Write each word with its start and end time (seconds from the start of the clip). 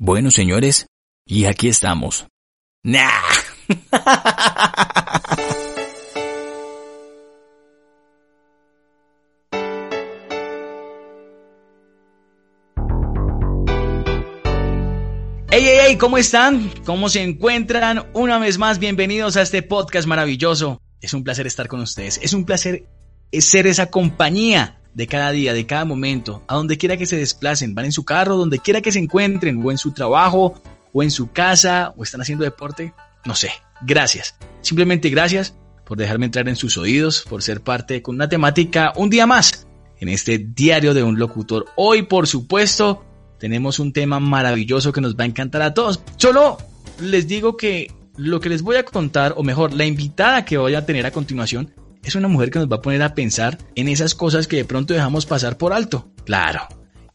Bueno, 0.00 0.32
señores, 0.32 0.86
y 1.24 1.44
aquí 1.44 1.68
estamos. 1.68 2.26
¡Nah! 2.82 3.10
Hey, 15.54 15.64
hey, 15.66 15.78
hey, 15.86 15.96
¿cómo 15.98 16.16
están? 16.16 16.72
¿Cómo 16.86 17.10
se 17.10 17.22
encuentran? 17.22 18.06
Una 18.14 18.38
vez 18.38 18.56
más, 18.56 18.78
bienvenidos 18.78 19.36
a 19.36 19.42
este 19.42 19.62
podcast 19.62 20.08
maravilloso. 20.08 20.80
Es 21.02 21.12
un 21.12 21.24
placer 21.24 21.46
estar 21.46 21.68
con 21.68 21.80
ustedes. 21.80 22.18
Es 22.22 22.32
un 22.32 22.46
placer 22.46 22.86
ser 23.38 23.66
esa 23.66 23.90
compañía 23.90 24.81
de 24.94 25.06
cada 25.06 25.30
día, 25.30 25.54
de 25.54 25.66
cada 25.66 25.84
momento, 25.84 26.42
a 26.48 26.56
donde 26.56 26.76
quiera 26.76 26.96
que 26.96 27.06
se 27.06 27.16
desplacen, 27.16 27.74
van 27.74 27.86
en 27.86 27.92
su 27.92 28.04
carro, 28.04 28.36
donde 28.36 28.58
quiera 28.58 28.80
que 28.80 28.92
se 28.92 28.98
encuentren, 28.98 29.62
o 29.64 29.70
en 29.70 29.78
su 29.78 29.92
trabajo, 29.92 30.60
o 30.92 31.02
en 31.02 31.10
su 31.10 31.32
casa, 31.32 31.94
o 31.96 32.02
están 32.02 32.20
haciendo 32.20 32.44
deporte, 32.44 32.92
no 33.24 33.34
sé. 33.34 33.50
Gracias. 33.82 34.36
Simplemente 34.60 35.10
gracias 35.10 35.54
por 35.84 35.98
dejarme 35.98 36.26
entrar 36.26 36.48
en 36.48 36.56
sus 36.56 36.76
oídos, 36.76 37.24
por 37.28 37.42
ser 37.42 37.62
parte 37.62 38.02
con 38.02 38.14
una 38.14 38.28
temática 38.28 38.92
un 38.96 39.10
día 39.10 39.26
más 39.26 39.66
en 39.98 40.08
este 40.08 40.38
diario 40.38 40.94
de 40.94 41.02
un 41.02 41.18
locutor. 41.18 41.66
Hoy, 41.76 42.02
por 42.02 42.26
supuesto, 42.26 43.04
tenemos 43.38 43.78
un 43.78 43.92
tema 43.92 44.20
maravilloso 44.20 44.92
que 44.92 45.00
nos 45.00 45.16
va 45.16 45.24
a 45.24 45.26
encantar 45.26 45.62
a 45.62 45.74
todos. 45.74 46.00
Solo 46.16 46.58
les 47.00 47.26
digo 47.26 47.56
que 47.56 47.90
lo 48.16 48.40
que 48.40 48.48
les 48.48 48.62
voy 48.62 48.76
a 48.76 48.84
contar, 48.84 49.34
o 49.36 49.42
mejor, 49.42 49.72
la 49.72 49.84
invitada 49.84 50.44
que 50.44 50.58
voy 50.58 50.74
a 50.74 50.84
tener 50.84 51.06
a 51.06 51.10
continuación, 51.10 51.72
es 52.02 52.14
una 52.14 52.28
mujer 52.28 52.50
que 52.50 52.58
nos 52.58 52.70
va 52.70 52.76
a 52.76 52.82
poner 52.82 53.02
a 53.02 53.14
pensar 53.14 53.58
en 53.74 53.88
esas 53.88 54.14
cosas 54.14 54.46
que 54.46 54.56
de 54.56 54.64
pronto 54.64 54.94
dejamos 54.94 55.26
pasar 55.26 55.56
por 55.56 55.72
alto. 55.72 56.08
Claro, 56.24 56.66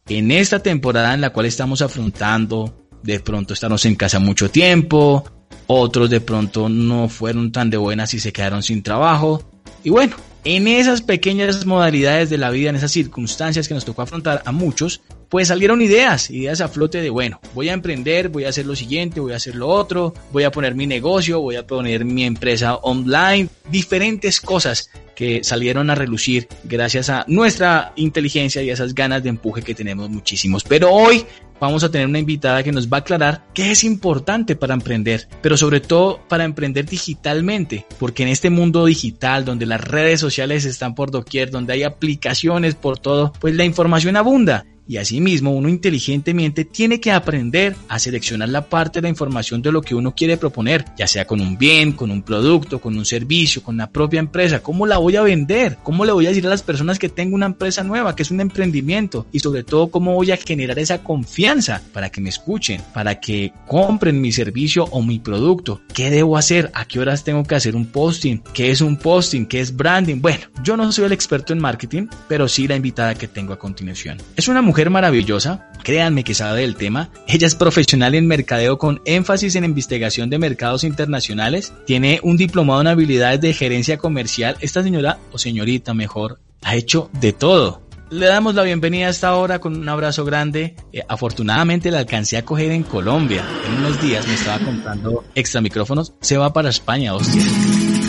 en 0.07 0.31
esta 0.31 0.59
temporada 0.59 1.13
en 1.13 1.21
la 1.21 1.31
cual 1.31 1.45
estamos 1.45 1.81
afrontando, 1.81 2.87
de 3.03 3.19
pronto 3.19 3.53
estamos 3.53 3.85
en 3.85 3.95
casa 3.95 4.19
mucho 4.19 4.49
tiempo, 4.49 5.25
otros 5.67 6.09
de 6.09 6.21
pronto 6.21 6.69
no 6.69 7.09
fueron 7.09 7.51
tan 7.51 7.69
de 7.69 7.77
buenas 7.77 8.13
y 8.13 8.19
se 8.19 8.31
quedaron 8.31 8.63
sin 8.63 8.83
trabajo. 8.83 9.49
Y 9.83 9.89
bueno, 9.89 10.15
en 10.43 10.67
esas 10.67 11.01
pequeñas 11.01 11.65
modalidades 11.65 12.29
de 12.29 12.37
la 12.37 12.49
vida, 12.49 12.69
en 12.69 12.77
esas 12.77 12.91
circunstancias 12.91 13.67
que 13.67 13.73
nos 13.73 13.83
tocó 13.83 14.01
afrontar 14.01 14.43
a 14.45 14.51
muchos, 14.53 15.01
pues 15.29 15.49
salieron 15.49 15.81
ideas, 15.81 16.29
ideas 16.29 16.61
a 16.61 16.67
flote 16.67 17.01
de, 17.01 17.09
bueno, 17.09 17.39
voy 17.53 17.69
a 17.69 17.73
emprender, 17.73 18.29
voy 18.29 18.45
a 18.45 18.49
hacer 18.49 18.65
lo 18.65 18.75
siguiente, 18.75 19.19
voy 19.19 19.33
a 19.33 19.37
hacer 19.37 19.55
lo 19.55 19.67
otro, 19.67 20.13
voy 20.31 20.43
a 20.43 20.51
poner 20.51 20.75
mi 20.75 20.87
negocio, 20.87 21.41
voy 21.41 21.55
a 21.55 21.67
poner 21.67 22.05
mi 22.05 22.23
empresa 22.23 22.75
online, 22.75 23.49
diferentes 23.69 24.41
cosas 24.41 24.89
que 25.15 25.43
salieron 25.43 25.89
a 25.89 25.95
relucir 25.95 26.47
gracias 26.63 27.09
a 27.09 27.25
nuestra 27.27 27.91
inteligencia 27.95 28.61
y 28.61 28.69
a 28.69 28.73
esas 28.73 28.93
ganas 28.93 29.23
de 29.23 29.29
empuje 29.29 29.63
que 29.63 29.73
tenemos 29.73 30.09
muchísimos. 30.09 30.63
Pero 30.63 30.91
hoy 30.91 31.25
vamos 31.59 31.83
a 31.83 31.89
tener 31.89 32.07
una 32.07 32.19
invitada 32.19 32.63
que 32.63 32.71
nos 32.71 32.87
va 32.87 32.97
a 32.97 32.99
aclarar 32.99 33.45
qué 33.53 33.71
es 33.71 33.83
importante 33.83 34.55
para 34.55 34.75
emprender, 34.75 35.27
pero 35.41 35.57
sobre 35.57 35.79
todo 35.79 36.19
para 36.27 36.43
emprender 36.43 36.85
digitalmente, 36.85 37.85
porque 37.97 38.23
en 38.23 38.29
este 38.29 38.49
mundo 38.49 38.85
digital 38.85 39.43
donde 39.43 39.65
las 39.65 39.81
redes 39.81 40.19
sociales 40.19 40.65
están 40.65 40.93
por 40.93 41.09
doquier, 41.11 41.49
donde 41.49 41.73
hay 41.73 41.83
aplicaciones 41.83 42.75
por 42.75 42.99
todo, 42.99 43.33
pues 43.39 43.55
la 43.55 43.65
información 43.65 44.17
abunda 44.17 44.65
y 44.87 44.97
asimismo 44.97 45.51
uno 45.51 45.69
inteligentemente 45.69 46.65
tiene 46.65 46.99
que 46.99 47.11
aprender 47.11 47.75
a 47.89 47.99
seleccionar 47.99 48.49
la 48.49 48.69
parte 48.69 48.99
de 48.99 49.03
la 49.03 49.09
información 49.09 49.61
de 49.61 49.71
lo 49.71 49.81
que 49.81 49.95
uno 49.95 50.15
quiere 50.15 50.37
proponer, 50.37 50.85
ya 50.97 51.07
sea 51.07 51.25
con 51.25 51.41
un 51.41 51.57
bien, 51.57 51.91
con 51.93 52.11
un 52.11 52.21
producto, 52.21 52.79
con 52.79 52.97
un 52.97 53.05
servicio, 53.05 53.61
con 53.63 53.77
la 53.77 53.89
propia 53.89 54.19
empresa, 54.19 54.61
cómo 54.61 54.85
la 54.85 54.97
voy 54.97 55.15
a 55.15 55.21
vender, 55.21 55.77
cómo 55.83 56.05
le 56.05 56.11
voy 56.11 56.25
a 56.25 56.29
decir 56.29 56.45
a 56.47 56.49
las 56.49 56.63
personas 56.63 56.99
que 56.99 57.09
tengo 57.09 57.35
una 57.35 57.45
empresa 57.45 57.83
nueva, 57.83 58.15
que 58.15 58.23
es 58.23 58.31
un 58.31 58.41
emprendimiento 58.41 59.27
y 59.31 59.39
sobre 59.39 59.63
todo 59.63 59.89
cómo 59.89 60.13
voy 60.13 60.31
a 60.31 60.37
generar 60.37 60.79
esa 60.79 61.03
confianza 61.03 61.81
para 61.93 62.09
que 62.09 62.21
me 62.21 62.29
escuchen, 62.29 62.81
para 62.93 63.19
que 63.19 63.53
compren 63.67 64.21
mi 64.21 64.31
servicio 64.31 64.85
o 64.85 65.01
mi 65.01 65.19
producto, 65.19 65.81
qué 65.93 66.09
debo 66.09 66.37
hacer, 66.37 66.71
a 66.73 66.85
qué 66.85 66.99
horas 66.99 67.23
tengo 67.23 67.43
que 67.43 67.55
hacer 67.55 67.75
un 67.75 67.87
posting, 67.87 68.41
qué 68.53 68.71
es 68.71 68.81
un 68.81 68.97
posting, 68.97 69.45
qué 69.45 69.59
es 69.59 69.75
branding. 69.75 70.21
Bueno, 70.21 70.45
yo 70.63 70.77
no 70.77 70.91
soy 70.91 71.05
el 71.05 71.11
experto 71.11 71.53
en 71.53 71.59
marketing, 71.59 72.07
pero 72.27 72.47
sí 72.47 72.67
la 72.67 72.75
invitada 72.75 73.15
que 73.15 73.27
tengo 73.27 73.53
a 73.53 73.59
continuación. 73.59 74.17
Es 74.35 74.47
una 74.47 74.61
mujer 74.61 74.76
maravillosa, 74.89 75.69
créanme 75.83 76.23
que 76.23 76.33
sabe 76.33 76.61
del 76.61 76.75
tema. 76.75 77.09
Ella 77.27 77.47
es 77.47 77.55
profesional 77.55 78.15
en 78.15 78.27
mercadeo 78.27 78.77
con 78.77 79.01
énfasis 79.05 79.55
en 79.55 79.65
investigación 79.65 80.29
de 80.29 80.37
mercados 80.37 80.83
internacionales. 80.83 81.73
Tiene 81.85 82.19
un 82.23 82.37
diplomado 82.37 82.81
en 82.81 82.87
habilidades 82.87 83.41
de 83.41 83.53
gerencia 83.53 83.97
comercial. 83.97 84.55
Esta 84.61 84.83
señora, 84.83 85.17
o 85.31 85.37
señorita 85.37 85.93
mejor, 85.93 86.39
ha 86.61 86.75
hecho 86.75 87.09
de 87.19 87.33
todo. 87.33 87.81
Le 88.09 88.27
damos 88.27 88.55
la 88.55 88.63
bienvenida 88.63 89.07
a 89.07 89.09
esta 89.09 89.35
hora 89.35 89.59
con 89.59 89.75
un 89.75 89.89
abrazo 89.89 90.23
grande. 90.23 90.75
Eh, 90.93 91.01
afortunadamente 91.09 91.91
la 91.91 91.99
alcancé 91.99 92.37
a 92.37 92.45
coger 92.45 92.71
en 92.71 92.83
Colombia. 92.83 93.43
En 93.67 93.79
unos 93.79 94.01
días 94.01 94.25
me 94.27 94.35
estaba 94.35 94.59
comprando 94.63 95.25
extra 95.35 95.59
micrófonos. 95.59 96.13
Se 96.21 96.37
va 96.37 96.53
para 96.53 96.69
España, 96.69 97.13
hostia. 97.13 97.43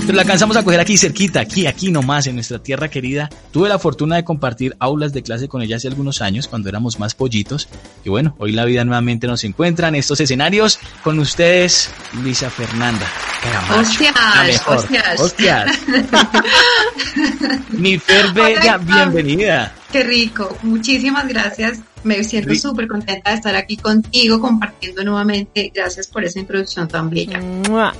Pero 0.08 0.16
la 0.16 0.22
alcanzamos 0.22 0.56
a 0.56 0.62
coger 0.62 0.80
aquí 0.80 0.96
cerquita, 0.96 1.40
aquí, 1.40 1.66
aquí 1.66 1.90
nomás, 1.90 2.26
en 2.28 2.34
nuestra 2.36 2.58
tierra 2.58 2.88
querida. 2.88 3.28
Tuve 3.50 3.68
la 3.68 3.78
fortuna 3.78 4.16
de 4.16 4.24
compartir 4.24 4.74
aulas 4.78 5.12
de 5.12 5.22
clase 5.22 5.48
con 5.48 5.60
ella 5.60 5.76
hace 5.76 5.86
algunos 5.86 6.22
años, 6.22 6.48
cuando 6.48 6.70
éramos 6.70 6.98
más 6.98 7.14
pollitos. 7.14 7.68
Y 8.06 8.08
bueno, 8.08 8.34
hoy 8.38 8.52
la 8.52 8.64
vida 8.64 8.86
nuevamente 8.86 9.26
nos 9.26 9.44
encuentra 9.44 9.88
en 9.88 9.96
estos 9.96 10.18
escenarios 10.20 10.78
con 11.04 11.18
ustedes, 11.18 11.90
Luisa 12.22 12.48
Fernanda. 12.48 13.06
Hostias, 13.78 14.66
hostias. 14.66 15.20
Hostias. 15.20 15.78
Mi 17.72 17.98
Fer 17.98 18.32
Bella, 18.32 18.78
bienvenida. 18.78 19.74
Qué 19.92 20.02
rico, 20.02 20.56
muchísimas 20.62 21.26
gracias 21.28 21.80
me 22.04 22.22
siento 22.24 22.54
súper 22.54 22.88
contenta 22.88 23.30
de 23.30 23.36
estar 23.36 23.54
aquí 23.56 23.76
contigo 23.76 24.40
compartiendo 24.40 25.04
nuevamente. 25.04 25.70
Gracias 25.74 26.06
por 26.06 26.24
esa 26.24 26.38
introducción 26.38 26.88
tan 26.88 27.10
bella. 27.10 27.40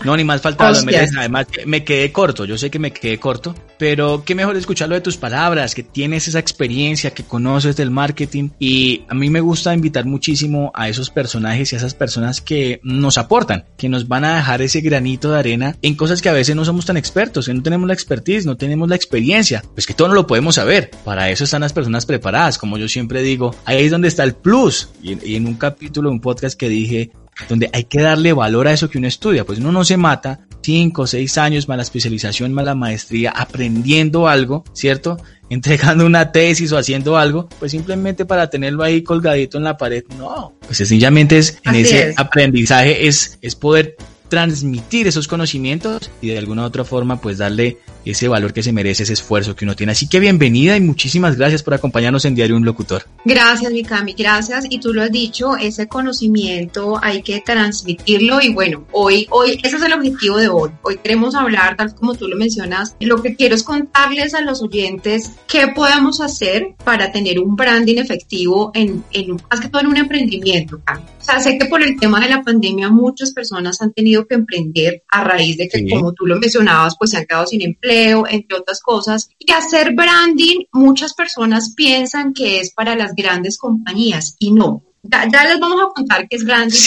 No, 0.04 0.16
ni 0.16 0.24
más 0.24 0.40
faltaba. 0.40 0.76
Además, 1.18 1.46
me 1.66 1.84
quedé 1.84 2.12
corto. 2.12 2.44
Yo 2.44 2.56
sé 2.58 2.70
que 2.70 2.78
me 2.78 2.92
quedé 2.92 3.18
corto, 3.18 3.54
pero 3.78 4.24
qué 4.24 4.34
mejor 4.34 4.56
escucharlo 4.56 4.94
de 4.94 5.00
tus 5.00 5.16
palabras, 5.16 5.74
que 5.74 5.82
tienes 5.82 6.28
esa 6.28 6.38
experiencia, 6.38 7.12
que 7.12 7.24
conoces 7.24 7.76
del 7.76 7.90
marketing. 7.90 8.50
Y 8.58 9.02
a 9.08 9.14
mí 9.14 9.30
me 9.30 9.40
gusta 9.40 9.74
invitar 9.74 10.04
muchísimo 10.04 10.70
a 10.74 10.88
esos 10.88 11.10
personajes 11.10 11.72
y 11.72 11.76
a 11.76 11.78
esas 11.78 11.94
personas 11.94 12.40
que 12.40 12.80
nos 12.82 13.18
aportan, 13.18 13.64
que 13.76 13.88
nos 13.88 14.08
van 14.08 14.24
a 14.24 14.36
dejar 14.36 14.62
ese 14.62 14.80
granito 14.80 15.30
de 15.30 15.38
arena 15.38 15.76
en 15.82 15.94
cosas 15.94 16.22
que 16.22 16.28
a 16.28 16.32
veces 16.32 16.56
no 16.56 16.64
somos 16.64 16.86
tan 16.86 16.96
expertos, 16.96 17.46
que 17.46 17.54
no 17.54 17.62
tenemos 17.62 17.86
la 17.86 17.94
expertise, 17.94 18.46
no 18.46 18.56
tenemos 18.56 18.88
la 18.88 18.96
experiencia. 18.96 19.62
Pues 19.74 19.86
que 19.86 19.94
todo 19.94 20.08
no 20.08 20.14
lo 20.14 20.26
podemos 20.26 20.56
saber. 20.56 20.90
Para 21.04 21.30
eso 21.30 21.44
están 21.44 21.62
las 21.62 21.72
personas 21.78 22.06
preparadas. 22.06 22.58
Como 22.58 22.76
yo 22.76 22.88
siempre 22.88 23.22
digo, 23.22 23.54
hay 23.64 23.88
donde 23.88 24.08
está 24.08 24.24
el 24.24 24.34
plus. 24.34 24.88
Y, 25.00 25.36
en 25.36 25.46
un 25.46 25.54
capítulo, 25.54 26.10
un 26.10 26.20
podcast 26.20 26.58
que 26.58 26.68
dije, 26.68 27.12
donde 27.48 27.70
hay 27.72 27.84
que 27.84 28.02
darle 28.02 28.32
valor 28.32 28.66
a 28.66 28.72
eso 28.72 28.90
que 28.90 28.98
uno 28.98 29.06
estudia. 29.06 29.44
Pues 29.44 29.60
uno 29.60 29.70
no 29.70 29.84
se 29.84 29.96
mata 29.96 30.40
cinco 30.60 31.02
o 31.02 31.06
seis 31.06 31.38
años 31.38 31.68
más 31.68 31.76
la 31.76 31.84
especialización, 31.84 32.52
más 32.52 32.64
la 32.64 32.74
maestría, 32.74 33.30
aprendiendo 33.30 34.26
algo, 34.26 34.64
¿cierto? 34.72 35.18
Entregando 35.50 36.04
una 36.04 36.32
tesis 36.32 36.72
o 36.72 36.78
haciendo 36.78 37.16
algo, 37.16 37.48
pues 37.60 37.70
simplemente 37.70 38.26
para 38.26 38.50
tenerlo 38.50 38.82
ahí 38.82 39.02
colgadito 39.02 39.56
en 39.56 39.64
la 39.64 39.76
pared. 39.76 40.02
No, 40.18 40.54
pues 40.66 40.78
sencillamente 40.78 41.38
es 41.38 41.60
en 41.64 41.76
ese 41.76 42.12
aprendizaje 42.16 43.06
es, 43.06 43.38
es 43.40 43.54
poder 43.54 43.96
transmitir 44.28 45.06
esos 45.06 45.28
conocimientos 45.28 46.10
y 46.20 46.28
de 46.28 46.38
alguna 46.38 46.62
u 46.62 46.66
otra 46.66 46.84
forma 46.84 47.20
pues 47.20 47.38
darle 47.38 47.78
ese 48.12 48.28
valor 48.28 48.52
que 48.52 48.62
se 48.62 48.72
merece, 48.72 49.02
ese 49.02 49.12
esfuerzo 49.12 49.54
que 49.54 49.64
uno 49.64 49.76
tiene. 49.76 49.92
Así 49.92 50.08
que 50.08 50.20
bienvenida 50.20 50.76
y 50.76 50.80
muchísimas 50.80 51.36
gracias 51.36 51.62
por 51.62 51.74
acompañarnos 51.74 52.24
en 52.24 52.34
Diario 52.34 52.56
Un 52.56 52.64
Locutor. 52.64 53.04
Gracias, 53.24 53.72
Mikami, 53.72 54.14
gracias. 54.14 54.64
Y 54.68 54.80
tú 54.80 54.92
lo 54.92 55.02
has 55.02 55.12
dicho, 55.12 55.56
ese 55.56 55.88
conocimiento 55.88 56.98
hay 57.02 57.22
que 57.22 57.40
transmitirlo 57.40 58.40
y 58.40 58.52
bueno, 58.52 58.86
hoy, 58.92 59.26
hoy, 59.30 59.60
ese 59.62 59.76
es 59.76 59.82
el 59.82 59.92
objetivo 59.92 60.38
de 60.38 60.48
hoy. 60.48 60.70
Hoy 60.82 60.98
queremos 60.98 61.34
hablar, 61.34 61.76
tal 61.76 61.94
como 61.94 62.14
tú 62.14 62.28
lo 62.28 62.36
mencionas, 62.36 62.96
lo 63.00 63.22
que 63.22 63.34
quiero 63.34 63.54
es 63.54 63.62
contarles 63.62 64.34
a 64.34 64.40
los 64.40 64.62
oyentes 64.62 65.32
qué 65.46 65.68
podemos 65.68 66.20
hacer 66.20 66.74
para 66.84 67.12
tener 67.12 67.38
un 67.38 67.56
branding 67.56 67.98
efectivo 67.98 68.70
en, 68.74 69.04
en 69.12 69.36
más 69.50 69.60
que 69.60 69.68
todo 69.68 69.82
en 69.82 69.88
un 69.88 69.96
emprendimiento. 69.96 70.80
Sea, 71.28 71.40
sé 71.40 71.58
que 71.58 71.66
por 71.66 71.82
el 71.82 71.98
tema 71.98 72.20
de 72.20 72.28
la 72.28 72.42
pandemia 72.42 72.88
muchas 72.88 73.32
personas 73.32 73.80
han 73.82 73.92
tenido 73.92 74.26
que 74.26 74.34
emprender 74.34 75.02
a 75.08 75.24
raíz 75.24 75.56
de 75.56 75.68
que, 75.68 75.88
como 75.88 76.12
tú 76.12 76.26
lo 76.26 76.38
mencionabas, 76.38 76.96
pues 76.98 77.10
se 77.10 77.18
han 77.18 77.26
quedado 77.26 77.46
sin 77.46 77.62
empleo, 77.62 78.24
entre 78.28 78.58
otras 78.58 78.80
cosas. 78.80 79.28
Y 79.38 79.52
hacer 79.52 79.94
branding, 79.94 80.64
muchas 80.72 81.14
personas 81.14 81.74
piensan 81.74 82.32
que 82.32 82.60
es 82.60 82.72
para 82.72 82.94
las 82.94 83.14
grandes 83.14 83.58
compañías 83.58 84.36
y 84.38 84.52
no. 84.52 84.82
Ya, 85.02 85.26
les 85.44 85.60
vamos 85.60 85.80
a 85.80 85.94
contar 85.94 86.26
qué 86.28 86.36
es 86.36 86.44
branding 86.44 86.78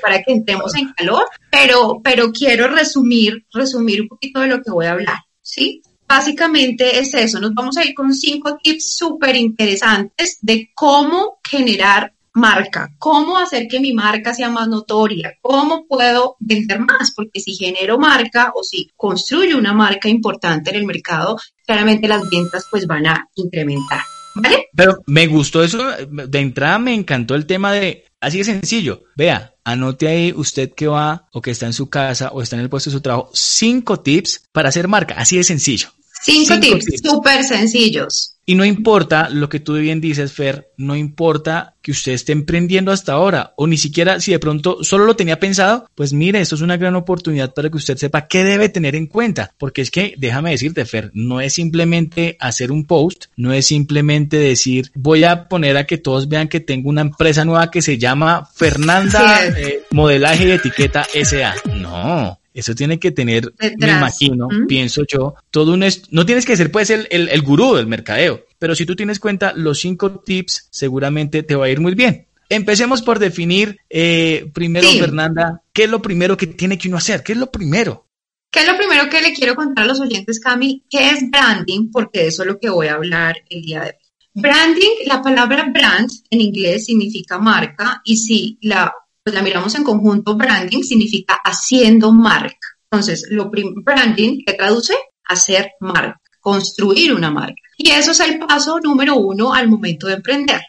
para, 0.00 0.22
que, 0.22 0.32
entremos 0.32 0.74
en 0.76 0.92
calor, 0.92 1.24
pero, 1.50 2.00
pero 2.02 2.32
quiero 2.32 2.68
resumir, 2.68 3.44
resumir 3.52 4.02
un 4.02 4.08
poquito 4.08 4.40
de 4.40 4.46
lo 4.46 4.62
que 4.62 4.70
voy 4.70 4.86
a 4.86 4.92
hablar, 4.92 5.18
¿sí? 5.42 5.82
Básicamente 6.08 7.00
es 7.00 7.12
eso, 7.14 7.40
nos 7.40 7.52
vamos 7.52 7.76
a 7.76 7.84
ir 7.84 7.92
con 7.92 8.14
cinco 8.14 8.56
tips 8.62 8.96
súper 8.96 9.34
interesantes 9.34 10.38
de 10.40 10.70
cómo 10.74 11.38
generar 11.42 12.12
marca, 12.36 12.94
cómo 12.98 13.38
hacer 13.38 13.66
que 13.66 13.80
mi 13.80 13.92
marca 13.92 14.34
sea 14.34 14.50
más 14.50 14.68
notoria, 14.68 15.32
cómo 15.40 15.86
puedo 15.86 16.36
vender 16.38 16.80
más, 16.80 17.12
porque 17.12 17.40
si 17.40 17.54
genero 17.54 17.98
marca 17.98 18.52
o 18.54 18.62
si 18.62 18.90
construyo 18.94 19.56
una 19.58 19.72
marca 19.72 20.08
importante 20.08 20.70
en 20.70 20.76
el 20.76 20.86
mercado, 20.86 21.38
claramente 21.66 22.06
las 22.06 22.28
ventas 22.30 22.66
pues 22.70 22.86
van 22.86 23.06
a 23.06 23.28
incrementar. 23.34 24.00
¿vale? 24.34 24.66
Pero 24.74 25.02
me 25.06 25.26
gustó 25.26 25.64
eso, 25.64 25.82
de 26.08 26.38
entrada 26.38 26.78
me 26.78 26.94
encantó 26.94 27.34
el 27.34 27.46
tema 27.46 27.72
de, 27.72 28.04
así 28.20 28.38
de 28.38 28.44
sencillo, 28.44 29.04
vea, 29.16 29.54
anote 29.64 30.06
ahí 30.06 30.32
usted 30.36 30.72
que 30.74 30.86
va 30.86 31.26
o 31.32 31.40
que 31.40 31.50
está 31.50 31.66
en 31.66 31.72
su 31.72 31.88
casa 31.88 32.30
o 32.32 32.42
está 32.42 32.56
en 32.56 32.62
el 32.62 32.68
puesto 32.68 32.90
de 32.90 32.96
su 32.96 33.00
trabajo, 33.00 33.30
cinco 33.32 34.00
tips 34.00 34.42
para 34.52 34.68
hacer 34.68 34.88
marca, 34.88 35.14
así 35.16 35.38
de 35.38 35.44
sencillo. 35.44 35.88
Cinco, 36.22 36.58
tips 36.60 37.00
súper 37.02 37.44
sencillos. 37.44 38.35
Y 38.48 38.54
no 38.54 38.64
importa 38.64 39.28
lo 39.28 39.48
que 39.48 39.58
tú 39.58 39.74
bien 39.74 40.00
dices, 40.00 40.32
Fer, 40.32 40.70
no 40.76 40.94
importa 40.94 41.74
que 41.82 41.90
usted 41.90 42.12
esté 42.12 42.30
emprendiendo 42.30 42.92
hasta 42.92 43.12
ahora 43.12 43.52
o 43.56 43.66
ni 43.66 43.76
siquiera 43.76 44.20
si 44.20 44.30
de 44.30 44.38
pronto 44.38 44.84
solo 44.84 45.04
lo 45.04 45.16
tenía 45.16 45.40
pensado, 45.40 45.90
pues 45.96 46.12
mire, 46.12 46.40
esto 46.40 46.54
es 46.54 46.60
una 46.60 46.76
gran 46.76 46.94
oportunidad 46.94 47.52
para 47.54 47.70
que 47.70 47.76
usted 47.76 47.96
sepa 47.96 48.28
qué 48.28 48.44
debe 48.44 48.68
tener 48.68 48.94
en 48.94 49.08
cuenta. 49.08 49.52
Porque 49.58 49.82
es 49.82 49.90
que, 49.90 50.14
déjame 50.16 50.52
decirte, 50.52 50.84
Fer, 50.84 51.10
no 51.12 51.40
es 51.40 51.54
simplemente 51.54 52.36
hacer 52.38 52.70
un 52.70 52.84
post, 52.84 53.24
no 53.36 53.52
es 53.52 53.66
simplemente 53.66 54.36
decir, 54.36 54.92
voy 54.94 55.24
a 55.24 55.48
poner 55.48 55.76
a 55.76 55.84
que 55.84 55.98
todos 55.98 56.28
vean 56.28 56.46
que 56.46 56.60
tengo 56.60 56.88
una 56.88 57.00
empresa 57.00 57.44
nueva 57.44 57.68
que 57.68 57.82
se 57.82 57.98
llama 57.98 58.48
Fernanda 58.54 59.44
eh, 59.44 59.82
Modelaje 59.90 60.46
y 60.46 60.50
Etiqueta 60.52 61.04
SA. 61.24 61.54
No, 61.74 62.38
eso 62.56 62.74
tiene 62.74 62.98
que 62.98 63.10
tener, 63.10 63.52
me 63.78 63.90
imagino, 63.90 64.48
pienso 64.66 65.04
yo, 65.06 65.34
todo 65.50 65.74
un... 65.74 65.84
No 66.10 66.24
tienes 66.24 66.46
que 66.46 66.56
ser 66.56 66.70
pues 66.70 66.88
el, 66.88 67.06
el, 67.10 67.42
gurú 67.42 67.74
del 67.74 67.86
mercadeo, 67.86 68.46
pero 68.58 68.74
si 68.74 68.86
tú 68.86 68.96
tienes 68.96 69.20
cuenta 69.20 69.52
los 69.52 69.78
cinco 69.78 70.20
tips, 70.20 70.68
seguramente 70.70 71.42
te 71.42 71.54
va 71.54 71.66
a 71.66 71.68
ir 71.68 71.80
muy 71.80 71.94
bien. 71.94 72.26
Empecemos 72.48 73.02
por 73.02 73.18
definir, 73.18 73.78
eh, 73.90 74.50
primero, 74.54 74.88
Fernanda, 74.88 75.60
¿qué 75.72 75.84
es 75.84 75.90
lo 75.90 76.00
primero 76.00 76.36
que 76.36 76.46
tiene 76.46 76.78
que 76.78 76.88
uno 76.88 76.96
hacer? 76.96 77.22
¿Qué 77.22 77.32
es 77.32 77.38
lo 77.38 77.50
primero? 77.50 78.06
¿Qué 78.50 78.60
es 78.60 78.66
lo 78.66 78.76
primero 78.78 79.10
que 79.10 79.20
le 79.20 79.34
quiero 79.34 79.54
contar 79.54 79.84
a 79.84 79.88
los 79.88 80.00
oyentes, 80.00 80.40
Cami? 80.40 80.82
¿Qué 80.88 81.10
es 81.10 81.30
branding? 81.30 81.90
Porque 81.90 82.26
eso 82.26 82.42
es 82.42 82.48
lo 82.48 82.58
que 82.58 82.70
voy 82.70 82.86
a 82.86 82.94
hablar 82.94 83.36
el 83.50 83.60
día 83.60 83.80
de 83.80 83.86
hoy. 83.88 84.06
Branding, 84.32 85.06
la 85.06 85.20
palabra 85.20 85.70
brand 85.72 86.10
en 86.30 86.40
inglés 86.40 86.86
significa 86.86 87.38
marca 87.38 88.00
y 88.04 88.16
si 88.16 88.58
la 88.62 88.94
pues 89.26 89.34
la 89.34 89.42
miramos 89.42 89.74
en 89.74 89.82
conjunto, 89.82 90.36
branding 90.36 90.84
significa 90.84 91.34
haciendo 91.34 92.12
marca. 92.12 92.78
Entonces, 92.88 93.26
lo 93.28 93.50
branding, 93.50 94.44
¿qué 94.46 94.52
traduce? 94.52 94.94
Hacer 95.24 95.72
marca, 95.80 96.20
construir 96.38 97.12
una 97.12 97.32
marca. 97.32 97.60
Y 97.76 97.90
eso 97.90 98.12
es 98.12 98.20
el 98.20 98.38
paso 98.38 98.78
número 98.78 99.16
uno 99.16 99.52
al 99.52 99.66
momento 99.66 100.06
de 100.06 100.14
emprender. 100.14 100.60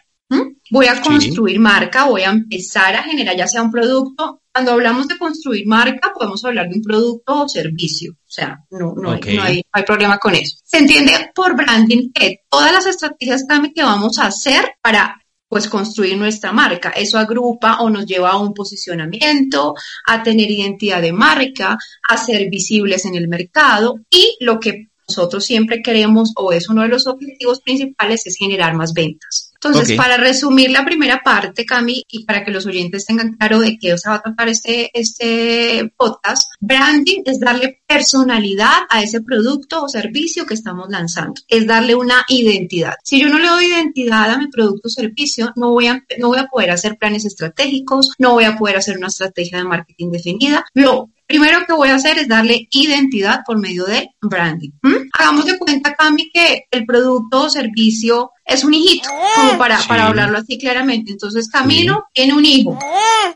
Voy 0.72 0.86
a 0.86 1.00
construir 1.00 1.60
marca, 1.60 2.06
voy 2.06 2.22
a 2.22 2.30
empezar 2.30 2.96
a 2.96 3.04
generar 3.04 3.36
ya 3.36 3.46
sea 3.46 3.62
un 3.62 3.70
producto. 3.70 4.42
Cuando 4.52 4.72
hablamos 4.72 5.06
de 5.06 5.16
construir 5.18 5.64
marca, 5.64 6.12
podemos 6.12 6.44
hablar 6.44 6.68
de 6.68 6.78
un 6.78 6.82
producto 6.82 7.42
o 7.42 7.48
servicio. 7.48 8.14
O 8.14 8.30
sea, 8.30 8.58
no, 8.72 8.92
no, 8.96 9.12
hay, 9.12 9.36
no, 9.36 9.42
hay, 9.72 9.82
problema 9.86 10.18
con 10.18 10.34
eso. 10.34 10.58
Se 10.64 10.78
entiende 10.78 11.30
por 11.32 11.54
branding 11.54 12.10
que 12.12 12.40
todas 12.50 12.72
las 12.72 12.86
estrategias 12.86 13.44
que 13.72 13.84
vamos 13.84 14.18
a 14.18 14.26
hacer 14.26 14.74
para 14.82 15.22
pues 15.48 15.68
construir 15.68 16.16
nuestra 16.16 16.52
marca. 16.52 16.90
Eso 16.90 17.18
agrupa 17.18 17.80
o 17.80 17.90
nos 17.90 18.06
lleva 18.06 18.30
a 18.30 18.38
un 18.38 18.54
posicionamiento, 18.54 19.74
a 20.06 20.22
tener 20.22 20.50
identidad 20.50 21.02
de 21.02 21.12
marca, 21.12 21.78
a 22.08 22.16
ser 22.16 22.48
visibles 22.50 23.04
en 23.06 23.14
el 23.14 23.28
mercado 23.28 24.00
y 24.10 24.36
lo 24.40 24.60
que 24.60 24.88
nosotros 25.08 25.44
siempre 25.44 25.80
queremos 25.82 26.32
o 26.36 26.52
es 26.52 26.68
uno 26.68 26.82
de 26.82 26.88
los 26.88 27.06
objetivos 27.06 27.60
principales 27.62 28.26
es 28.26 28.36
generar 28.36 28.74
más 28.74 28.92
ventas. 28.92 29.47
Entonces, 29.60 29.96
para 29.96 30.16
resumir 30.16 30.70
la 30.70 30.84
primera 30.84 31.20
parte, 31.24 31.66
Cami, 31.66 32.04
y 32.08 32.24
para 32.24 32.44
que 32.44 32.52
los 32.52 32.66
oyentes 32.66 33.06
tengan 33.06 33.34
claro 33.36 33.58
de 33.58 33.76
qué 33.78 33.98
se 33.98 34.08
va 34.08 34.16
a 34.16 34.22
tratar 34.22 34.48
este, 34.48 34.90
este 34.98 35.92
podcast, 35.96 36.44
branding 36.60 37.22
es 37.24 37.40
darle 37.40 37.82
personalidad 37.86 38.82
a 38.88 39.02
ese 39.02 39.20
producto 39.20 39.82
o 39.82 39.88
servicio 39.88 40.46
que 40.46 40.54
estamos 40.54 40.88
lanzando, 40.90 41.40
es 41.48 41.66
darle 41.66 41.96
una 41.96 42.24
identidad. 42.28 42.94
Si 43.02 43.20
yo 43.20 43.28
no 43.28 43.38
le 43.38 43.48
doy 43.48 43.66
identidad 43.66 44.30
a 44.30 44.38
mi 44.38 44.46
producto 44.46 44.86
o 44.86 44.90
servicio, 44.90 45.52
no 45.56 45.72
voy 45.72 45.88
a, 45.88 46.04
no 46.18 46.28
voy 46.28 46.38
a 46.38 46.46
poder 46.46 46.70
hacer 46.70 46.96
planes 46.96 47.24
estratégicos, 47.24 48.12
no 48.18 48.34
voy 48.34 48.44
a 48.44 48.56
poder 48.56 48.76
hacer 48.76 48.96
una 48.96 49.08
estrategia 49.08 49.58
de 49.58 49.64
marketing 49.64 50.10
definida. 50.12 50.64
Lo 50.74 51.10
primero 51.28 51.64
que 51.66 51.74
voy 51.74 51.90
a 51.90 51.96
hacer 51.96 52.18
es 52.18 52.26
darle 52.26 52.66
identidad 52.70 53.42
por 53.46 53.58
medio 53.58 53.84
de 53.84 54.08
branding. 54.20 54.70
¿Mm? 54.82 54.96
Hagamos 55.12 55.44
de 55.44 55.58
cuenta, 55.58 55.94
Cami, 55.94 56.30
que 56.32 56.64
el 56.70 56.86
producto 56.86 57.42
o 57.42 57.50
servicio 57.50 58.32
es 58.44 58.64
un 58.64 58.72
hijito, 58.72 59.10
como 59.36 59.58
para, 59.58 59.78
para 59.86 60.06
hablarlo 60.06 60.38
así 60.38 60.58
claramente. 60.58 61.12
Entonces, 61.12 61.50
Camilo 61.50 62.06
tiene 62.14 62.32
un 62.32 62.46
hijo. 62.46 62.78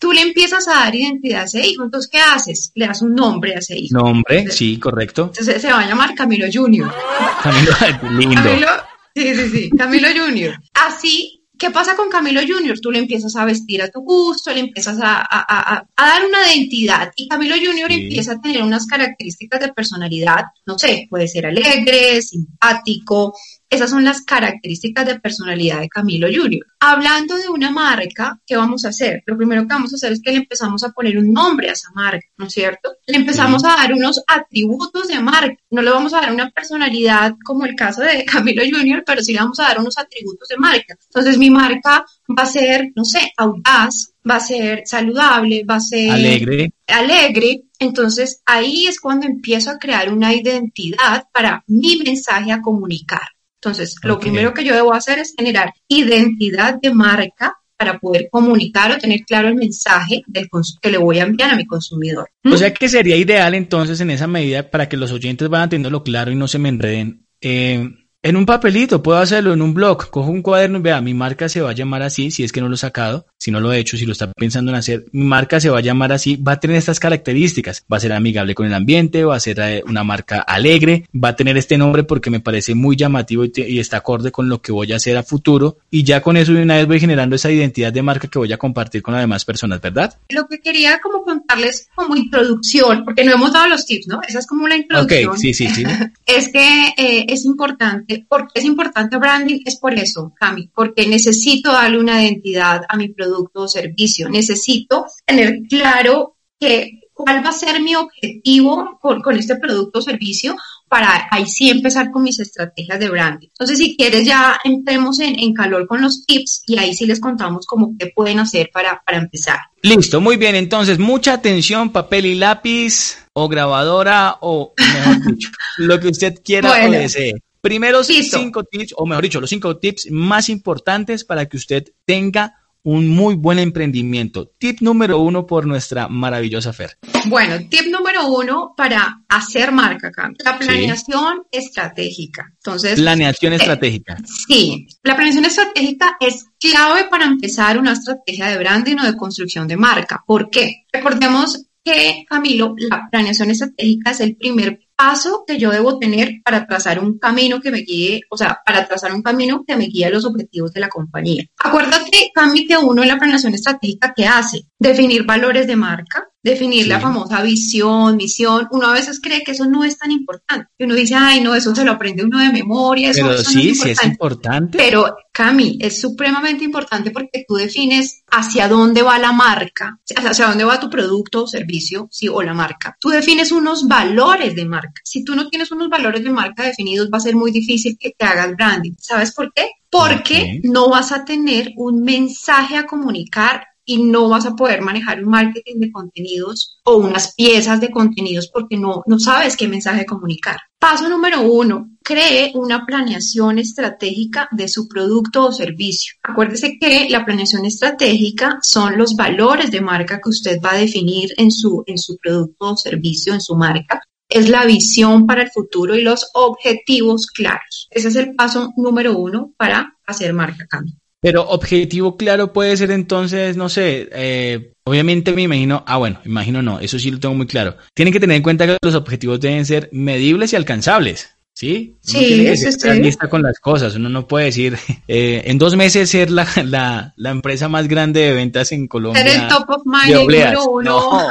Tú 0.01 0.11
le 0.11 0.23
empiezas 0.23 0.67
a 0.69 0.81
dar 0.81 0.95
identidad 0.95 1.43
a 1.43 1.45
ese 1.45 1.67
hijo. 1.67 1.85
Entonces, 1.85 2.11
¿qué 2.11 2.19
haces? 2.19 2.73
Le 2.75 2.87
das 2.87 3.03
un 3.03 3.15
nombre 3.15 3.55
a 3.55 3.59
ese 3.59 3.77
hijo. 3.77 3.99
Nombre, 3.99 4.51
sí, 4.51 4.79
correcto. 4.79 5.25
Entonces, 5.25 5.61
se 5.61 5.71
va 5.71 5.81
a 5.81 5.87
llamar 5.87 6.15
Camilo 6.15 6.47
Junior. 6.51 6.91
Camilo, 7.43 7.73
lindo. 8.19 8.43
Camilo, 8.43 8.69
sí, 9.15 9.35
sí, 9.35 9.49
sí, 9.51 9.71
Camilo 9.77 10.09
Junior. 10.17 10.59
Así 10.73 11.42
¿Qué 11.63 11.71
pasa 11.71 11.95
con 11.95 12.09
Camilo 12.09 12.41
Junior? 12.41 12.81
Tú 12.81 12.91
le 12.91 12.99
empiezas 12.99 13.37
a 13.37 13.45
vestir 13.45 13.81
a 13.83 13.89
tu 13.89 14.01
gusto, 14.01 14.53
le 14.53 14.59
empiezas 14.59 14.99
a, 15.01 15.87
dar 15.97 16.27
una 16.27 16.53
identidad 16.53 17.13
y 17.15 17.29
Camilo 17.29 17.55
Junior 17.55 17.93
empieza 17.93 18.33
a 18.33 18.41
tener 18.41 18.65
unas 18.65 18.85
características 18.85 19.61
de 19.61 19.73
personalidad, 19.73 20.43
no 20.67 20.77
sé, 20.77 21.07
puede 21.09 21.29
ser 21.29 21.47
alegre, 21.47 22.21
simpático, 22.21 23.35
esas 23.73 23.89
son 23.89 24.05
las 24.05 24.21
características 24.21 25.07
de 25.07 25.19
personalidad 25.19 25.81
de 25.81 25.89
Camilo 25.89 26.29
Junior. 26.29 26.67
Hablando 26.79 27.39
de 27.39 27.49
una 27.49 27.71
marca, 27.71 28.39
¿qué 28.47 28.55
vamos 28.55 28.85
a 28.85 28.91
hacer? 28.91 29.23
Lo 29.25 29.35
primero 29.35 29.63
que 29.63 29.69
vamos 29.69 29.95
a 29.95 29.97
hacer 29.97 30.13
es 30.13 30.21
que 30.21 30.31
le 30.31 30.39
empezamos 30.39 30.85
a 30.85 30.91
poner 30.91 31.17
un 31.17 31.33
nombre 31.33 31.71
a 31.71 31.73
esa 31.73 31.89
marca, 31.95 32.27
¿no 32.37 32.47
es 32.47 32.53
cierto? 32.53 32.93
Le 33.07 33.17
empezamos 33.17 33.65
a 33.65 33.69
dar 33.69 33.95
unos 33.95 34.23
atributos 34.27 35.09
de 35.09 35.21
marca. 35.21 35.57
No 35.71 35.81
le 35.81 35.91
vamos 35.91 36.13
a 36.13 36.21
dar 36.21 36.33
una 36.33 36.51
personalidad 36.51 37.35
como 37.43 37.65
el 37.65 37.75
caso 37.75 38.03
de 38.03 38.25
Camilo 38.31 38.63
Junior, 38.63 39.03
pero 39.07 39.23
sí 39.23 39.33
le 39.33 39.39
vamos 39.39 39.59
a 39.61 39.69
dar 39.69 39.81
unos 39.81 39.97
atributos 39.97 40.49
de 40.49 40.59
marca. 40.59 40.95
Entonces 41.07 41.39
mi 41.39 41.49
marca 41.49 42.05
va 42.29 42.43
a 42.43 42.47
ser, 42.47 42.91
no 42.95 43.07
sé, 43.07 43.33
audaz, 43.39 44.13
va 44.29 44.37
a 44.37 44.41
ser 44.41 44.83
saludable, 44.85 45.65
va 45.65 45.77
a 45.77 45.81
ser 45.81 46.11
alegre. 46.11 46.73
Alegre. 46.87 47.63
Entonces 47.79 48.43
ahí 48.45 48.87
es 48.87 49.01
cuando 49.01 49.27
empiezo 49.27 49.71
a 49.71 49.79
crear 49.79 50.13
una 50.13 50.35
identidad 50.35 51.25
para 51.33 51.65
mi 51.67 51.97
mensaje 52.05 52.53
a 52.53 52.61
comunicar. 52.61 53.23
Entonces, 53.65 53.95
lo 54.03 54.19
primero 54.19 54.53
que 54.53 54.65
yo 54.65 54.75
debo 54.75 54.93
hacer 54.93 55.21
es 55.21 55.35
generar 55.39 55.73
identidad 55.87 56.81
de 56.83 56.93
marca 56.93 57.55
para 57.77 57.99
poder 57.99 58.29
comunicar 58.29 58.91
o 58.91 58.99
tener 58.99 59.21
claro 59.21 59.49
el 59.49 59.55
mensaje 59.55 60.25
del 60.27 60.49
que 60.81 60.91
le 60.91 60.99
voy 60.99 61.21
a 61.21 61.23
enviar 61.23 61.51
a 61.51 61.57
mi 61.57 61.65
consumidor. 61.65 62.29
O 62.45 62.57
sea 62.57 62.75
que 62.75 62.89
sería 62.89 63.17
ideal 63.17 63.55
entonces 63.55 64.01
en 64.01 64.11
esa 64.11 64.27
medida 64.27 64.69
para 64.69 64.89
que 64.89 64.97
los 64.97 65.13
oyentes 65.13 65.49
vayan 65.49 65.69
teniéndolo 65.69 66.03
claro 66.03 66.33
y 66.33 66.35
no 66.35 66.49
se 66.49 66.59
me 66.59 66.71
enreden. 66.71 67.27
Eh, 67.41 67.89
en 68.25 68.37
un 68.37 68.47
papelito, 68.47 69.03
puedo 69.03 69.19
hacerlo 69.19 69.53
en 69.53 69.61
un 69.61 69.75
blog, 69.75 70.09
cojo 70.09 70.31
un 70.31 70.43
cuaderno 70.43 70.79
y 70.79 70.83
vea, 70.83 71.01
mi 71.01 71.13
marca 71.13 71.49
se 71.49 71.61
va 71.61 71.71
a 71.71 71.75
llamar 71.75 72.03
así, 72.03 72.31
si 72.31 72.45
es 72.45 72.53
que 72.53 72.61
no 72.61 72.69
lo 72.69 72.77
he 72.77 72.79
sacado, 72.79 73.27
si 73.37 73.51
no 73.51 73.59
lo 73.59 73.73
he 73.73 73.81
hecho, 73.81 73.97
si 73.97 74.07
lo 74.07 74.13
está 74.13 74.31
pensando 74.33 74.71
en 74.71 74.77
hacer, 74.77 75.07
mi 75.11 75.25
marca 75.25 75.59
se 75.59 75.71
va 75.71 75.79
a 75.79 75.83
llamar 75.83 76.13
así, 76.13 76.37
va 76.37 76.53
a 76.53 76.61
tener 76.61 76.77
estas 76.77 77.01
características, 77.01 77.85
va 77.93 77.97
a 77.97 78.01
ser 78.01 78.13
amigable 78.13 78.55
con 78.55 78.67
el 78.67 78.75
ambiente, 78.75 79.25
va 79.25 79.35
a 79.35 79.41
ser 79.41 79.59
eh, 79.59 79.83
una 79.89 80.05
marca 80.05 80.41
alegre, 80.41 81.09
va 81.13 81.31
a 81.31 81.37
tener 81.37 81.57
este 81.57 81.77
nombre 81.77 82.05
porque 82.05 82.31
me 82.31 82.39
parece 82.39 82.77
muy 82.77 82.95
llamativo 82.95 83.45
y, 83.45 83.81
está 83.81 83.97
acorde 83.97 84.31
con 84.31 84.49
lo 84.49 84.63
que 84.63 84.71
voy 84.71 84.93
a 84.93 84.97
hacer 84.97 85.17
a 85.17 85.25
futuro 85.25 85.79
y 85.91 86.05
ya 86.05 86.21
con 86.23 86.37
eso 86.37 86.53
de 86.53 86.63
una 86.63 86.77
vez 86.77 86.87
voy 86.87 87.01
generando 87.01 87.35
esa 87.35 87.51
identidad 87.51 87.93
de 87.93 88.03
marca 88.03 88.29
que 88.29 88.39
voy 88.39 88.53
a 88.53 88.57
compartir 88.57 89.03
con 89.03 89.15
las 89.15 89.25
demás 89.25 89.45
personas, 89.45 89.81
¿verdad? 89.81 90.17
Lo 90.29 90.47
que 90.47 90.61
quería 90.61 91.01
como 91.01 91.25
contarles 91.25 91.89
como 91.97 92.15
introducción, 92.15 93.05
porque 93.05 93.25
no 93.25 93.33
hemos 93.33 93.53
dado 93.53 93.69
los 93.69 93.85
tips, 93.85 94.07
¿no? 94.07 94.21
Esa 94.23 94.39
es 94.39 94.47
como 94.47 94.69
la 94.69 94.77
introducción. 94.77 95.31
Ok, 95.31 95.37
sí, 95.39 95.53
sí, 95.53 95.67
sí. 95.69 95.83
es 96.27 96.49
que 96.53 96.95
eh, 96.97 97.27
es 97.29 97.45
importante 97.45 98.12
¿Por 98.21 98.49
qué 98.49 98.61
es 98.61 98.65
importante 98.65 99.17
branding? 99.17 99.61
Es 99.65 99.77
por 99.77 99.95
eso, 99.95 100.33
Cami, 100.39 100.69
porque 100.75 101.07
necesito 101.07 101.73
darle 101.73 101.99
una 101.99 102.23
identidad 102.23 102.83
a 102.89 102.97
mi 102.97 103.09
producto 103.09 103.63
o 103.63 103.69
servicio. 103.69 104.29
Necesito 104.29 105.07
tener 105.27 105.61
claro 105.69 106.37
que 106.59 107.03
cuál 107.13 107.45
va 107.45 107.51
a 107.51 107.53
ser 107.53 107.81
mi 107.81 107.95
objetivo 107.95 108.99
con, 109.01 109.37
este 109.37 109.57
producto 109.57 109.99
o 109.99 110.03
servicio 110.03 110.57
para 110.89 111.29
ahí 111.31 111.47
sí 111.47 111.71
empezar 111.71 112.11
con 112.11 112.23
mis 112.23 112.39
estrategias 112.39 112.99
de 112.99 113.09
branding. 113.09 113.49
Entonces, 113.49 113.79
si 113.79 113.97
quieres, 113.97 114.27
ya 114.27 114.59
entremos 114.63 115.19
en, 115.21 115.55
calor 115.55 115.87
con 115.87 116.03
los 116.03 116.27
tips 116.27 116.65
y 116.67 116.79
ahí 116.79 116.95
sí 116.95 117.07
les 117.07 117.21
contamos 117.21 117.67
cómo 117.67 117.95
qué 117.99 118.13
pueden 118.15 118.39
hacer 118.39 118.71
para, 118.73 119.03
para 119.05 119.19
empezar. 119.19 119.59
Listo, 119.83 120.21
muy 120.21 120.37
bien. 120.37 120.55
Entonces, 120.55 120.99
mucha 120.99 121.35
atención, 121.35 121.91
papel 121.91 122.27
y 122.27 122.35
lápiz 122.35 123.17
o 123.33 123.49
grabadora 123.49 124.37
o, 124.41 124.75
mejor 124.77 125.27
dicho, 125.27 125.51
lo 125.79 125.99
que 125.99 126.09
usted 126.09 126.35
quiera 126.45 126.87
o 126.87 126.91
desee. 126.91 127.35
Primeros 127.63 128.09
cinco 128.09 128.65
tips, 128.65 128.93
o 128.97 129.07
mejor 129.07 129.23
dicho, 129.23 129.41
los 129.41 129.49
cinco 129.49 129.79
tips 129.79 130.11
más 130.11 130.49
importantes 130.49 131.25
para 131.25 131.47
que 131.47 131.57
usted 131.57 131.85
tenga 132.05 132.57
un 132.83 133.07
muy 133.07 133.37
buen 133.37 133.61
emprendimiento. 133.61 134.51
Tip 134.59 134.81
número 134.81 135.21
uno 135.21 135.47
por 135.47 135.65
nuestra 135.65 136.09
maravillosa 136.09 136.73
Fer. 136.73 136.99
Bueno, 137.27 137.57
tip 137.71 137.87
número 137.87 138.27
uno 138.27 138.75
para 138.77 139.23
hacer 139.29 139.71
marca 139.71 140.09
acá. 140.09 140.33
La 140.45 140.59
planeación 140.59 141.45
estratégica. 141.53 142.51
Entonces. 142.57 142.99
Planeación 142.99 143.53
eh, 143.53 143.57
estratégica. 143.57 144.17
Sí, 144.25 144.89
la 145.05 145.15
planeación 145.15 145.45
estratégica 145.45 146.17
es 146.19 146.47
clave 146.59 147.05
para 147.09 147.27
empezar 147.27 147.79
una 147.79 147.93
estrategia 147.93 148.49
de 148.49 148.59
branding 148.59 148.97
o 148.97 149.05
de 149.05 149.17
construcción 149.17 149.69
de 149.69 149.77
marca. 149.77 150.25
¿Por 150.27 150.51
qué? 150.51 150.85
Recordemos 150.93 151.67
que, 151.85 152.25
Camilo, 152.29 152.75
la 152.77 153.09
planeación 153.09 153.51
estratégica 153.51 154.11
es 154.11 154.21
el 154.21 154.37
primer 154.37 154.81
paso 154.97 155.45
que 155.47 155.59
yo 155.59 155.71
debo 155.71 155.99
tener 155.99 156.41
para 156.45 156.67
trazar 156.67 156.99
un 156.99 157.19
camino 157.19 157.61
que 157.61 157.71
me 157.71 157.79
guíe, 157.79 158.23
o 158.31 158.37
sea, 158.37 158.61
para 158.65 158.87
trazar 158.87 159.13
un 159.13 159.23
camino 159.23 159.65
que 159.67 159.77
me 159.77 159.87
guíe 159.87 160.07
a 160.07 160.11
los 160.11 160.25
objetivos 160.25 160.73
de 160.73 160.81
la 160.81 160.89
compañía. 160.89 161.45
Acuérdate, 161.59 162.31
Cami, 162.35 162.67
que 162.67 162.77
uno 162.77 163.03
en 163.03 163.09
la 163.09 163.19
planeación 163.19 163.55
estratégica, 163.55 164.13
¿qué 164.15 164.27
hace? 164.27 164.67
Definir 164.79 165.25
valores 165.25 165.67
de 165.67 165.77
marca, 165.77 166.29
definir 166.43 166.89
la 166.89 166.99
famosa 166.99 167.41
visión, 167.43 168.17
misión. 168.17 168.67
Uno 168.73 168.89
a 168.89 168.93
veces 168.93 169.21
cree 169.21 169.45
que 169.45 169.53
eso 169.53 169.67
no 169.67 169.85
es 169.85 169.99
tan 169.99 170.11
importante. 170.11 170.69
Uno 170.81 170.95
dice, 170.95 171.15
ay, 171.15 171.41
no, 171.41 171.55
eso 171.55 171.75
se 171.75 171.85
lo 171.85 171.93
aprende 171.93 172.25
uno 172.25 172.39
de 172.39 172.51
memoria. 172.51 173.11
Eso, 173.11 173.27
Pero 173.29 173.39
sí, 173.39 173.75
sí 173.75 173.91
es 173.91 174.05
importante. 174.05 174.77
Pero, 174.77 175.17
Cami, 175.33 175.79
es 175.81 176.01
supremamente 176.01 176.65
importante 176.65 177.11
porque 177.11 177.45
tú 177.47 177.55
defines 177.55 178.25
hacia 178.31 178.69
dónde 178.69 179.03
va 179.03 179.19
la 179.19 179.33
marca, 179.33 180.01
hacia 180.17 180.49
dónde 180.49 180.65
va 180.65 180.81
tu 180.81 180.91
producto 180.91 181.45
o 181.45 181.47
servicio, 181.47 182.09
sí, 182.11 182.29
o 182.29 182.43
la 182.43 182.55
marca. 182.55 182.97
Tú 182.99 183.11
defines 183.11 183.53
unos 183.53 183.87
valores 183.87 184.55
de 184.55 184.65
marca. 184.65 184.82
Si 185.05 185.25
tú 185.25 185.35
no 185.35 185.49
tienes 185.49 185.71
unos 185.71 185.89
valores 185.89 186.23
de 186.25 186.31
marca 186.31 186.65
definidos, 186.65 187.09
va 187.13 187.19
a 187.19 187.21
ser 187.21 187.37
muy 187.37 187.51
difícil 187.51 187.97
que 187.99 188.15
te 188.17 188.25
hagas 188.25 188.55
branding. 188.57 188.93
¿Sabes 188.99 189.33
por 189.33 189.53
qué? 189.53 189.71
Porque 189.91 190.61
no 190.65 190.89
vas 190.89 191.13
a 191.13 191.25
tener 191.25 191.73
un 191.77 192.03
mensaje 192.03 192.77
a 192.77 192.87
comunicar 192.87 193.67
y 193.85 194.03
no 194.03 194.29
vas 194.29 194.47
a 194.47 194.55
poder 194.55 194.81
manejar 194.81 195.23
un 195.23 195.31
marketing 195.31 195.81
de 195.81 195.93
contenidos 195.93 196.81
o 196.85 196.97
unas 196.97 197.35
piezas 197.35 197.81
de 197.81 197.91
contenidos 197.91 198.49
porque 198.53 198.79
no, 198.79 199.03
no 199.07 199.19
sabes 199.19 199.57
qué 199.57 199.69
mensaje 199.69 200.07
comunicar. 200.07 200.57
Paso 200.79 201.09
número 201.09 201.43
uno, 201.43 201.91
cree 202.03 202.53
una 202.55 202.85
planeación 202.85 203.59
estratégica 203.59 204.49
de 204.53 204.69
su 204.69 204.89
producto 204.89 205.47
o 205.47 205.53
servicio. 205.53 206.15
Acuérdese 206.23 206.79
que 206.81 207.09
la 207.09 207.25
planeación 207.25 207.65
estratégica 207.65 208.59
son 208.63 208.99
los 208.99 209.15
valores 209.15 209.71
de 209.71 209.81
marca 209.81 210.21
que 210.21 210.31
usted 210.31 210.59
va 210.65 210.73
a 210.73 210.79
definir 210.79 211.31
en 211.37 211.51
su, 211.51 211.83
en 211.87 211.99
su 211.99 212.17
producto 212.19 212.73
o 212.73 212.77
servicio, 212.77 213.35
en 213.35 213.41
su 213.41 213.55
marca. 213.57 214.01
Es 214.33 214.49
la 214.49 214.65
visión 214.65 215.27
para 215.27 215.43
el 215.43 215.51
futuro 215.51 215.97
y 215.97 216.03
los 216.03 216.31
objetivos 216.35 217.27
claros. 217.27 217.89
Ese 217.91 218.09
es 218.09 218.17
el 218.17 218.35
paso 218.35 218.73
número 218.77 219.17
uno 219.17 219.53
para 219.57 219.97
hacer 220.07 220.33
marca 220.33 220.67
cambio. 220.67 220.95
Pero 221.21 221.49
objetivo 221.49 222.17
claro 222.17 222.53
puede 222.53 222.77
ser 222.77 222.91
entonces, 222.91 223.57
no 223.57 223.69
sé, 223.69 224.09
eh, 224.13 224.73
obviamente 224.85 225.33
me 225.33 225.43
imagino, 225.43 225.85
ah 225.87 225.97
bueno, 225.97 226.21
imagino 226.25 226.63
no, 226.63 226.81
eso 226.81 226.99
sí 226.99 227.13
lo 227.13 227.21
tengo 227.21 227.37
muy 227.37 227.47
claro. 227.47 227.77
Tienen 227.95 228.13
que 228.13 228.19
tener 228.19 228.37
en 228.37 228.43
cuenta 228.43 228.67
que 228.67 228.77
los 228.83 228.97
objetivos 228.97 229.39
deben 229.39 229.65
ser 229.65 229.89
medibles 229.93 230.53
y 230.53 230.57
alcanzables. 230.57 231.31
¿Sí? 231.63 231.95
Uno 231.95 231.99
sí, 232.01 232.77
tiene 232.77 233.17
que 233.17 233.29
con 233.29 233.41
las 233.41 233.61
cosas. 233.61 233.95
Uno 233.95 234.09
no 234.09 234.27
puede 234.27 234.47
decir, 234.47 234.77
eh, 235.07 235.43
en 235.45 235.59
dos 235.59 235.77
meses 235.77 236.11
ser 236.11 236.29
la, 236.29 236.45
la, 236.65 237.15
la, 237.17 237.31
empresa 237.31 237.69
más 237.69 237.87
grande 237.87 238.19
de 238.19 238.33
ventas 238.33 238.73
en 238.73 238.89
Colombia. 238.89 239.23
Ser 239.23 239.43
el 239.43 239.47
top 239.47 239.71
of 239.71 239.83
mind 239.85 240.23
número 240.23 240.65
uno. 240.65 241.31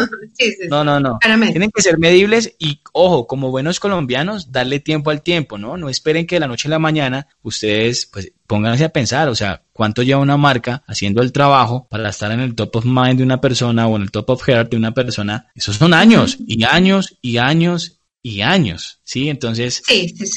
No, 0.70 0.84
no, 0.86 1.00
no. 1.02 1.20
Tienen 1.20 1.70
que 1.70 1.82
ser 1.82 2.00
medibles 2.00 2.56
y, 2.60 2.80
ojo, 2.94 3.28
como 3.28 3.52
buenos 3.52 3.82
colombianos, 3.82 4.54
darle 4.54 4.80
tiempo 4.80 5.10
al 5.10 5.22
tiempo, 5.22 5.58
¿no? 5.58 5.76
No 5.76 5.90
esperen 5.90 6.26
que 6.26 6.38
de 6.38 6.40
la 6.40 6.48
noche 6.48 6.70
a 6.70 6.72
la 6.72 6.80
mañana 6.80 7.28
ustedes, 7.42 8.06
pues, 8.06 8.32
pónganse 8.48 8.86
a 8.86 8.90
pensar, 8.90 9.28
o 9.28 9.36
sea, 9.36 9.64
cuánto 9.74 10.02
lleva 10.02 10.22
una 10.22 10.38
marca 10.38 10.84
haciendo 10.88 11.22
el 11.22 11.34
trabajo 11.34 11.88
para 11.90 12.08
estar 12.08 12.32
en 12.32 12.40
el 12.40 12.56
top 12.56 12.78
of 12.78 12.86
mind 12.86 13.18
de 13.18 13.24
una 13.24 13.42
persona 13.42 13.86
o 13.88 13.98
en 13.98 14.04
el 14.04 14.12
top 14.12 14.30
of 14.30 14.44
heart 14.44 14.72
de 14.72 14.78
una 14.78 14.94
persona. 14.94 15.48
Esos 15.56 15.76
son 15.76 15.94
años 15.94 16.38
y 16.48 16.64
años 16.64 17.18
y 17.22 17.38
años 17.38 18.01
y 18.24 18.42
años, 18.42 19.00
¿sí? 19.04 19.30
Entonces, 19.30 19.82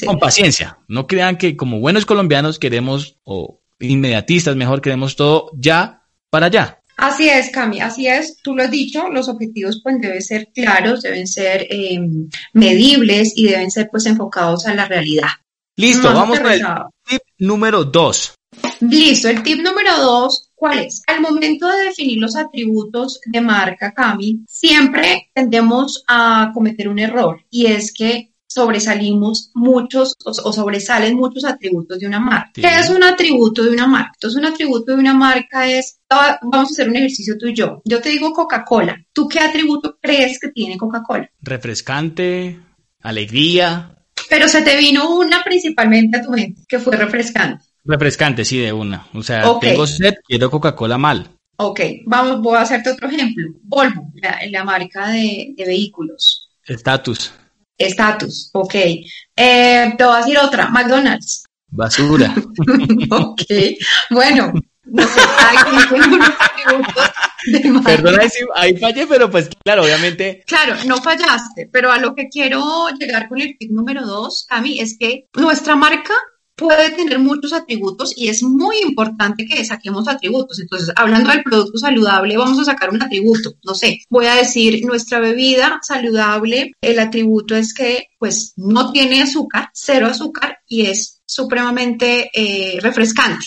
con 0.05 0.19
paciencia, 0.19 0.79
no 0.87 1.07
crean 1.07 1.37
que 1.37 1.55
como 1.55 1.79
buenos 1.79 2.05
colombianos 2.05 2.59
queremos, 2.59 3.17
o 3.23 3.61
inmediatistas 3.79 4.55
mejor, 4.55 4.81
queremos 4.81 5.15
todo 5.15 5.51
ya 5.55 6.03
para 6.29 6.47
allá. 6.47 6.81
Así 6.97 7.27
es, 7.27 7.49
Cami, 7.49 7.81
así 7.81 8.07
es, 8.07 8.37
tú 8.41 8.55
lo 8.55 8.63
has 8.63 8.71
dicho, 8.71 9.09
los 9.09 9.27
objetivos 9.27 9.81
pues 9.83 9.99
deben 9.99 10.21
ser 10.21 10.49
claros, 10.53 11.01
deben 11.01 11.27
ser 11.27 11.67
em, 11.69 12.29
medibles 12.53 13.33
y 13.35 13.47
deben 13.47 13.69
ser 13.69 13.89
pues 13.91 14.05
enfocados 14.05 14.65
a 14.65 14.73
la 14.73 14.85
realidad. 14.85 15.27
Listo, 15.75 16.13
vamos 16.13 16.39
con 16.39 16.51
el 16.53 16.61
tip 17.05 17.21
número 17.37 17.83
dos. 17.83 18.33
Listo, 18.81 19.29
el 19.29 19.43
tip 19.43 19.61
número 19.61 19.97
dos, 19.97 20.51
¿cuál 20.55 20.79
es? 20.79 21.01
Al 21.07 21.21
momento 21.21 21.67
de 21.67 21.85
definir 21.85 22.19
los 22.19 22.35
atributos 22.35 23.19
de 23.25 23.41
marca 23.41 23.93
Cami, 23.93 24.43
siempre 24.47 25.29
tendemos 25.33 26.03
a 26.07 26.51
cometer 26.53 26.89
un 26.89 26.99
error 26.99 27.41
y 27.49 27.67
es 27.67 27.93
que 27.93 28.35
sobresalimos 28.55 29.51
muchos 29.53 30.15
o, 30.23 30.33
sobresalen 30.33 31.17
muchos 31.17 31.43
atributos 31.43 31.99
de 31.99 32.07
una 32.07 32.21
marca. 32.21 32.51
¿Qué 32.53 32.67
es 32.79 32.89
un 32.89 33.03
atributo 33.03 33.63
de 33.63 33.71
una 33.71 33.85
marca? 33.85 34.11
Entonces, 34.15 34.39
un 34.39 34.45
atributo 34.45 34.93
de 34.93 34.99
una 34.99 35.13
marca 35.13 35.67
es, 35.67 35.99
vamos 36.09 36.69
a 36.69 36.71
hacer 36.71 36.89
un 36.89 36.95
ejercicio 36.95 37.37
tú 37.37 37.47
y 37.47 37.53
yo. 37.53 37.81
Yo 37.83 37.99
te 38.01 38.09
digo 38.09 38.31
Coca-Cola. 38.31 38.97
¿Tú 39.11 39.27
qué 39.27 39.41
atributo 39.41 39.97
crees 40.01 40.39
que 40.39 40.49
tiene 40.49 40.77
Coca-Cola? 40.77 41.29
Refrescante, 41.41 42.57
alegría. 43.01 43.97
Pero 44.29 44.47
se 44.47 44.61
te 44.61 44.77
vino 44.77 45.17
una 45.17 45.43
principalmente 45.43 46.17
a 46.17 46.23
tu 46.23 46.31
mente, 46.31 46.61
que 46.65 46.79
fue 46.79 46.95
refrescante. 46.95 47.65
Refrescante, 47.85 48.43
sí, 48.43 48.57
de 48.57 48.73
una. 48.73 49.07
O 49.13 49.21
sea, 49.21 49.59
tengo 49.59 49.85
sed, 49.85 50.15
quiero 50.27 50.49
Coca-Cola 50.49 50.97
mal. 50.97 51.29
Ok, 51.57 51.79
vamos, 52.05 52.41
voy 52.41 52.57
a 52.57 52.61
hacerte 52.61 52.89
otro 52.89 53.07
ejemplo. 53.07 53.47
Volvo, 53.63 54.11
la, 54.49 54.63
marca 54.63 55.07
de, 55.09 55.53
vehículos. 55.57 56.49
Estatus. 56.65 57.31
Estatus, 57.77 58.49
ok. 58.53 58.75
Eh, 58.75 59.93
te 59.97 60.03
voy 60.03 60.15
a 60.15 60.17
decir 60.17 60.37
otra, 60.39 60.69
McDonald's. 60.69 61.45
Basura. 61.67 62.33
ok, 63.11 63.41
bueno, 64.09 64.51
no 64.85 65.07
sé, 65.07 65.21
Perdona, 67.83 68.23
ahí 68.55 68.77
fallé, 68.77 69.07
pero 69.07 69.29
pues 69.29 69.49
claro, 69.63 69.83
obviamente. 69.83 70.43
Claro, 70.47 70.75
no 70.85 71.01
fallaste, 71.01 71.69
pero 71.71 71.91
a 71.91 71.99
lo 71.99 72.15
que 72.15 72.27
quiero 72.29 72.89
llegar 72.99 73.27
con 73.27 73.39
el 73.39 73.57
tip 73.57 73.71
número 73.71 74.05
dos, 74.05 74.45
Cami, 74.49 74.79
es 74.79 74.97
que 74.97 75.27
nuestra 75.35 75.75
marca 75.75 76.13
puede 76.55 76.91
tener 76.91 77.19
muchos 77.19 77.53
atributos 77.53 78.13
y 78.15 78.29
es 78.29 78.41
muy 78.43 78.77
importante 78.79 79.45
que 79.45 79.63
saquemos 79.65 80.07
atributos. 80.07 80.59
Entonces, 80.59 80.91
hablando 80.95 81.31
del 81.31 81.43
producto 81.43 81.77
saludable, 81.77 82.37
vamos 82.37 82.59
a 82.59 82.65
sacar 82.65 82.89
un 82.89 83.01
atributo. 83.03 83.53
No 83.63 83.75
sé, 83.75 83.99
voy 84.09 84.25
a 84.25 84.35
decir 84.35 84.83
nuestra 84.85 85.19
bebida 85.19 85.79
saludable, 85.81 86.71
el 86.81 86.99
atributo 86.99 87.55
es 87.55 87.73
que 87.73 88.07
pues 88.17 88.53
no 88.55 88.91
tiene 88.91 89.21
azúcar, 89.21 89.69
cero 89.73 90.07
azúcar 90.07 90.59
y 90.67 90.85
es 90.85 91.21
supremamente 91.25 92.29
eh, 92.33 92.79
refrescante. 92.81 93.45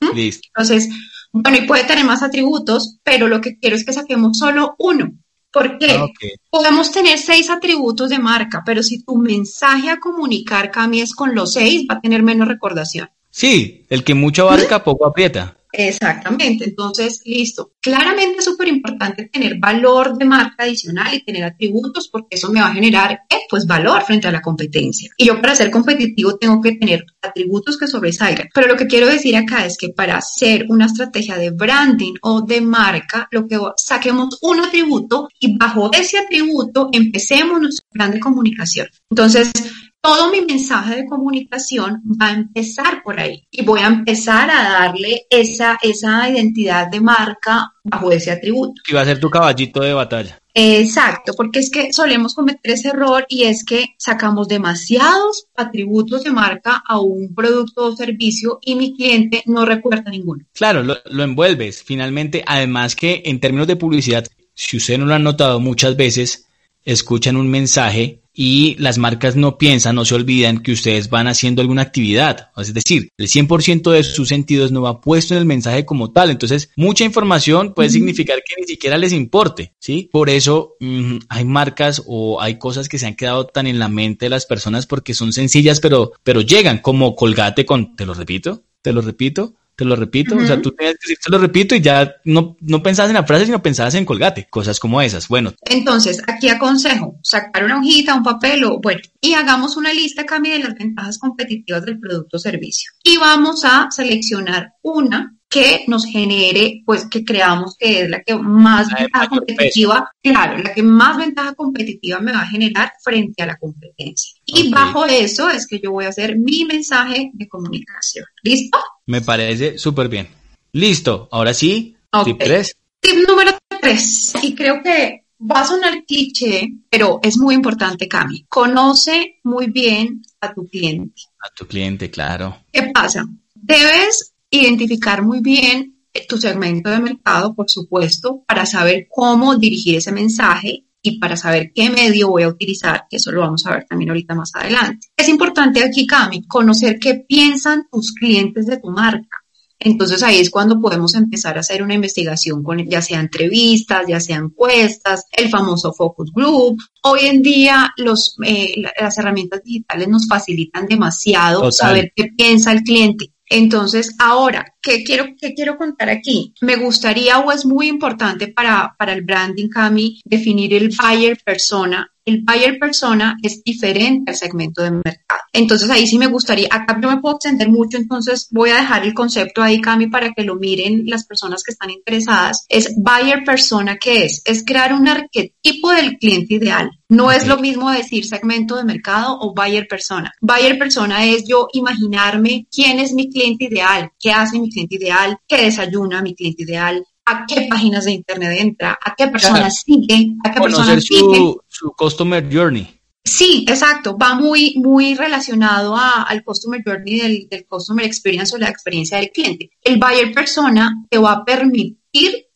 ¿Mm? 0.00 0.14
Listo. 0.14 0.48
Entonces, 0.54 0.88
bueno, 1.32 1.58
y 1.58 1.66
puede 1.66 1.84
tener 1.84 2.04
más 2.04 2.22
atributos, 2.22 2.98
pero 3.02 3.28
lo 3.28 3.40
que 3.40 3.58
quiero 3.58 3.76
es 3.76 3.84
que 3.84 3.92
saquemos 3.92 4.38
solo 4.38 4.74
uno. 4.78 5.12
¿Por 5.52 5.78
qué? 5.78 5.90
Ah, 5.90 6.06
Podemos 6.48 6.92
tener 6.92 7.18
seis 7.18 7.50
atributos 7.50 8.10
de 8.10 8.18
marca, 8.18 8.62
pero 8.64 8.82
si 8.82 9.04
tu 9.04 9.16
mensaje 9.16 9.90
a 9.90 9.98
comunicar 9.98 10.70
cambies 10.70 11.14
con 11.14 11.34
los 11.34 11.54
seis, 11.54 11.86
va 11.90 11.96
a 11.96 12.00
tener 12.00 12.22
menos 12.22 12.46
recordación. 12.48 13.10
Sí, 13.30 13.86
el 13.88 14.04
que 14.04 14.14
mucho 14.14 14.42
abarca, 14.42 14.84
poco 14.84 15.06
aprieta. 15.06 15.56
Exactamente, 15.72 16.64
entonces, 16.64 17.22
listo. 17.24 17.72
Claramente 17.80 18.38
es 18.38 18.44
súper 18.44 18.68
importante 18.68 19.28
tener 19.32 19.58
valor 19.58 20.16
de 20.18 20.24
marca 20.24 20.64
adicional 20.64 21.14
y 21.14 21.24
tener 21.24 21.44
atributos 21.44 22.08
porque 22.08 22.36
eso 22.36 22.50
me 22.50 22.60
va 22.60 22.68
a 22.68 22.74
generar, 22.74 23.20
eh, 23.30 23.36
pues, 23.48 23.66
valor 23.66 24.02
frente 24.02 24.28
a 24.28 24.32
la 24.32 24.42
competencia. 24.42 25.10
Y 25.16 25.26
yo 25.26 25.40
para 25.40 25.54
ser 25.54 25.70
competitivo 25.70 26.36
tengo 26.36 26.60
que 26.60 26.72
tener 26.72 27.04
atributos 27.22 27.78
que 27.78 27.86
sobresalgan. 27.86 28.48
Pero 28.52 28.66
lo 28.66 28.76
que 28.76 28.86
quiero 28.86 29.06
decir 29.06 29.36
acá 29.36 29.64
es 29.64 29.76
que 29.76 29.90
para 29.90 30.16
hacer 30.16 30.66
una 30.68 30.86
estrategia 30.86 31.36
de 31.36 31.50
branding 31.50 32.14
o 32.22 32.42
de 32.42 32.60
marca, 32.60 33.28
lo 33.30 33.46
que 33.46 33.58
saquemos 33.76 34.38
un 34.42 34.60
atributo 34.60 35.28
y 35.38 35.56
bajo 35.56 35.90
ese 35.92 36.18
atributo 36.18 36.88
empecemos 36.92 37.60
nuestro 37.60 37.86
plan 37.90 38.10
de 38.10 38.20
comunicación. 38.20 38.88
Entonces, 39.10 39.52
todo 40.00 40.30
mi 40.30 40.40
mensaje 40.42 40.96
de 40.96 41.06
comunicación 41.06 42.02
va 42.20 42.28
a 42.28 42.32
empezar 42.32 43.02
por 43.02 43.20
ahí 43.20 43.46
y 43.50 43.62
voy 43.62 43.80
a 43.80 43.86
empezar 43.86 44.50
a 44.50 44.62
darle 44.70 45.26
esa, 45.28 45.78
esa 45.82 46.28
identidad 46.28 46.88
de 46.90 47.00
marca 47.00 47.74
bajo 47.84 48.10
ese 48.10 48.30
atributo. 48.30 48.80
Y 48.88 48.94
va 48.94 49.02
a 49.02 49.04
ser 49.04 49.20
tu 49.20 49.28
caballito 49.28 49.80
de 49.80 49.92
batalla. 49.92 50.40
Exacto, 50.52 51.32
porque 51.36 51.60
es 51.60 51.70
que 51.70 51.92
solemos 51.92 52.34
cometer 52.34 52.72
ese 52.72 52.88
error 52.88 53.24
y 53.28 53.44
es 53.44 53.64
que 53.64 53.94
sacamos 53.98 54.48
demasiados 54.48 55.46
atributos 55.56 56.24
de 56.24 56.32
marca 56.32 56.82
a 56.86 56.98
un 56.98 57.34
producto 57.34 57.86
o 57.86 57.96
servicio 57.96 58.58
y 58.62 58.74
mi 58.74 58.96
cliente 58.96 59.42
no 59.46 59.64
recuerda 59.64 60.10
ninguno. 60.10 60.44
Claro, 60.52 60.82
lo, 60.82 60.96
lo 61.04 61.22
envuelves. 61.22 61.82
Finalmente, 61.84 62.42
además 62.46 62.96
que 62.96 63.22
en 63.26 63.38
términos 63.38 63.68
de 63.68 63.76
publicidad, 63.76 64.26
si 64.54 64.78
usted 64.78 64.98
no 64.98 65.06
lo 65.06 65.14
ha 65.14 65.20
notado 65.20 65.60
muchas 65.60 65.96
veces, 65.96 66.46
escuchan 66.84 67.36
un 67.36 67.48
mensaje 67.48 68.20
y 68.42 68.74
las 68.78 68.96
marcas 68.96 69.36
no 69.36 69.58
piensan, 69.58 69.96
no 69.96 70.06
se 70.06 70.14
olvidan 70.14 70.62
que 70.62 70.72
ustedes 70.72 71.10
van 71.10 71.28
haciendo 71.28 71.60
alguna 71.60 71.82
actividad. 71.82 72.48
Es 72.56 72.72
decir, 72.72 73.10
el 73.18 73.28
100% 73.28 73.90
de 73.90 74.02
sus 74.02 74.28
sentidos 74.28 74.72
no 74.72 74.80
va 74.80 75.02
puesto 75.02 75.34
en 75.34 75.40
el 75.40 75.44
mensaje 75.44 75.84
como 75.84 76.10
tal. 76.10 76.30
Entonces, 76.30 76.70
mucha 76.74 77.04
información 77.04 77.74
puede 77.74 77.90
significar 77.90 78.38
que 78.42 78.54
ni 78.58 78.66
siquiera 78.66 78.96
les 78.96 79.12
importe, 79.12 79.74
¿sí? 79.78 80.08
Por 80.10 80.30
eso 80.30 80.76
mm, 80.80 81.18
hay 81.28 81.44
marcas 81.44 82.02
o 82.06 82.40
hay 82.40 82.58
cosas 82.58 82.88
que 82.88 82.98
se 82.98 83.06
han 83.06 83.14
quedado 83.14 83.44
tan 83.44 83.66
en 83.66 83.78
la 83.78 83.90
mente 83.90 84.24
de 84.24 84.30
las 84.30 84.46
personas 84.46 84.86
porque 84.86 85.12
son 85.12 85.34
sencillas, 85.34 85.78
pero, 85.78 86.12
pero 86.22 86.40
llegan 86.40 86.78
como 86.78 87.14
colgate 87.16 87.66
con, 87.66 87.94
te 87.94 88.06
lo 88.06 88.14
repito, 88.14 88.62
te 88.80 88.94
lo 88.94 89.02
repito, 89.02 89.54
te 89.80 89.86
lo 89.86 89.96
repito. 89.96 90.36
O 90.36 90.46
sea, 90.46 90.60
tú 90.60 90.72
tenías 90.72 90.96
que 90.96 91.06
decir, 91.06 91.18
te 91.24 91.30
lo 91.30 91.38
repito 91.38 91.74
y 91.74 91.80
ya 91.80 92.16
no, 92.26 92.54
no 92.60 92.82
pensabas 92.82 93.08
en 93.08 93.14
la 93.14 93.24
frase, 93.24 93.46
sino 93.46 93.62
pensabas 93.62 93.94
en 93.94 94.04
colgate, 94.04 94.46
cosas 94.50 94.78
como 94.78 95.00
esas. 95.00 95.26
Bueno. 95.26 95.54
Entonces, 95.62 96.22
aquí 96.26 96.50
aconsejo 96.50 97.18
sacar 97.22 97.64
una 97.64 97.78
hojita, 97.78 98.14
un 98.14 98.22
papel 98.22 98.62
o, 98.64 98.78
bueno, 98.78 99.00
y 99.22 99.32
hagamos 99.32 99.78
una 99.78 99.94
lista, 99.94 100.26
Cami, 100.26 100.50
de 100.50 100.58
las 100.58 100.74
ventajas 100.74 101.18
competitivas 101.18 101.86
del 101.86 101.98
producto 101.98 102.36
o 102.36 102.40
servicio. 102.40 102.92
Y 103.02 103.16
vamos 103.16 103.64
a 103.64 103.88
seleccionar 103.90 104.74
una 104.82 105.34
que 105.50 105.84
nos 105.88 106.06
genere, 106.06 106.82
pues 106.86 107.06
que 107.10 107.24
creamos 107.24 107.76
que 107.76 108.02
es 108.02 108.08
la 108.08 108.22
que 108.22 108.36
más 108.36 108.86
ventaja 108.94 109.28
competitiva, 109.28 110.08
claro, 110.22 110.56
la 110.58 110.72
que 110.72 110.82
más 110.84 111.18
ventaja 111.18 111.54
competitiva 111.54 112.20
me 112.20 112.30
va 112.32 112.42
a 112.42 112.46
generar 112.46 112.92
frente 113.02 113.42
a 113.42 113.46
la 113.46 113.56
competencia. 113.56 114.40
Y 114.46 114.70
bajo 114.70 115.04
eso 115.06 115.50
es 115.50 115.66
que 115.66 115.80
yo 115.80 115.90
voy 115.90 116.04
a 116.04 116.10
hacer 116.10 116.38
mi 116.38 116.64
mensaje 116.64 117.32
de 117.34 117.48
comunicación. 117.48 118.24
¿Listo? 118.44 118.78
Me 119.06 119.22
parece 119.22 119.76
súper 119.76 120.08
bien. 120.08 120.28
Listo, 120.72 121.28
ahora 121.32 121.52
sí, 121.52 121.96
tip 122.24 122.38
3. 122.38 122.76
Tip 123.00 123.28
número 123.28 123.50
3, 123.80 124.34
y 124.42 124.54
creo 124.54 124.80
que 124.84 125.24
va 125.40 125.62
a 125.62 125.66
sonar 125.66 126.04
cliché, 126.06 126.68
pero 126.88 127.18
es 127.24 127.36
muy 127.38 127.56
importante, 127.56 128.06
Cami. 128.06 128.44
Conoce 128.48 129.40
muy 129.42 129.66
bien 129.66 130.22
a 130.40 130.54
tu 130.54 130.68
cliente. 130.68 131.22
A 131.40 131.52
tu 131.52 131.66
cliente, 131.66 132.08
claro. 132.08 132.56
¿Qué 132.72 132.84
pasa? 132.94 133.26
Debes 133.54 134.29
identificar 134.50 135.22
muy 135.22 135.40
bien 135.40 135.96
tu 136.28 136.38
segmento 136.38 136.90
de 136.90 137.00
mercado, 137.00 137.54
por 137.54 137.70
supuesto, 137.70 138.42
para 138.46 138.66
saber 138.66 139.06
cómo 139.08 139.56
dirigir 139.56 139.96
ese 139.96 140.12
mensaje 140.12 140.84
y 141.02 141.18
para 141.18 141.36
saber 141.36 141.72
qué 141.74 141.88
medio 141.88 142.28
voy 142.28 142.42
a 142.42 142.48
utilizar, 142.48 143.04
que 143.08 143.16
eso 143.16 143.32
lo 143.32 143.40
vamos 143.40 143.64
a 143.66 143.72
ver 143.72 143.86
también 143.88 144.10
ahorita 144.10 144.34
más 144.34 144.50
adelante. 144.54 145.08
Es 145.16 145.28
importante 145.28 145.82
aquí, 145.82 146.06
Cami, 146.06 146.46
conocer 146.46 146.98
qué 146.98 147.14
piensan 147.26 147.86
tus 147.90 148.12
clientes 148.12 148.66
de 148.66 148.78
tu 148.78 148.90
marca. 148.90 149.38
Entonces 149.82 150.22
ahí 150.22 150.38
es 150.38 150.50
cuando 150.50 150.78
podemos 150.78 151.14
empezar 151.14 151.56
a 151.56 151.60
hacer 151.60 151.82
una 151.82 151.94
investigación 151.94 152.62
con 152.62 152.86
ya 152.86 153.00
sea 153.00 153.18
entrevistas, 153.18 154.04
ya 154.06 154.20
sea 154.20 154.36
encuestas, 154.36 155.24
el 155.32 155.48
famoso 155.48 155.94
focus 155.94 156.30
group. 156.34 156.76
Hoy 157.02 157.20
en 157.22 157.40
día 157.40 157.90
los, 157.96 158.36
eh, 158.44 158.74
las 159.00 159.16
herramientas 159.16 159.62
digitales 159.64 160.06
nos 160.08 160.28
facilitan 160.28 160.86
demasiado 160.86 161.72
saber 161.72 162.12
qué 162.14 162.26
piensa 162.36 162.72
el 162.72 162.82
cliente. 162.82 163.32
Entonces, 163.50 164.14
ahora, 164.20 164.64
¿qué 164.80 165.02
quiero, 165.02 165.34
¿qué 165.38 165.54
quiero 165.54 165.76
contar 165.76 166.08
aquí? 166.08 166.54
Me 166.60 166.76
gustaría 166.76 167.40
o 167.40 167.50
es 167.50 167.66
muy 167.66 167.88
importante 167.88 168.46
para, 168.48 168.94
para 168.96 169.12
el 169.12 169.22
branding, 169.22 169.68
Cami, 169.68 170.20
definir 170.24 170.72
el 170.72 170.90
buyer 170.96 171.36
persona 171.44 172.10
el 172.30 172.42
buyer 172.44 172.78
persona 172.78 173.36
es 173.42 173.62
diferente 173.64 174.30
al 174.30 174.36
segmento 174.36 174.82
de 174.82 174.92
mercado. 174.92 175.40
Entonces 175.52 175.90
ahí 175.90 176.06
sí 176.06 176.16
me 176.16 176.28
gustaría, 176.28 176.68
acá 176.70 176.98
yo 177.02 177.08
me 177.08 177.20
puedo 177.20 177.36
extender 177.36 177.68
mucho, 177.68 177.96
entonces 177.96 178.46
voy 178.50 178.70
a 178.70 178.76
dejar 178.76 179.04
el 179.04 179.14
concepto 179.14 179.62
ahí, 179.62 179.80
Cami, 179.80 180.06
para 180.06 180.32
que 180.32 180.44
lo 180.44 180.54
miren 180.54 181.02
las 181.06 181.26
personas 181.26 181.62
que 181.64 181.72
están 181.72 181.90
interesadas. 181.90 182.66
Es 182.68 182.94
buyer 182.96 183.42
persona, 183.44 183.96
¿qué 183.96 184.24
es? 184.24 184.42
Es 184.44 184.64
crear 184.64 184.92
un 184.92 185.08
arquetipo 185.08 185.90
del 185.90 186.18
cliente 186.18 186.54
ideal. 186.54 186.90
No 187.08 187.32
es 187.32 187.48
lo 187.48 187.58
mismo 187.58 187.90
decir 187.90 188.24
segmento 188.24 188.76
de 188.76 188.84
mercado 188.84 189.38
o 189.40 189.52
buyer 189.52 189.88
persona. 189.88 190.32
Buyer 190.40 190.78
persona 190.78 191.26
es 191.26 191.44
yo 191.48 191.66
imaginarme 191.72 192.68
quién 192.72 193.00
es 193.00 193.12
mi 193.12 193.28
cliente 193.28 193.64
ideal, 193.64 194.12
qué 194.20 194.30
hace 194.30 194.60
mi 194.60 194.70
cliente 194.70 194.94
ideal, 194.94 195.36
qué 195.48 195.64
desayuna 195.64 196.22
mi 196.22 196.36
cliente 196.36 196.62
ideal, 196.62 197.04
a 197.30 197.44
qué 197.46 197.66
páginas 197.68 198.04
de 198.04 198.12
internet 198.12 198.58
entra, 198.58 198.98
a 199.02 199.14
qué 199.14 199.28
personas 199.28 199.82
sigue, 199.84 200.34
a 200.44 200.52
qué 200.52 200.60
personas 200.60 201.04
sigue. 201.04 201.54
Su, 201.68 201.92
customer 201.96 202.46
journey. 202.52 202.88
Sí, 203.24 203.64
exacto. 203.68 204.16
Va 204.16 204.34
muy, 204.34 204.74
muy 204.76 205.14
relacionado 205.14 205.96
al 205.96 206.42
customer 206.42 206.82
journey 206.84 207.20
del, 207.20 207.48
del, 207.48 207.66
customer 207.66 208.04
experience 208.04 208.54
o 208.54 208.58
la 208.58 208.68
experiencia 208.68 209.18
del 209.18 209.30
cliente. 209.30 209.70
El 209.82 209.98
buyer 209.98 210.32
persona 210.32 211.04
te 211.08 211.18
va 211.18 211.32
a 211.32 211.44
permitir 211.44 212.46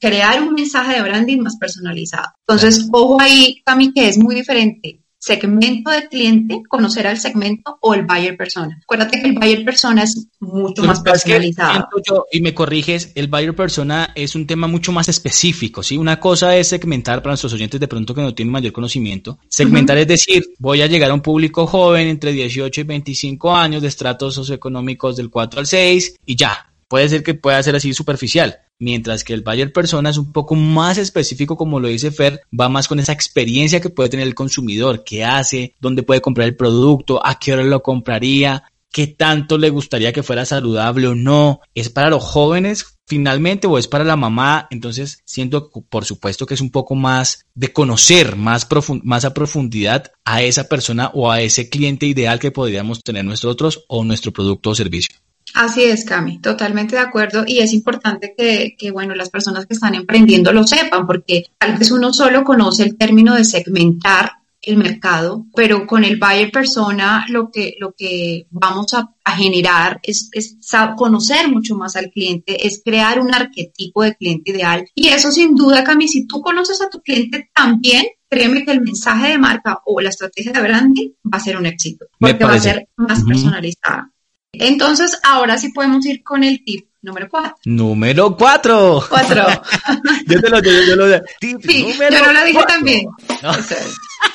crear 0.00 0.42
un 0.42 0.54
mensaje 0.54 0.94
de 0.94 1.02
branding 1.02 1.38
más 1.38 1.56
personalizado. 1.56 2.28
Entonces, 2.46 2.88
ojo 2.92 3.20
ahí, 3.20 3.60
Cami, 3.64 3.92
que 3.92 4.08
es 4.08 4.18
muy 4.18 4.34
diferente 4.34 5.00
segmento 5.20 5.90
de 5.90 6.08
cliente, 6.08 6.62
conocer 6.66 7.06
al 7.06 7.18
segmento 7.20 7.78
o 7.80 7.94
el 7.94 8.06
buyer 8.06 8.36
persona. 8.36 8.80
Acuérdate 8.82 9.20
que 9.20 9.28
el 9.28 9.34
buyer 9.34 9.64
persona 9.64 10.02
es 10.02 10.26
mucho 10.40 10.82
más 10.82 11.00
personalizado. 11.00 11.86
y 12.32 12.40
me 12.40 12.54
corriges, 12.54 13.12
el 13.14 13.28
buyer 13.28 13.54
persona 13.54 14.12
es 14.14 14.34
un 14.34 14.46
tema 14.46 14.66
mucho 14.66 14.92
más 14.92 15.08
específico, 15.08 15.82
¿sí? 15.82 15.98
Una 15.98 16.18
cosa 16.18 16.56
es 16.56 16.68
segmentar 16.68 17.22
para 17.22 17.32
nuestros 17.32 17.52
oyentes 17.52 17.78
de 17.78 17.86
pronto 17.86 18.14
que 18.14 18.22
no 18.22 18.34
tienen 18.34 18.50
mayor 18.50 18.72
conocimiento. 18.72 19.38
Segmentar 19.48 19.98
es 19.98 20.08
decir, 20.08 20.54
voy 20.58 20.80
a 20.80 20.86
llegar 20.86 21.10
a 21.10 21.14
un 21.14 21.20
público 21.20 21.66
joven 21.66 22.08
entre 22.08 22.32
18 22.32 22.80
y 22.80 22.84
25 22.84 23.54
años 23.54 23.82
de 23.82 23.88
estratos 23.88 24.34
socioeconómicos 24.34 25.16
del 25.16 25.28
4 25.28 25.60
al 25.60 25.66
6 25.66 26.16
y 26.24 26.36
ya. 26.36 26.66
Puede 26.88 27.08
ser 27.08 27.22
que 27.22 27.34
pueda 27.34 27.62
ser 27.62 27.76
así 27.76 27.92
superficial 27.92 28.58
mientras 28.80 29.22
que 29.22 29.34
el 29.34 29.42
buyer 29.42 29.72
persona 29.72 30.10
es 30.10 30.18
un 30.18 30.32
poco 30.32 30.56
más 30.56 30.98
específico, 30.98 31.56
como 31.56 31.78
lo 31.78 31.86
dice 31.86 32.10
Fer, 32.10 32.40
va 32.58 32.68
más 32.68 32.88
con 32.88 32.98
esa 32.98 33.12
experiencia 33.12 33.80
que 33.80 33.90
puede 33.90 34.08
tener 34.08 34.26
el 34.26 34.34
consumidor, 34.34 35.04
qué 35.04 35.24
hace, 35.24 35.76
dónde 35.78 36.02
puede 36.02 36.20
comprar 36.20 36.48
el 36.48 36.56
producto, 36.56 37.24
a 37.24 37.38
qué 37.38 37.52
hora 37.52 37.62
lo 37.62 37.82
compraría, 37.82 38.64
qué 38.92 39.06
tanto 39.06 39.58
le 39.58 39.70
gustaría 39.70 40.12
que 40.12 40.22
fuera 40.22 40.44
saludable 40.44 41.06
o 41.08 41.14
no. 41.14 41.60
¿Es 41.74 41.90
para 41.90 42.10
los 42.10 42.24
jóvenes 42.24 42.98
finalmente 43.06 43.66
o 43.66 43.78
es 43.78 43.86
para 43.86 44.04
la 44.04 44.16
mamá? 44.16 44.66
Entonces 44.70 45.22
siento, 45.24 45.70
por 45.70 46.04
supuesto, 46.04 46.46
que 46.46 46.54
es 46.54 46.60
un 46.60 46.70
poco 46.70 46.94
más 46.94 47.46
de 47.54 47.72
conocer 47.72 48.36
más, 48.36 48.66
más 49.04 49.24
a 49.24 49.34
profundidad 49.34 50.12
a 50.24 50.42
esa 50.42 50.68
persona 50.68 51.10
o 51.14 51.30
a 51.30 51.40
ese 51.40 51.68
cliente 51.68 52.06
ideal 52.06 52.38
que 52.38 52.50
podríamos 52.50 53.02
tener 53.02 53.24
nosotros 53.24 53.84
o 53.88 54.04
nuestro 54.04 54.32
producto 54.32 54.70
o 54.70 54.74
servicio. 54.74 55.16
Así 55.54 55.82
es, 55.82 56.04
Cami, 56.04 56.38
totalmente 56.38 56.96
de 56.96 57.02
acuerdo. 57.02 57.44
Y 57.46 57.58
es 57.58 57.72
importante 57.72 58.34
que, 58.36 58.76
que, 58.78 58.90
bueno, 58.90 59.14
las 59.14 59.30
personas 59.30 59.66
que 59.66 59.74
están 59.74 59.94
emprendiendo 59.94 60.52
lo 60.52 60.66
sepan, 60.66 61.06
porque 61.06 61.46
tal 61.58 61.76
vez 61.76 61.90
uno 61.90 62.12
solo 62.12 62.44
conoce 62.44 62.84
el 62.84 62.96
término 62.96 63.34
de 63.34 63.44
segmentar 63.44 64.32
el 64.62 64.76
mercado, 64.76 65.46
pero 65.54 65.86
con 65.86 66.04
el 66.04 66.18
buyer 66.18 66.50
persona 66.50 67.24
lo 67.28 67.50
que, 67.50 67.76
lo 67.78 67.92
que 67.92 68.46
vamos 68.50 68.92
a, 68.94 69.08
generar 69.36 70.00
es, 70.02 70.28
es, 70.32 70.58
conocer 70.96 71.48
mucho 71.48 71.76
más 71.76 71.94
al 71.94 72.10
cliente, 72.10 72.66
es 72.66 72.82
crear 72.84 73.20
un 73.20 73.32
arquetipo 73.32 74.02
de 74.02 74.16
cliente 74.16 74.50
ideal. 74.50 74.84
Y 74.94 75.08
eso 75.08 75.30
sin 75.30 75.54
duda, 75.54 75.84
Cami, 75.84 76.08
si 76.08 76.26
tú 76.26 76.40
conoces 76.40 76.82
a 76.82 76.90
tu 76.90 77.00
cliente 77.00 77.48
también, 77.54 78.06
créeme 78.28 78.64
que 78.64 78.72
el 78.72 78.80
mensaje 78.80 79.28
de 79.28 79.38
marca 79.38 79.80
o 79.86 80.00
la 80.00 80.08
estrategia 80.08 80.52
de 80.52 80.60
branding 80.60 81.10
va 81.32 81.38
a 81.38 81.40
ser 81.40 81.56
un 81.56 81.66
éxito, 81.66 82.06
porque 82.18 82.44
va 82.44 82.54
a 82.54 82.60
ser 82.60 82.88
más 82.96 83.22
personalizada. 83.22 84.10
Entonces, 84.52 85.18
ahora 85.22 85.58
sí 85.58 85.70
podemos 85.72 86.04
ir 86.06 86.22
con 86.22 86.44
el 86.44 86.64
tip 86.64 86.86
número 87.02 87.28
4. 87.28 87.56
Número 87.64 88.36
4. 88.36 89.04
4. 89.08 89.46
yo 90.26 90.40
te 90.40 90.50
lo 90.50 90.60
digo, 90.60 90.76
yo 90.88 90.96
lo 90.96 91.20
Tip 91.38 91.60
sí, 91.62 91.82
número 91.82 92.16
yo 92.16 92.26
no 92.26 92.32
lo 92.32 92.44
dije 92.44 92.64
también. 92.66 93.06
No. 93.42 93.52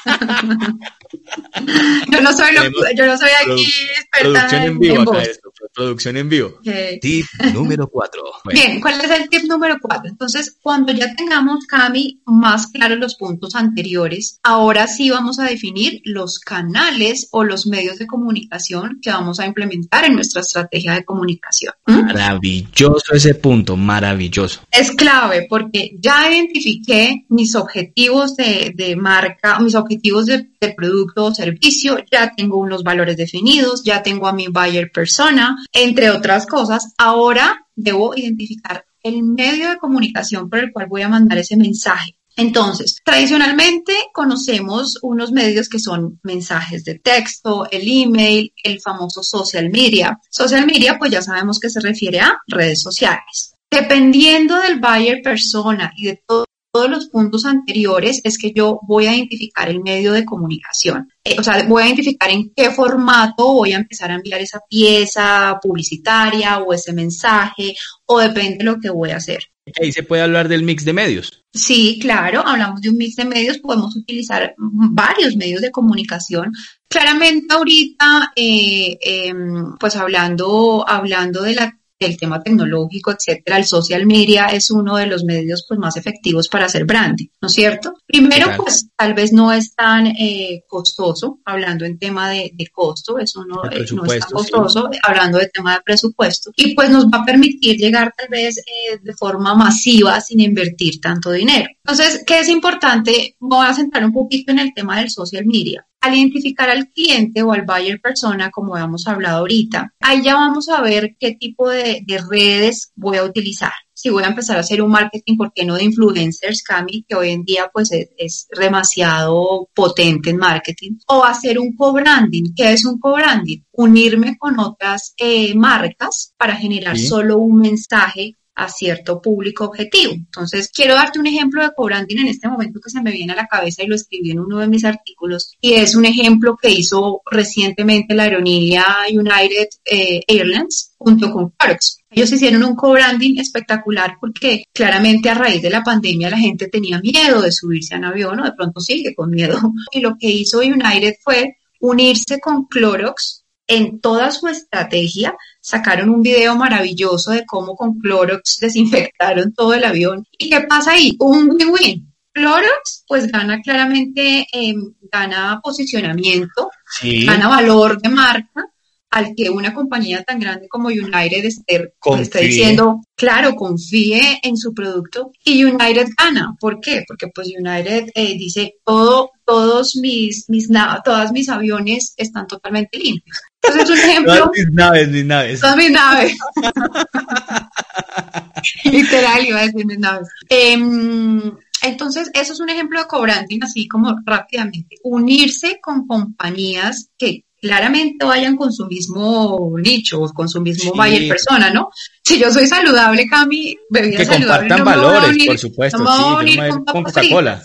yo, 2.11 2.21
no 2.21 2.33
soy 2.33 2.55
yo 2.95 3.05
no 3.05 3.17
soy 3.17 3.29
aquí 3.41 3.65
experta 3.97 4.47
producción 4.47 4.63
en, 4.63 4.79
vivo 4.79 5.01
acá 5.01 5.23
esto, 5.23 5.51
producción 5.73 6.17
en 6.17 6.29
vivo. 6.29 6.59
Tip 7.01 7.25
número 7.53 7.87
4. 7.87 8.23
Bien, 8.53 8.81
¿cuál 8.81 9.01
es 9.01 9.11
el 9.11 9.29
tip 9.29 9.43
número 9.43 9.77
4? 9.81 10.09
Entonces, 10.09 10.57
cuando 10.61 10.93
ya 10.93 11.15
tengamos, 11.15 11.65
Cami, 11.65 12.21
más 12.25 12.67
claros 12.67 12.97
los 12.97 13.15
puntos 13.15 13.55
anteriores, 13.55 14.39
ahora 14.43 14.87
sí 14.87 15.09
vamos 15.09 15.39
a 15.39 15.45
definir 15.45 16.01
los 16.05 16.39
canales 16.39 17.27
o 17.31 17.43
los 17.43 17.67
medios 17.67 17.99
de 17.99 18.07
comunicación 18.07 18.99
que 19.01 19.11
vamos 19.11 19.39
a 19.39 19.45
implementar 19.45 20.05
en 20.05 20.15
nuestra 20.15 20.41
estrategia 20.41 20.93
de 20.93 21.03
comunicación. 21.03 21.73
¿Mm? 21.85 22.05
Maravilloso 22.05 23.13
ese 23.13 23.35
punto, 23.35 23.75
maravilloso. 23.75 24.61
Es 24.71 24.91
clave 24.91 25.45
porque 25.49 25.97
ya 25.99 26.31
identifiqué 26.31 27.25
mis 27.29 27.55
objetivos 27.55 28.35
de, 28.35 28.73
de 28.75 28.95
marca, 28.95 29.59
mis 29.59 29.74
objetivos 29.75 30.25
de, 30.25 30.49
producto 30.75 31.25
o 31.25 31.33
servicio, 31.33 31.97
ya 32.11 32.33
tengo 32.35 32.57
unos 32.57 32.83
valores 32.83 33.17
definidos, 33.17 33.83
ya 33.83 34.01
tengo 34.01 34.27
a 34.27 34.33
mi 34.33 34.47
buyer 34.47 34.91
persona, 34.91 35.55
entre 35.71 36.09
otras 36.09 36.47
cosas. 36.47 36.93
Ahora 36.97 37.67
debo 37.75 38.15
identificar 38.15 38.85
el 39.03 39.21
medio 39.21 39.69
de 39.69 39.77
comunicación 39.77 40.49
por 40.49 40.59
el 40.59 40.71
cual 40.71 40.87
voy 40.87 41.03
a 41.03 41.09
mandar 41.09 41.37
ese 41.37 41.55
mensaje. 41.55 42.15
Entonces, 42.37 42.97
tradicionalmente 43.03 43.93
conocemos 44.13 44.97
unos 45.01 45.31
medios 45.31 45.69
que 45.69 45.79
son 45.79 46.19
mensajes 46.23 46.83
de 46.83 46.99
texto, 46.99 47.67
el 47.71 47.83
email, 47.87 48.51
el 48.61 48.81
famoso 48.81 49.23
social 49.23 49.69
media. 49.69 50.19
Social 50.29 50.65
media, 50.65 50.97
pues 50.97 51.11
ya 51.11 51.21
sabemos 51.21 51.59
que 51.59 51.69
se 51.69 51.79
refiere 51.79 52.19
a 52.19 52.37
redes 52.47 52.81
sociales. 52.81 53.53
Dependiendo 53.71 54.57
del 54.57 54.79
buyer 54.79 55.21
persona 55.21 55.93
y 55.95 56.07
de 56.07 56.23
todo 56.27 56.45
todos 56.75 56.89
los 56.89 57.07
puntos 57.07 57.45
anteriores 57.45 58.19
es 58.25 58.37
que 58.37 58.51
yo 58.53 58.81
voy 58.85 59.05
a 59.05 59.15
identificar 59.15 59.69
el 59.69 59.79
medio 59.79 60.11
de 60.11 60.25
comunicación. 60.25 61.07
Eh, 61.23 61.37
o 61.39 61.41
sea, 61.41 61.63
voy 61.69 61.83
a 61.83 61.85
identificar 61.85 62.29
en 62.29 62.51
qué 62.53 62.69
formato 62.69 63.53
voy 63.53 63.71
a 63.71 63.77
empezar 63.77 64.11
a 64.11 64.15
enviar 64.15 64.41
esa 64.41 64.59
pieza 64.69 65.57
publicitaria 65.61 66.57
o 66.57 66.73
ese 66.73 66.91
mensaje 66.91 67.75
o 68.07 68.19
depende 68.19 68.57
de 68.57 68.63
lo 68.65 68.77
que 68.81 68.89
voy 68.89 69.11
a 69.11 69.15
hacer. 69.15 69.45
Ahí 69.81 69.93
se 69.93 70.03
puede 70.03 70.21
hablar 70.21 70.49
del 70.49 70.63
mix 70.63 70.83
de 70.83 70.91
medios. 70.91 71.45
Sí, 71.53 71.97
claro, 72.01 72.45
hablamos 72.45 72.81
de 72.81 72.89
un 72.89 72.97
mix 72.97 73.15
de 73.15 73.23
medios, 73.23 73.59
podemos 73.59 73.95
utilizar 73.95 74.53
varios 74.57 75.37
medios 75.37 75.61
de 75.61 75.71
comunicación. 75.71 76.51
Claramente 76.89 77.53
ahorita, 77.53 78.33
eh, 78.35 78.97
em, 78.99 79.77
pues 79.79 79.95
hablando, 79.95 80.83
hablando 80.85 81.41
de 81.41 81.55
la 81.55 81.79
del 81.99 82.17
tema 82.17 82.41
tecnológico, 82.41 83.11
etcétera, 83.11 83.57
el 83.57 83.65
social 83.65 84.05
media 84.05 84.47
es 84.47 84.69
uno 84.69 84.97
de 84.97 85.07
los 85.07 85.23
medios 85.23 85.65
pues, 85.67 85.79
más 85.79 85.95
efectivos 85.97 86.47
para 86.47 86.65
hacer 86.65 86.85
branding, 86.85 87.27
¿no 87.41 87.47
es 87.47 87.53
cierto? 87.53 87.93
Primero, 88.05 88.47
pues 88.57 88.89
tal 88.95 89.13
vez 89.13 89.31
no 89.31 89.51
es 89.51 89.73
tan 89.75 90.07
eh, 90.07 90.63
costoso, 90.67 91.39
hablando 91.45 91.85
en 91.85 91.97
tema 91.97 92.29
de, 92.29 92.51
costo, 92.71 93.19
eso 93.19 93.45
no, 93.45 93.63
eh, 93.71 93.85
no, 93.93 94.05
es 94.05 94.19
tan 94.19 94.31
costoso, 94.31 94.89
hablando 95.03 95.37
de 95.37 95.47
tema 95.47 95.75
de 95.75 95.81
presupuesto, 95.85 96.51
y 96.55 96.73
pues 96.75 96.89
nos 96.89 97.05
va 97.05 97.19
a 97.19 97.25
permitir 97.25 97.77
llegar 97.77 98.13
tal 98.17 98.27
vez 98.29 98.57
eh, 98.57 98.99
de 99.01 99.13
forma 99.13 99.55
masiva 99.55 100.19
sin 100.19 100.41
invertir 100.41 100.99
tanto 100.99 101.31
dinero. 101.31 101.69
Entonces, 101.87 102.23
¿qué 102.25 102.39
es 102.39 102.49
importante? 102.49 103.35
Voy 103.39 103.67
a 103.67 103.75
centrar 103.75 104.03
un 104.03 104.11
poquito 104.11 104.51
en 104.51 104.57
el 104.57 104.73
tema 104.73 104.97
del 104.97 105.11
social 105.11 105.45
media. 105.45 105.85
Al 106.01 106.15
identificar 106.15 106.67
al 106.67 106.89
cliente 106.89 107.43
o 107.43 107.51
al 107.51 107.61
buyer 107.61 108.01
persona, 108.01 108.49
como 108.49 108.75
hemos 108.75 109.05
hablado 109.05 109.39
ahorita, 109.39 109.93
ahí 109.99 110.23
ya 110.23 110.33
vamos 110.33 110.67
a 110.69 110.81
ver 110.81 111.15
qué 111.19 111.33
tipo 111.33 111.69
de, 111.69 112.03
redes 112.27 112.91
voy 112.95 113.17
a 113.17 113.23
utilizar 113.23 113.71
si 113.93 114.09
voy 114.09 114.23
a 114.23 114.27
empezar 114.27 114.57
a 114.57 114.59
hacer 114.59 114.81
un 114.81 114.91
marketing, 114.91 115.37
¿por 115.37 115.53
qué 115.53 115.63
no 115.63 115.75
de 115.75 115.85
influencers, 115.85 116.61
Cami, 116.63 117.05
que 117.07 117.15
hoy 117.15 117.31
en 117.31 117.43
día 117.43 117.71
pues 117.73 117.89
es, 117.91 118.47
demasiado 118.59 119.69
potente 119.73 120.31
en 120.31 120.37
marketing? 120.37 120.97
O 121.07 121.23
hacer 121.23 121.57
un 121.57 121.75
co-branding. 121.75 122.53
¿Qué 122.55 122.73
es 122.73 122.85
un 122.85 122.99
co-branding? 122.99 123.59
Unirme 123.71 124.37
con 124.37 124.59
otras 124.59 125.13
eh, 125.17 125.55
marcas 125.55 126.33
para 126.37 126.57
generar 126.57 126.99
solo 126.99 127.37
un 127.37 127.61
mensaje 127.61 128.35
a 128.55 128.69
cierto 128.69 129.21
público 129.21 129.65
objetivo. 129.65 130.13
Entonces, 130.13 130.69
quiero 130.73 130.95
darte 130.95 131.19
un 131.19 131.27
ejemplo 131.27 131.61
de 131.61 131.71
co-branding 131.75 132.19
en 132.19 132.27
este 132.27 132.47
momento 132.47 132.79
que 132.79 132.89
se 132.89 133.01
me 133.01 133.11
viene 133.11 133.33
a 133.33 133.35
la 133.35 133.47
cabeza 133.47 133.83
y 133.83 133.87
lo 133.87 133.95
escribí 133.95 134.31
en 134.31 134.39
uno 134.39 134.59
de 134.59 134.67
mis 134.67 134.85
artículos 134.85 135.51
y 135.61 135.73
es 135.73 135.95
un 135.95 136.05
ejemplo 136.05 136.57
que 136.59 136.69
hizo 136.69 137.21
recientemente 137.29 138.15
la 138.15 138.23
aerolínea 138.23 138.85
United 139.11 139.67
eh, 139.85 140.21
Airlines 140.27 140.93
junto 140.97 141.31
con 141.31 141.49
Clorox. 141.49 141.99
Ellos 142.09 142.31
hicieron 142.31 142.63
un 142.63 142.75
co-branding 142.75 143.39
espectacular 143.39 144.17
porque 144.19 144.63
claramente 144.73 145.29
a 145.29 145.33
raíz 145.33 145.61
de 145.61 145.69
la 145.69 145.83
pandemia 145.83 146.29
la 146.29 146.37
gente 146.37 146.67
tenía 146.67 146.99
miedo 146.99 147.41
de 147.41 147.51
subirse 147.51 147.93
a 147.93 147.97
un 147.97 148.05
avión 148.05 148.39
o 148.39 148.45
de 148.45 148.53
pronto 148.53 148.79
sigue 148.79 149.13
con 149.13 149.29
miedo. 149.29 149.59
Y 149.91 149.99
lo 149.99 150.17
que 150.17 150.29
hizo 150.29 150.59
United 150.59 151.15
fue 151.23 151.57
unirse 151.79 152.39
con 152.39 152.65
Clorox 152.65 153.44
en 153.67 153.99
toda 153.99 154.31
su 154.31 154.47
estrategia 154.47 155.35
sacaron 155.59 156.09
un 156.09 156.21
video 156.21 156.55
maravilloso 156.55 157.31
de 157.31 157.45
cómo 157.45 157.75
con 157.75 157.99
Clorox 157.99 158.59
desinfectaron 158.59 159.53
todo 159.53 159.73
el 159.73 159.83
avión. 159.83 160.25
¿Y 160.37 160.49
qué 160.49 160.61
pasa 160.61 160.91
ahí? 160.91 161.15
Un 161.19 161.49
win-win. 161.49 162.11
Clorox 162.31 163.05
pues 163.07 163.31
gana 163.31 163.61
claramente, 163.61 164.45
em, 164.51 164.93
gana 165.11 165.61
posicionamiento, 165.63 166.69
gana 167.01 167.47
valor 167.47 168.01
de 168.01 168.09
marca, 168.09 168.69
al 169.15 169.33
que 169.33 169.49
una 169.49 169.73
compañía 169.73 170.23
tan 170.23 170.39
grande 170.39 170.67
como 170.67 170.89
United 170.89 171.45
esté, 171.45 171.93
está 172.19 172.39
diciendo, 172.39 173.01
claro, 173.15 173.55
confíe 173.55 174.39
en 174.43 174.57
su 174.57 174.73
producto 174.73 175.31
y 175.45 175.63
United 175.63 176.09
gana. 176.17 176.53
¿Por 176.59 176.81
qué? 176.81 177.05
Porque 177.07 177.27
pues 177.33 177.47
United 177.47 178.09
eh, 178.13 178.37
dice, 178.37 178.75
todo, 178.83 179.31
todos 179.45 179.95
mis, 179.95 180.49
mis, 180.49 180.67
todas 181.05 181.31
mis 181.31 181.47
aviones 181.47 182.13
están 182.17 182.45
totalmente 182.45 182.99
limpios. 182.99 183.37
Entonces, 183.67 183.89
un 183.89 184.09
ejemplo. 184.09 184.35
Todas 184.35 184.49
mis 184.53 184.71
naves, 184.71 185.09
mis 185.09 185.25
naves. 185.25 185.59
Todas 185.59 185.77
mis 185.77 185.91
naves. 185.91 186.37
Literal, 188.83 189.45
iba 189.45 189.59
a 189.59 189.65
decir 189.65 189.85
mis 189.85 189.99
naves. 189.99 190.27
Em, 190.49 191.41
entonces, 191.81 192.29
eso 192.33 192.53
es 192.53 192.59
un 192.59 192.69
ejemplo 192.69 192.99
de 192.99 193.07
cobrante, 193.07 193.57
así 193.61 193.87
como 193.87 194.15
rápidamente. 194.25 194.97
Unirse 195.03 195.79
con 195.81 196.07
compañías 196.07 197.09
que 197.17 197.45
claramente 197.61 198.25
vayan 198.25 198.55
con 198.55 198.71
su 198.71 198.85
mismo 198.85 199.73
nicho, 199.77 200.21
con 200.33 200.47
su 200.47 200.61
mismo 200.61 200.93
buyer 200.93 201.27
persona, 201.27 201.71
¿no? 201.71 201.89
Si 202.23 202.39
yo 202.39 202.51
soy 202.51 202.67
saludable, 202.67 203.27
Cami, 203.27 203.75
que 203.91 204.25
saludable. 204.25 204.69
compartan 204.69 204.85
valores, 204.85 205.47
por 205.47 205.57
supuesto, 205.57 205.99
no 205.99 206.41
sí, 206.41 206.57
con, 206.57 207.03
Coca-Cola. 207.03 207.63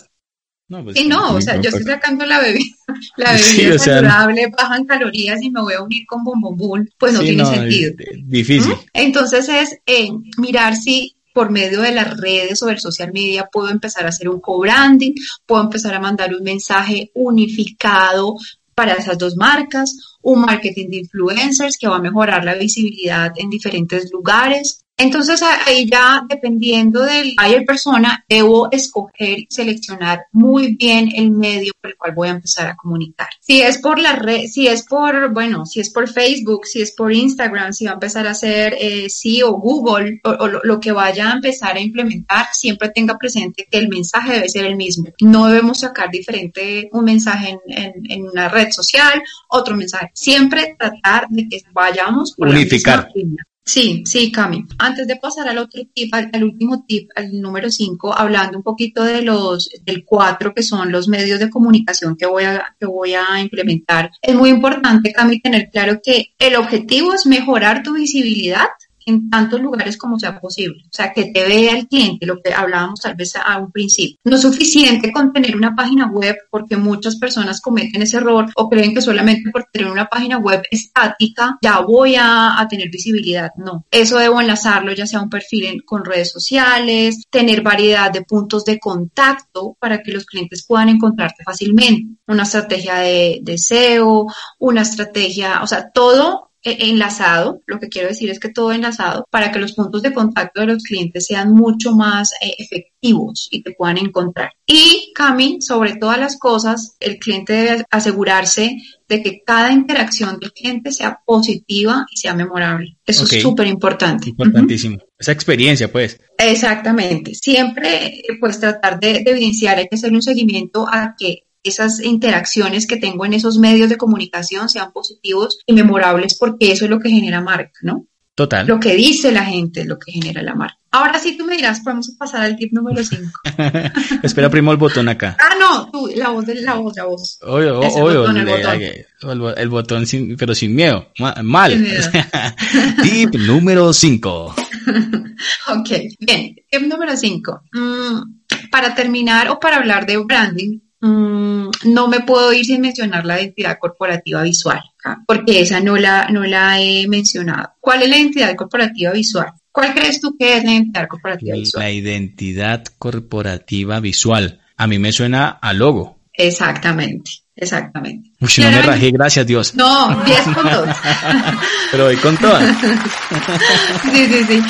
No, 0.70 0.84
pues, 0.84 0.96
sí, 0.96 1.08
no, 1.08 1.34
o 1.34 1.40
sea, 1.40 1.60
yo 1.60 1.68
estoy 1.68 1.82
sacando 1.82 2.24
la 2.24 2.38
bebida, 2.38 2.76
la 3.16 3.32
bebida 3.32 3.76
saludable, 3.76 4.52
bajan 4.56 4.84
calorías 4.84 5.42
y 5.42 5.50
me 5.50 5.60
voy 5.60 5.74
a 5.74 5.82
unir 5.82 6.06
con 6.06 6.22
bombombún, 6.22 6.88
pues 6.96 7.12
no 7.12 7.20
tiene 7.20 7.44
sentido. 7.44 7.92
difícil. 8.22 8.74
Entonces 8.94 9.48
es 9.48 9.76
eh, 9.84 10.10
mirar 10.38 10.76
si 10.76 11.16
por 11.32 11.50
medio 11.50 11.80
de 11.80 11.90
las 11.90 12.16
redes 12.16 12.62
o 12.62 12.66
del 12.66 12.78
social 12.78 13.12
media 13.12 13.48
puedo 13.50 13.68
empezar 13.68 14.06
a 14.06 14.10
hacer 14.10 14.28
un 14.28 14.40
co-branding, 14.40 15.12
puedo 15.44 15.62
empezar 15.64 15.92
a 15.94 16.00
mandar 16.00 16.32
un 16.32 16.44
mensaje 16.44 17.10
unificado 17.14 18.36
para 18.76 18.94
esas 18.94 19.18
dos 19.18 19.36
marcas, 19.36 20.18
un 20.22 20.42
marketing 20.42 20.88
de 20.88 20.96
influencers 20.98 21.78
que 21.78 21.88
va 21.88 21.96
a 21.96 22.00
mejorar 22.00 22.44
la 22.44 22.54
visibilidad 22.54 23.32
en 23.36 23.50
diferentes 23.50 24.08
lugares, 24.12 24.84
entonces 25.00 25.42
ahí 25.42 25.88
ya 25.90 26.22
dependiendo 26.28 27.02
del 27.02 27.34
buyer 27.36 27.64
persona, 27.64 28.24
debo 28.28 28.70
escoger 28.70 29.40
y 29.40 29.46
seleccionar 29.50 30.26
muy 30.32 30.76
bien 30.76 31.10
el 31.14 31.30
medio 31.30 31.72
por 31.80 31.90
el 31.90 31.96
cual 31.96 32.14
voy 32.14 32.28
a 32.28 32.32
empezar 32.32 32.68
a 32.68 32.76
comunicar. 32.76 33.28
Si 33.40 33.62
es 33.62 33.78
por 33.78 33.98
la 33.98 34.16
red, 34.16 34.46
si 34.46 34.68
es 34.68 34.84
por, 34.84 35.32
bueno, 35.32 35.66
si 35.66 35.80
es 35.80 35.90
por 35.90 36.08
Facebook, 36.08 36.66
si 36.66 36.82
es 36.82 36.92
por 36.92 37.12
Instagram, 37.12 37.72
si 37.72 37.86
va 37.86 37.92
a 37.92 37.94
empezar 37.94 38.26
a 38.26 38.32
hacer 38.32 38.76
eh, 38.78 39.08
sí 39.08 39.42
o 39.42 39.52
Google 39.52 40.20
o, 40.24 40.46
lo, 40.46 40.80
que 40.80 40.92
vaya 40.92 41.30
a 41.30 41.34
empezar 41.34 41.76
a 41.76 41.80
implementar, 41.80 42.46
siempre 42.52 42.90
tenga 42.90 43.18
presente 43.18 43.66
que 43.70 43.78
el 43.78 43.88
mensaje 43.88 44.34
debe 44.34 44.48
ser 44.48 44.64
el 44.66 44.76
mismo. 44.76 45.08
No 45.20 45.48
debemos 45.48 45.80
sacar 45.80 46.10
diferente 46.10 46.88
un 46.92 47.04
mensaje 47.04 47.58
en, 47.66 47.92
en, 48.08 48.22
una 48.22 48.48
red 48.48 48.70
social, 48.70 49.22
otro 49.48 49.76
mensaje. 49.76 50.10
Siempre 50.14 50.76
tratar 50.78 51.26
de 51.28 51.48
que 51.48 51.62
vayamos 51.72 52.34
por 52.36 52.48
unificar. 52.48 53.08
La 53.14 53.49
Sí, 53.70 54.02
sí, 54.04 54.32
Cami. 54.32 54.66
Antes 54.78 55.06
de 55.06 55.14
pasar 55.14 55.48
al 55.48 55.58
otro 55.58 55.82
tip, 55.94 56.12
al, 56.12 56.42
último 56.42 56.84
tip, 56.88 57.08
al 57.14 57.40
número 57.40 57.70
5, 57.70 58.18
hablando 58.18 58.58
un 58.58 58.64
poquito 58.64 59.04
de 59.04 59.22
los, 59.22 59.70
del 59.84 60.04
4, 60.04 60.52
que 60.52 60.64
son 60.64 60.90
los 60.90 61.06
medios 61.06 61.38
de 61.38 61.48
comunicación 61.48 62.16
que 62.16 62.26
voy 62.26 62.42
a, 62.42 62.74
que 62.80 62.86
voy 62.86 63.14
a 63.14 63.40
implementar, 63.40 64.10
es 64.20 64.34
muy 64.34 64.50
importante, 64.50 65.12
Cami, 65.12 65.40
tener 65.40 65.70
claro 65.70 66.00
que 66.02 66.34
el 66.40 66.56
objetivo 66.56 67.14
es 67.14 67.26
mejorar 67.26 67.84
tu 67.84 67.94
visibilidad 67.94 68.66
en 69.10 69.30
tantos 69.30 69.60
lugares 69.60 69.96
como 69.96 70.18
sea 70.18 70.40
posible. 70.40 70.82
O 70.86 70.92
sea, 70.92 71.12
que 71.12 71.26
te 71.26 71.46
vea 71.46 71.76
el 71.76 71.88
cliente, 71.88 72.26
lo 72.26 72.40
que 72.42 72.52
hablábamos 72.52 73.00
tal 73.00 73.14
vez 73.14 73.34
a 73.36 73.58
un 73.58 73.70
principio. 73.70 74.16
No 74.24 74.36
es 74.36 74.42
suficiente 74.42 75.12
con 75.12 75.32
tener 75.32 75.56
una 75.56 75.74
página 75.74 76.06
web 76.06 76.36
porque 76.50 76.76
muchas 76.76 77.16
personas 77.16 77.60
cometen 77.60 78.02
ese 78.02 78.18
error 78.18 78.46
o 78.54 78.68
creen 78.68 78.94
que 78.94 79.02
solamente 79.02 79.50
por 79.50 79.64
tener 79.72 79.90
una 79.90 80.06
página 80.06 80.38
web 80.38 80.62
estática 80.70 81.58
ya 81.62 81.80
voy 81.80 82.16
a, 82.18 82.66
tener 82.70 82.88
visibilidad. 82.90 83.50
No, 83.56 83.84
eso 83.90 84.18
debo 84.18 84.40
enlazarlo 84.40 84.92
ya 84.92 85.06
sea 85.06 85.20
un 85.20 85.30
perfil 85.30 85.82
con 85.84 86.04
redes 86.04 86.30
sociales, 86.30 87.24
tener 87.30 87.62
variedad 87.62 88.12
de 88.12 88.22
puntos 88.22 88.64
de 88.64 88.78
contacto 88.78 89.76
para 89.80 90.02
que 90.02 90.12
los 90.12 90.24
clientes 90.24 90.64
puedan 90.66 90.88
encontrarte 90.88 91.42
fácilmente. 91.42 92.06
Una 92.26 92.44
estrategia 92.44 92.96
de, 92.96 93.40
de 93.42 93.58
SEO, 93.58 94.26
una 94.58 94.82
estrategia, 94.82 95.62
o 95.62 95.66
sea, 95.66 95.90
todo 95.90 96.49
enlazado, 96.62 97.62
lo 97.66 97.78
que 97.78 97.88
quiero 97.88 98.08
decir 98.08 98.30
es 98.30 98.38
que 98.38 98.50
todo 98.50 98.72
enlazado 98.72 99.26
para 99.30 99.50
que 99.50 99.58
los 99.58 99.72
puntos 99.72 100.02
de 100.02 100.12
contacto 100.12 100.60
de 100.60 100.66
los 100.66 100.82
clientes 100.82 101.26
sean 101.26 101.52
mucho 101.52 101.92
más 101.92 102.32
eh, 102.40 102.54
efectivos 102.58 103.48
y 103.50 103.62
te 103.62 103.72
puedan 103.72 103.98
encontrar. 103.98 104.52
Y 104.66 105.12
Cami, 105.14 105.60
sobre 105.60 105.96
todas 105.96 106.18
las 106.18 106.38
cosas, 106.38 106.96
el 107.00 107.18
cliente 107.18 107.52
debe 107.52 107.84
asegurarse 107.90 108.76
de 109.08 109.22
que 109.22 109.42
cada 109.44 109.72
interacción 109.72 110.38
del 110.38 110.52
cliente 110.52 110.92
sea 110.92 111.20
positiva 111.24 112.06
y 112.12 112.16
sea 112.16 112.34
memorable. 112.34 112.96
Eso 113.04 113.24
es 113.24 113.42
súper 113.42 113.66
importante. 113.66 114.28
Importantísimo. 114.28 114.98
Esa 115.18 115.32
experiencia, 115.32 115.90
pues. 115.90 116.20
Exactamente. 116.38 117.34
Siempre, 117.34 118.22
pues, 118.38 118.60
tratar 118.60 119.00
de, 119.00 119.24
de 119.24 119.30
evidenciar, 119.30 119.78
hay 119.78 119.88
que 119.88 119.96
hacer 119.96 120.12
un 120.12 120.22
seguimiento 120.22 120.86
a 120.88 121.14
que 121.18 121.44
esas 121.62 122.00
interacciones 122.00 122.86
que 122.86 122.96
tengo 122.96 123.24
en 123.24 123.34
esos 123.34 123.58
medios 123.58 123.88
de 123.88 123.96
comunicación 123.96 124.68
sean 124.68 124.92
positivos 124.92 125.58
y 125.66 125.72
memorables 125.72 126.36
porque 126.38 126.72
eso 126.72 126.84
es 126.84 126.90
lo 126.90 127.00
que 127.00 127.10
genera 127.10 127.40
marca, 127.40 127.78
¿no? 127.82 128.06
Total. 128.34 128.66
Lo 128.66 128.80
que 128.80 128.94
dice 128.94 129.32
la 129.32 129.44
gente 129.44 129.82
es 129.82 129.86
lo 129.86 129.98
que 129.98 130.12
genera 130.12 130.42
la 130.42 130.54
marca. 130.54 130.78
Ahora 130.92 131.18
sí 131.18 131.36
tú 131.36 131.44
me 131.44 131.56
dirás, 131.56 131.80
podemos 131.80 132.10
pasar 132.18 132.42
al 132.42 132.56
tip 132.56 132.72
número 132.72 133.04
5. 133.04 133.40
Espera, 134.22 134.50
primo 134.50 134.72
el 134.72 134.78
botón 134.78 135.08
acá. 135.08 135.36
Ah, 135.38 135.54
no, 135.58 135.90
tú, 135.90 136.10
la 136.16 136.30
voz, 136.30 136.46
la 136.48 136.74
voz, 136.74 136.96
la 136.96 137.04
voz. 137.04 137.38
Obvio, 137.42 137.80
obvio, 137.80 138.26
el, 138.30 138.46
botón. 138.46 139.54
El, 139.56 139.68
botón 139.68 140.06
sin, 140.06 140.36
pero 140.36 140.54
sin 140.54 140.74
miedo, 140.74 141.06
mal. 141.42 141.72
tip 143.02 143.34
número 143.34 143.92
5. 143.92 144.54
ok, 145.76 145.90
bien, 146.18 146.56
tip 146.68 146.82
número 146.82 147.16
5. 147.16 147.62
Mm, 147.72 148.70
para 148.70 148.94
terminar 148.94 149.48
o 149.50 149.60
para 149.60 149.76
hablar 149.76 150.06
de 150.06 150.16
branding, 150.16 150.80
Mm, 151.00 151.68
no 151.84 152.08
me 152.08 152.20
puedo 152.20 152.52
ir 152.52 152.64
sin 152.64 152.80
mencionar 152.80 153.24
la 153.24 153.40
identidad 153.40 153.78
corporativa 153.78 154.42
visual, 154.42 154.80
porque 155.26 155.60
esa 155.60 155.80
no 155.80 155.96
la, 155.96 156.28
no 156.28 156.44
la 156.44 156.80
he 156.80 157.08
mencionado. 157.08 157.70
¿Cuál 157.80 158.02
es 158.02 158.10
la 158.10 158.18
identidad 158.18 158.54
corporativa 158.54 159.12
visual? 159.12 159.52
¿Cuál 159.72 159.94
crees 159.94 160.20
tú 160.20 160.36
que 160.38 160.58
es 160.58 160.64
la 160.64 160.72
identidad 160.72 161.08
corporativa 161.08 161.56
visual? 161.56 161.84
La 161.84 161.90
identidad 161.90 162.84
corporativa 162.98 164.00
visual. 164.00 164.60
A 164.76 164.86
mí 164.86 164.98
me 164.98 165.12
suena 165.12 165.48
a 165.48 165.72
logo. 165.72 166.18
Exactamente. 166.32 167.30
Exactamente. 167.60 168.30
Uy, 168.40 168.50
no 168.58 168.70
me 168.70 168.82
rajé, 168.82 169.10
gracias 169.10 169.46
Dios. 169.46 169.74
No, 169.74 170.22
10 170.24 170.40
con 170.42 170.70
todas. 170.70 170.98
Pero 171.90 172.04
voy 172.04 172.16
con 172.16 172.36
todas. 172.38 172.76
sí, 174.02 174.26
sí, 174.26 174.44
sí. 174.44 174.62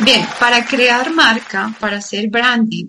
Bien, 0.00 0.26
para 0.38 0.62
crear 0.66 1.10
marca, 1.14 1.74
para 1.80 1.96
hacer 1.96 2.28
branding, 2.28 2.88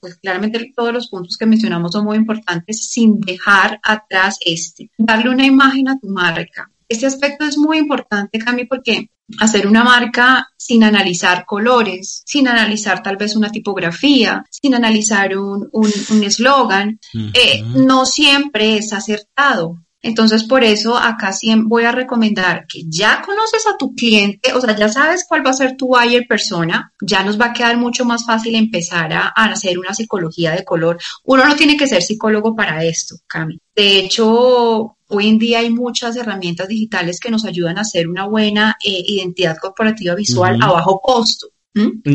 pues 0.00 0.16
claramente 0.16 0.72
todos 0.74 0.92
los 0.92 1.08
puntos 1.08 1.36
que 1.36 1.46
mencionamos 1.46 1.92
son 1.92 2.04
muy 2.04 2.16
importantes 2.16 2.88
sin 2.88 3.20
dejar 3.20 3.80
atrás 3.82 4.38
este. 4.44 4.90
Darle 4.96 5.30
una 5.30 5.46
imagen 5.46 5.88
a 5.88 5.98
tu 5.98 6.08
marca. 6.08 6.70
Este 6.88 7.06
aspecto 7.06 7.44
es 7.44 7.56
muy 7.56 7.78
importante, 7.78 8.38
Cami, 8.38 8.64
porque 8.64 9.10
hacer 9.38 9.66
una 9.66 9.84
marca 9.84 10.48
sin 10.56 10.82
analizar 10.82 11.44
colores, 11.46 12.22
sin 12.26 12.48
analizar 12.48 13.02
tal 13.02 13.16
vez 13.16 13.36
una 13.36 13.50
tipografía, 13.50 14.44
sin 14.50 14.74
analizar 14.74 15.36
un 15.36 16.24
eslogan, 16.24 16.98
un, 17.14 17.30
eh, 17.34 17.62
no 17.62 18.06
siempre 18.06 18.76
es 18.76 18.92
acertado. 18.92 19.76
Entonces, 20.02 20.44
por 20.44 20.64
eso 20.64 20.96
acá 20.96 21.32
sí 21.32 21.54
voy 21.64 21.84
a 21.84 21.92
recomendar 21.92 22.66
que 22.66 22.82
ya 22.86 23.20
conoces 23.20 23.66
a 23.66 23.76
tu 23.76 23.94
cliente, 23.94 24.52
o 24.54 24.60
sea, 24.60 24.74
ya 24.74 24.88
sabes 24.88 25.26
cuál 25.28 25.44
va 25.44 25.50
a 25.50 25.54
ser 25.54 25.76
tu 25.76 25.88
buyer 25.88 26.26
persona, 26.26 26.92
ya 27.02 27.22
nos 27.22 27.38
va 27.38 27.46
a 27.46 27.52
quedar 27.52 27.76
mucho 27.76 28.04
más 28.04 28.24
fácil 28.24 28.54
empezar 28.54 29.12
a, 29.12 29.28
hacer 29.28 29.78
una 29.78 29.92
psicología 29.94 30.52
de 30.52 30.64
color. 30.64 30.98
Uno 31.24 31.46
no 31.46 31.56
tiene 31.56 31.76
que 31.76 31.86
ser 31.86 32.02
psicólogo 32.02 32.54
para 32.56 32.84
esto, 32.84 33.16
Cami. 33.26 33.58
De 33.74 33.98
hecho, 33.98 34.96
hoy 35.08 35.28
en 35.28 35.38
día 35.38 35.58
hay 35.58 35.70
muchas 35.70 36.16
herramientas 36.16 36.68
digitales 36.68 37.20
que 37.20 37.30
nos 37.30 37.44
ayudan 37.44 37.78
a 37.78 37.82
hacer 37.82 38.08
una 38.08 38.26
buena 38.26 38.76
eh, 38.84 39.02
identidad 39.06 39.56
corporativa 39.58 40.14
visual 40.14 40.58
a 40.62 40.72
bajo 40.72 41.00
costo. 41.00 41.48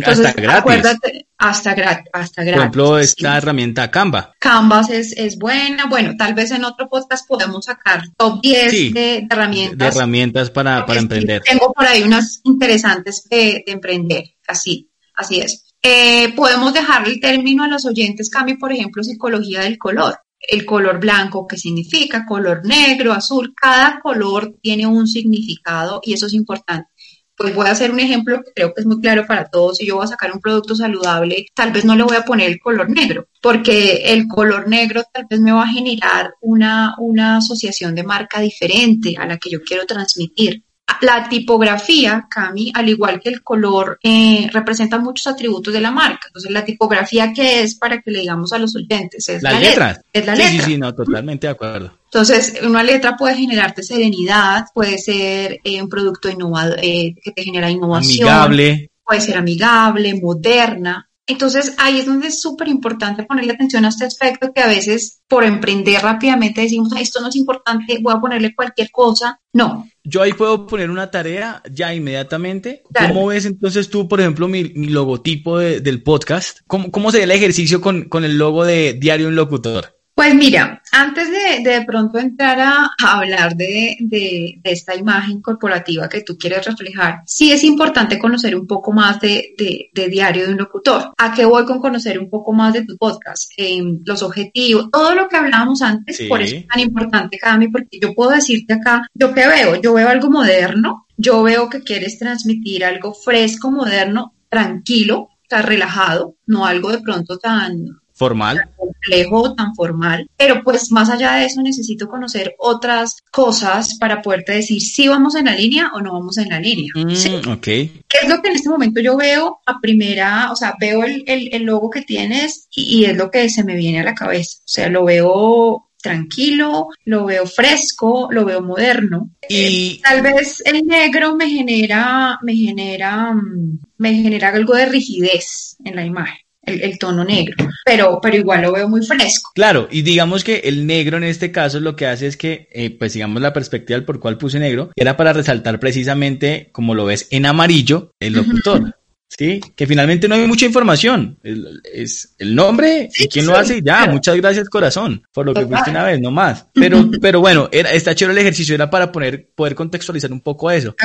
Hasta 0.05 0.33
gratis. 0.33 0.59
Acuérdate, 0.59 1.27
hasta, 1.37 1.73
gratis 1.73 2.09
hasta 2.13 2.43
gratis. 2.43 2.55
Por 2.55 2.61
ejemplo, 2.61 2.99
esta 2.99 3.37
herramienta 3.37 3.89
Canva. 3.89 4.33
Canvas 4.39 4.89
es, 4.89 5.13
es, 5.13 5.37
buena. 5.37 5.85
Bueno, 5.85 6.13
tal 6.17 6.33
vez 6.33 6.51
en 6.51 6.65
otro 6.65 6.89
podcast 6.89 7.27
podemos 7.27 7.65
sacar 7.65 8.03
top 8.17 8.41
10 8.41 8.93
de, 8.93 9.27
herramientas. 9.29 9.77
De 9.77 9.99
herramientas 9.99 10.49
para, 10.49 10.85
para 10.85 10.99
emprender. 10.99 11.41
tengo 11.41 11.71
por 11.73 11.85
ahí 11.85 12.03
unas 12.03 12.41
interesantes 12.43 13.27
de, 13.29 13.63
emprender. 13.67 14.23
Así, 14.47 14.89
así 15.15 15.39
es. 15.39 15.73
Eh, 15.81 16.33
podemos 16.35 16.73
dejarle 16.73 17.13
el 17.13 17.19
término 17.19 17.63
a 17.63 17.67
los 17.67 17.85
oyentes, 17.85 18.29
Cami, 18.29 18.55
por 18.55 18.71
ejemplo, 18.71 19.03
psicología 19.03 19.61
del 19.61 19.77
color. 19.77 20.17
El 20.39 20.65
color 20.65 20.99
blanco, 20.99 21.47
¿qué 21.47 21.57
significa? 21.57 22.25
Color 22.25 22.65
negro, 22.65 23.13
azul. 23.13 23.53
Cada 23.55 23.99
color 23.99 24.55
tiene 24.61 24.85
un 24.85 25.07
significado 25.07 26.01
y 26.03 26.13
eso 26.13 26.27
es 26.27 26.33
importante 26.33 26.89
pues 27.37 27.53
voy 27.53 27.67
a 27.67 27.71
hacer 27.71 27.91
un 27.91 27.99
ejemplo 27.99 28.41
que 28.43 28.51
creo 28.53 28.73
que 28.73 28.81
es 28.81 28.87
muy 28.87 29.01
claro 29.01 29.25
para 29.25 29.49
todos. 29.49 29.77
Si 29.77 29.85
yo 29.85 29.95
voy 29.95 30.05
a 30.05 30.07
sacar 30.07 30.31
un 30.31 30.39
producto 30.39 30.75
saludable, 30.75 31.45
tal 31.53 31.71
vez 31.71 31.85
no 31.85 31.95
le 31.95 32.03
voy 32.03 32.15
a 32.15 32.23
poner 32.23 32.49
el 32.49 32.59
color 32.59 32.89
negro, 32.89 33.27
porque 33.41 34.13
el 34.13 34.27
color 34.27 34.67
negro 34.67 35.03
tal 35.11 35.25
vez 35.29 35.39
me 35.39 35.51
va 35.51 35.63
a 35.63 35.67
generar 35.67 36.33
una, 36.41 36.95
una 36.99 37.37
asociación 37.37 37.95
de 37.95 38.03
marca 38.03 38.39
diferente 38.39 39.15
a 39.17 39.25
la 39.25 39.37
que 39.37 39.49
yo 39.49 39.61
quiero 39.63 39.85
transmitir. 39.85 40.63
La 41.01 41.27
tipografía, 41.27 42.27
Cami, 42.29 42.71
al 42.73 42.87
igual 42.87 43.19
que 43.19 43.29
el 43.29 43.43
color, 43.43 43.99
eh, 44.03 44.47
representa 44.51 44.97
muchos 44.97 45.27
atributos 45.27 45.73
de 45.73 45.81
la 45.81 45.91
marca. 45.91 46.27
Entonces, 46.27 46.51
la 46.51 46.63
tipografía, 46.63 47.33
¿qué 47.33 47.63
es 47.63 47.75
para 47.75 48.01
que 48.01 48.11
le 48.11 48.19
digamos 48.19 48.53
a 48.53 48.59
los 48.59 48.75
oyentes? 48.75 49.27
Es 49.27 49.43
la, 49.43 49.59
letra. 49.59 49.99
Es 50.13 50.25
la 50.25 50.35
letra. 50.35 50.51
Sí, 50.51 50.61
sí, 50.61 50.77
no, 50.77 50.93
totalmente 50.93 51.47
de 51.47 51.51
acuerdo. 51.51 51.91
Entonces, 52.05 52.59
una 52.63 52.83
letra 52.83 53.17
puede 53.17 53.35
generarte 53.35 53.83
serenidad, 53.83 54.65
puede 54.73 54.97
ser 54.97 55.59
eh, 55.63 55.81
un 55.81 55.89
producto 55.89 56.29
innovador, 56.29 56.79
eh, 56.81 57.13
que 57.21 57.31
te 57.31 57.43
genera 57.43 57.69
innovación. 57.69 58.29
Amigable. 58.29 58.91
Puede 59.03 59.21
ser 59.21 59.37
amigable, 59.37 60.19
moderna. 60.21 61.09
Entonces 61.27 61.73
ahí 61.77 61.99
es 61.99 62.05
donde 62.05 62.27
es 62.27 62.39
súper 62.39 62.67
importante 62.67 63.23
ponerle 63.23 63.53
atención 63.53 63.83
a 63.83 63.89
este 63.89 64.05
aspecto 64.05 64.53
que 64.53 64.61
a 64.61 64.67
veces 64.67 65.21
por 65.27 65.43
emprender 65.43 66.01
rápidamente 66.01 66.61
decimos, 66.61 66.93
esto 66.99 67.19
no 67.19 67.29
es 67.29 67.35
importante, 67.35 67.97
voy 68.01 68.13
a 68.15 68.21
ponerle 68.21 68.53
cualquier 68.53 68.91
cosa. 68.91 69.39
No. 69.51 69.89
Yo 70.03 70.21
ahí 70.21 70.33
puedo 70.33 70.67
poner 70.67 70.91
una 70.91 71.09
tarea 71.09 71.63
ya 71.71 71.93
inmediatamente. 71.95 72.83
¿Cómo 73.07 73.27
ves 73.27 73.45
entonces 73.45 73.89
tú, 73.89 74.07
por 74.07 74.19
ejemplo, 74.19 74.47
mi, 74.47 74.65
logotipo 74.65 75.57
del 75.57 76.03
podcast? 76.03 76.59
¿Cómo, 76.67 76.91
¿Cómo 76.91 77.09
sería 77.09 77.25
el 77.25 77.31
ejercicio 77.31 77.81
con, 77.81 78.03
con 78.07 78.23
el 78.23 78.37
logo 78.37 78.63
de 78.63 78.93
Diario 78.93 79.27
Un 79.27 79.35
Locutor? 79.35 79.94
Pues 80.15 80.33
mira, 80.33 80.81
antes 80.93 81.29
de 81.29 81.69
de, 81.69 81.83
pronto 81.83 82.17
entrar 82.17 82.57
a, 82.61 82.89
hablar 82.97 83.53
de, 83.57 83.97
de, 83.99 84.61
esta 84.63 84.95
imagen 84.95 85.41
corporativa 85.41 86.07
que 86.07 86.21
tú 86.21 86.37
quieres 86.37 86.65
reflejar, 86.65 87.19
sí 87.25 87.51
es 87.51 87.65
importante 87.65 88.17
conocer 88.17 88.55
un 88.55 88.65
poco 88.65 88.93
más 88.93 89.19
de, 89.19 89.55
de 89.93 90.07
Diario 90.07 90.47
de 90.47 90.53
un 90.53 90.59
Locutor. 90.59 91.11
¿A 91.17 91.33
qué 91.33 91.43
voy 91.43 91.65
con 91.65 91.79
conocer 91.79 92.17
un 92.17 92.29
poco 92.29 92.53
más 92.53 92.73
de 92.73 92.85
tu 92.85 92.95
podcast? 92.95 93.51
Em, 93.57 93.99
los 94.05 94.23
objetivos, 94.23 94.89
todo 94.89 95.15
lo 95.15 95.27
que 95.27 95.35
hablábamos 95.35 95.81
antes, 95.81 96.21
por 96.29 96.41
eso 96.41 96.55
es 96.55 96.67
tan 96.67 96.79
importante, 96.79 97.37
Cami, 97.37 97.67
porque 97.67 97.99
yo 98.01 98.15
puedo 98.15 98.31
decirte 98.31 98.75
acá, 98.75 99.05
¿yo 99.13 99.33
qué 99.33 99.45
veo? 99.47 99.81
Yo 99.81 99.95
veo 99.95 100.07
algo 100.07 100.31
moderno, 100.31 101.07
yo 101.17 101.43
veo 101.43 101.69
que 101.69 101.83
quieres 101.83 102.17
transmitir 102.17 102.85
algo 102.85 103.13
fresco, 103.13 103.69
moderno, 103.69 104.33
tranquilo, 104.47 105.27
tan 105.49 105.63
relajado, 105.63 106.35
no 106.47 106.65
algo 106.65 106.89
de 106.89 106.99
pronto 106.99 107.37
tan 107.37 107.99
formal. 108.15 108.69
Complejo, 109.05 109.55
tan 109.55 109.75
formal. 109.75 110.27
Pero 110.37 110.63
pues 110.63 110.91
más 110.91 111.09
allá 111.09 111.35
de 111.35 111.45
eso 111.45 111.61
necesito 111.61 112.07
conocer 112.07 112.55
otras 112.57 113.17
cosas 113.31 113.97
para 113.99 114.21
poderte 114.21 114.53
decir 114.53 114.81
si 114.81 115.07
vamos 115.07 115.35
en 115.35 115.45
la 115.45 115.55
línea 115.55 115.91
o 115.93 116.01
no 116.01 116.13
vamos 116.13 116.37
en 116.37 116.49
la 116.49 116.59
línea. 116.59 116.91
Mm, 116.95 117.49
ok. 117.49 117.63
¿Qué 117.63 118.17
es 118.23 118.29
lo 118.29 118.41
que 118.41 118.49
en 118.49 118.55
este 118.55 118.69
momento 118.69 119.01
yo 119.01 119.17
veo 119.17 119.59
a 119.65 119.79
primera, 119.79 120.51
o 120.51 120.55
sea, 120.55 120.75
veo 120.79 121.03
el, 121.03 121.23
el, 121.25 121.63
logo 121.63 121.89
que 121.89 122.01
tienes 122.01 122.67
y, 122.75 122.99
y, 122.99 123.05
es 123.05 123.17
lo 123.17 123.31
que 123.31 123.49
se 123.49 123.63
me 123.63 123.75
viene 123.75 124.01
a 124.01 124.03
la 124.03 124.13
cabeza. 124.13 124.57
O 124.59 124.67
sea, 124.67 124.89
lo 124.89 125.05
veo 125.05 125.85
tranquilo, 126.05 126.89
lo 127.05 127.25
veo 127.25 127.47
fresco, 127.47 128.27
lo 128.31 128.45
veo 128.45 128.61
moderno. 128.61 129.31
Y 129.49 129.99
tal 130.03 130.21
vez 130.21 130.61
el 130.63 130.85
negro 130.85 131.35
me 131.35 131.49
genera, 131.49 132.37
me 132.43 132.55
genera, 132.55 133.33
mm, 133.33 133.79
me 133.97 134.13
genera 134.13 134.49
algo 134.49 134.75
de 134.75 134.85
rigidez 134.85 135.77
en 135.83 135.95
la 135.95 136.05
imagen 136.05 136.44
el, 136.65 136.97
tono 136.99 137.23
negro, 137.23 137.55
pero, 137.85 138.19
pero 138.21 138.37
igual 138.37 138.61
lo 138.61 138.73
veo 138.73 138.87
muy 138.87 139.05
fresco. 139.05 139.51
Claro, 139.53 139.87
y 139.91 140.01
digamos 140.01 140.43
que 140.43 140.61
el 140.65 140.87
negro 140.87 141.17
en 141.17 141.23
este 141.23 141.51
caso 141.51 141.79
lo 141.79 141.95
que 141.95 142.07
hace 142.07 142.27
es 142.27 142.37
que, 142.37 142.67
eh, 142.71 142.89
pues 142.89 143.13
digamos 143.13 143.41
la 143.41 143.53
perspectiva 143.53 144.01
por 144.01 144.19
cual 144.19 144.37
puse 144.37 144.59
negro, 144.59 144.91
era 144.95 145.17
para 145.17 145.33
resaltar 145.33 145.79
precisamente, 145.79 146.69
como 146.71 146.95
lo 146.95 147.05
ves 147.05 147.27
en 147.31 147.45
amarillo, 147.45 148.11
el 148.19 148.33
locutor. 148.33 148.95
Sí, 149.27 149.59
que 149.75 149.87
finalmente 149.87 150.27
no 150.27 150.35
hay 150.35 150.47
mucha 150.47 150.65
información. 150.65 151.37
es 151.43 152.35
el 152.37 152.55
nombre 152.55 153.09
y 153.17 153.27
quién 153.27 153.47
lo 153.47 153.55
hace 153.55 153.77
y 153.77 153.81
ya. 153.83 154.05
Muchas 154.07 154.35
gracias, 154.37 154.69
corazón, 154.69 155.23
por 155.33 155.45
lo 155.45 155.53
que 155.53 155.65
fuiste 155.65 155.89
una 155.89 156.03
vez, 156.03 156.21
no 156.21 156.31
más. 156.31 156.67
Pero, 156.73 157.09
pero 157.21 157.41
bueno, 157.41 157.67
era, 157.71 157.91
está 157.91 158.15
chévere 158.15 158.39
el 158.39 158.45
ejercicio, 158.45 158.75
era 158.75 158.89
para 158.89 159.11
poner, 159.11 159.49
poder 159.53 159.75
contextualizar 159.75 160.31
un 160.31 160.41
poco 160.41 160.71
eso. 160.71 160.95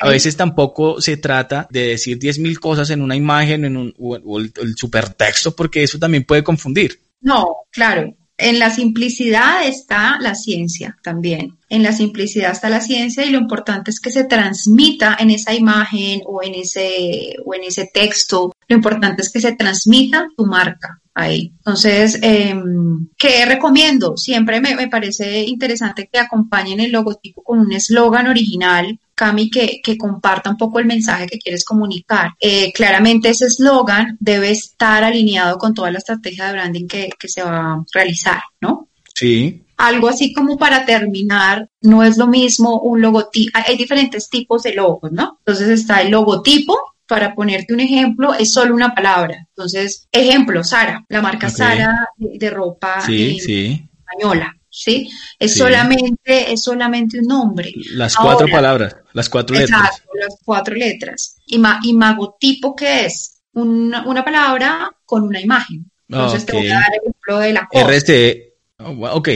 a 0.00 0.08
veces 0.08 0.36
tampoco 0.36 1.00
se 1.00 1.16
trata 1.18 1.68
de 1.70 1.88
decir 1.88 2.18
10.000 2.18 2.58
cosas 2.58 2.90
en 2.90 3.02
una 3.02 3.14
imagen 3.14 3.64
en 3.64 3.76
un, 3.76 3.94
o, 3.98 4.38
el, 4.38 4.52
el 4.60 4.74
supertexto, 4.76 5.54
porque 5.54 5.82
eso 5.82 5.98
también 5.98 6.24
puede 6.24 6.42
confundir. 6.42 7.00
No, 7.20 7.56
claro. 7.70 8.14
En 8.36 8.58
la 8.58 8.70
simplicidad 8.70 9.66
está 9.66 10.18
la 10.20 10.34
ciencia 10.34 10.96
también. 11.02 11.56
En 11.68 11.82
la 11.84 11.92
simplicidad 11.92 12.50
está 12.50 12.68
la 12.68 12.80
ciencia 12.80 13.24
y 13.24 13.30
lo 13.30 13.38
importante 13.38 13.90
es 13.90 14.00
que 14.00 14.10
se 14.10 14.24
transmita 14.24 15.16
en 15.20 15.30
esa 15.30 15.54
imagen 15.54 16.20
o 16.26 16.42
en 16.42 16.54
ese, 16.54 17.36
o 17.44 17.54
en 17.54 17.64
ese 17.64 17.90
texto. 17.92 18.52
Lo 18.66 18.76
importante 18.76 19.22
es 19.22 19.30
que 19.30 19.40
se 19.40 19.52
transmita 19.52 20.28
tu 20.36 20.46
marca 20.46 21.00
ahí. 21.14 21.52
Entonces, 21.58 22.18
em, 22.22 23.08
¿qué 23.16 23.46
recomiendo? 23.46 24.16
Siempre 24.16 24.60
me, 24.60 24.74
me, 24.74 24.88
parece 24.88 25.44
interesante 25.44 26.08
que 26.12 26.18
acompañen 26.18 26.80
el 26.80 26.90
logotipo 26.90 27.42
con 27.42 27.60
un 27.60 27.72
eslogan 27.72 28.26
original 28.26 28.98
Cami, 29.14 29.50
que, 29.50 29.80
que, 29.82 29.96
comparta 29.96 30.50
un 30.50 30.56
poco 30.56 30.78
el 30.78 30.86
mensaje 30.86 31.26
que 31.26 31.38
quieres 31.38 31.64
comunicar. 31.64 32.32
Eh, 32.40 32.72
claramente 32.72 33.28
ese 33.28 33.46
eslogan 33.46 34.16
debe 34.20 34.50
estar 34.50 35.04
alineado 35.04 35.58
con 35.58 35.74
toda 35.74 35.90
la 35.90 35.98
estrategia 35.98 36.46
de 36.46 36.52
branding 36.52 36.86
que, 36.86 37.10
que 37.18 37.28
se 37.28 37.42
va 37.42 37.74
a 37.74 37.84
realizar, 37.92 38.42
¿no? 38.60 38.88
Sí. 39.14 39.62
Algo 39.76 40.08
así 40.08 40.32
como 40.32 40.56
para 40.56 40.84
terminar, 40.84 41.68
no 41.80 42.02
es 42.02 42.16
lo 42.16 42.26
mismo 42.26 42.80
un 42.80 43.00
logotipo, 43.00 43.58
hay 43.66 43.76
diferentes 43.76 44.28
tipos 44.28 44.62
de 44.62 44.74
logos, 44.74 45.12
¿no? 45.12 45.38
Entonces 45.40 45.68
está 45.68 46.00
el 46.02 46.10
logotipo, 46.10 46.76
para 47.06 47.34
ponerte 47.34 47.74
un 47.74 47.80
ejemplo, 47.80 48.34
es 48.34 48.52
solo 48.52 48.74
una 48.74 48.94
palabra. 48.94 49.46
Entonces, 49.50 50.08
ejemplo, 50.10 50.64
Sara, 50.64 51.04
la 51.08 51.20
marca 51.20 51.50
Sara 51.50 52.08
de, 52.16 52.50
ropa 52.50 53.00
sí, 53.02 53.38
sí. 53.40 53.88
española. 53.98 54.56
¿Sí? 54.74 55.08
Es 55.38 55.56
solamente, 55.56 56.52
es 56.52 56.64
solamente 56.64 57.20
un 57.20 57.26
nombre. 57.26 57.72
Las 57.92 58.16
cuatro 58.16 58.48
palabras, 58.48 58.96
las 59.12 59.28
cuatro 59.28 59.56
letras. 59.56 59.80
Exacto, 59.80 60.10
las 60.20 60.36
cuatro 60.44 60.74
letras. 60.74 61.36
Y, 61.46 61.62
y 61.84 61.92
magotipo, 61.92 62.74
¿qué 62.74 63.06
es? 63.06 63.42
Una, 63.52 64.04
una 64.06 64.24
palabra 64.24 64.90
con 65.04 65.22
una 65.22 65.40
imagen. 65.40 65.90
Entonces 66.08 66.44
te 66.44 66.52
voy 66.54 66.68
a 66.68 66.74
dar 66.74 66.92
el 66.92 67.00
ejemplo 67.00 67.38
de 67.38 67.52
la 67.52 67.68
costa. 67.68 67.94
RC, 67.94 68.54
oh, 68.78 69.16
ok, 69.16 69.28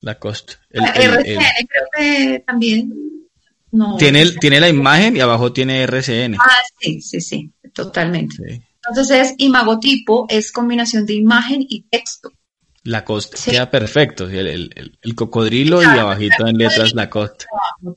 la 0.00 0.18
costa. 0.18 0.54
RCN 0.70 1.66
creo 1.68 1.86
que 1.96 2.44
también 2.44 2.92
no. 3.70 3.96
Tiene, 3.96 4.26
tiene 4.32 4.58
la 4.58 4.68
imagen 4.68 5.16
y 5.16 5.20
abajo 5.20 5.52
tiene 5.52 5.82
RCN. 5.84 6.34
Ah, 6.34 6.62
sí, 6.80 7.00
sí, 7.00 7.20
sí, 7.20 7.52
totalmente. 7.72 8.64
Entonces 8.88 9.10
es 9.10 9.34
imagotipo, 9.38 10.26
es 10.28 10.50
combinación 10.50 11.06
de 11.06 11.14
imagen 11.14 11.64
y 11.68 11.82
texto. 11.82 12.32
Lacoste 12.84 13.36
queda 13.50 13.70
perfecto, 13.70 14.28
el, 14.28 14.70
el, 15.02 15.14
cocodrilo 15.14 15.82
y 15.82 15.86
abajito 15.86 16.46
en 16.46 16.56
letras 16.56 16.94
Lacoste. 16.94 17.44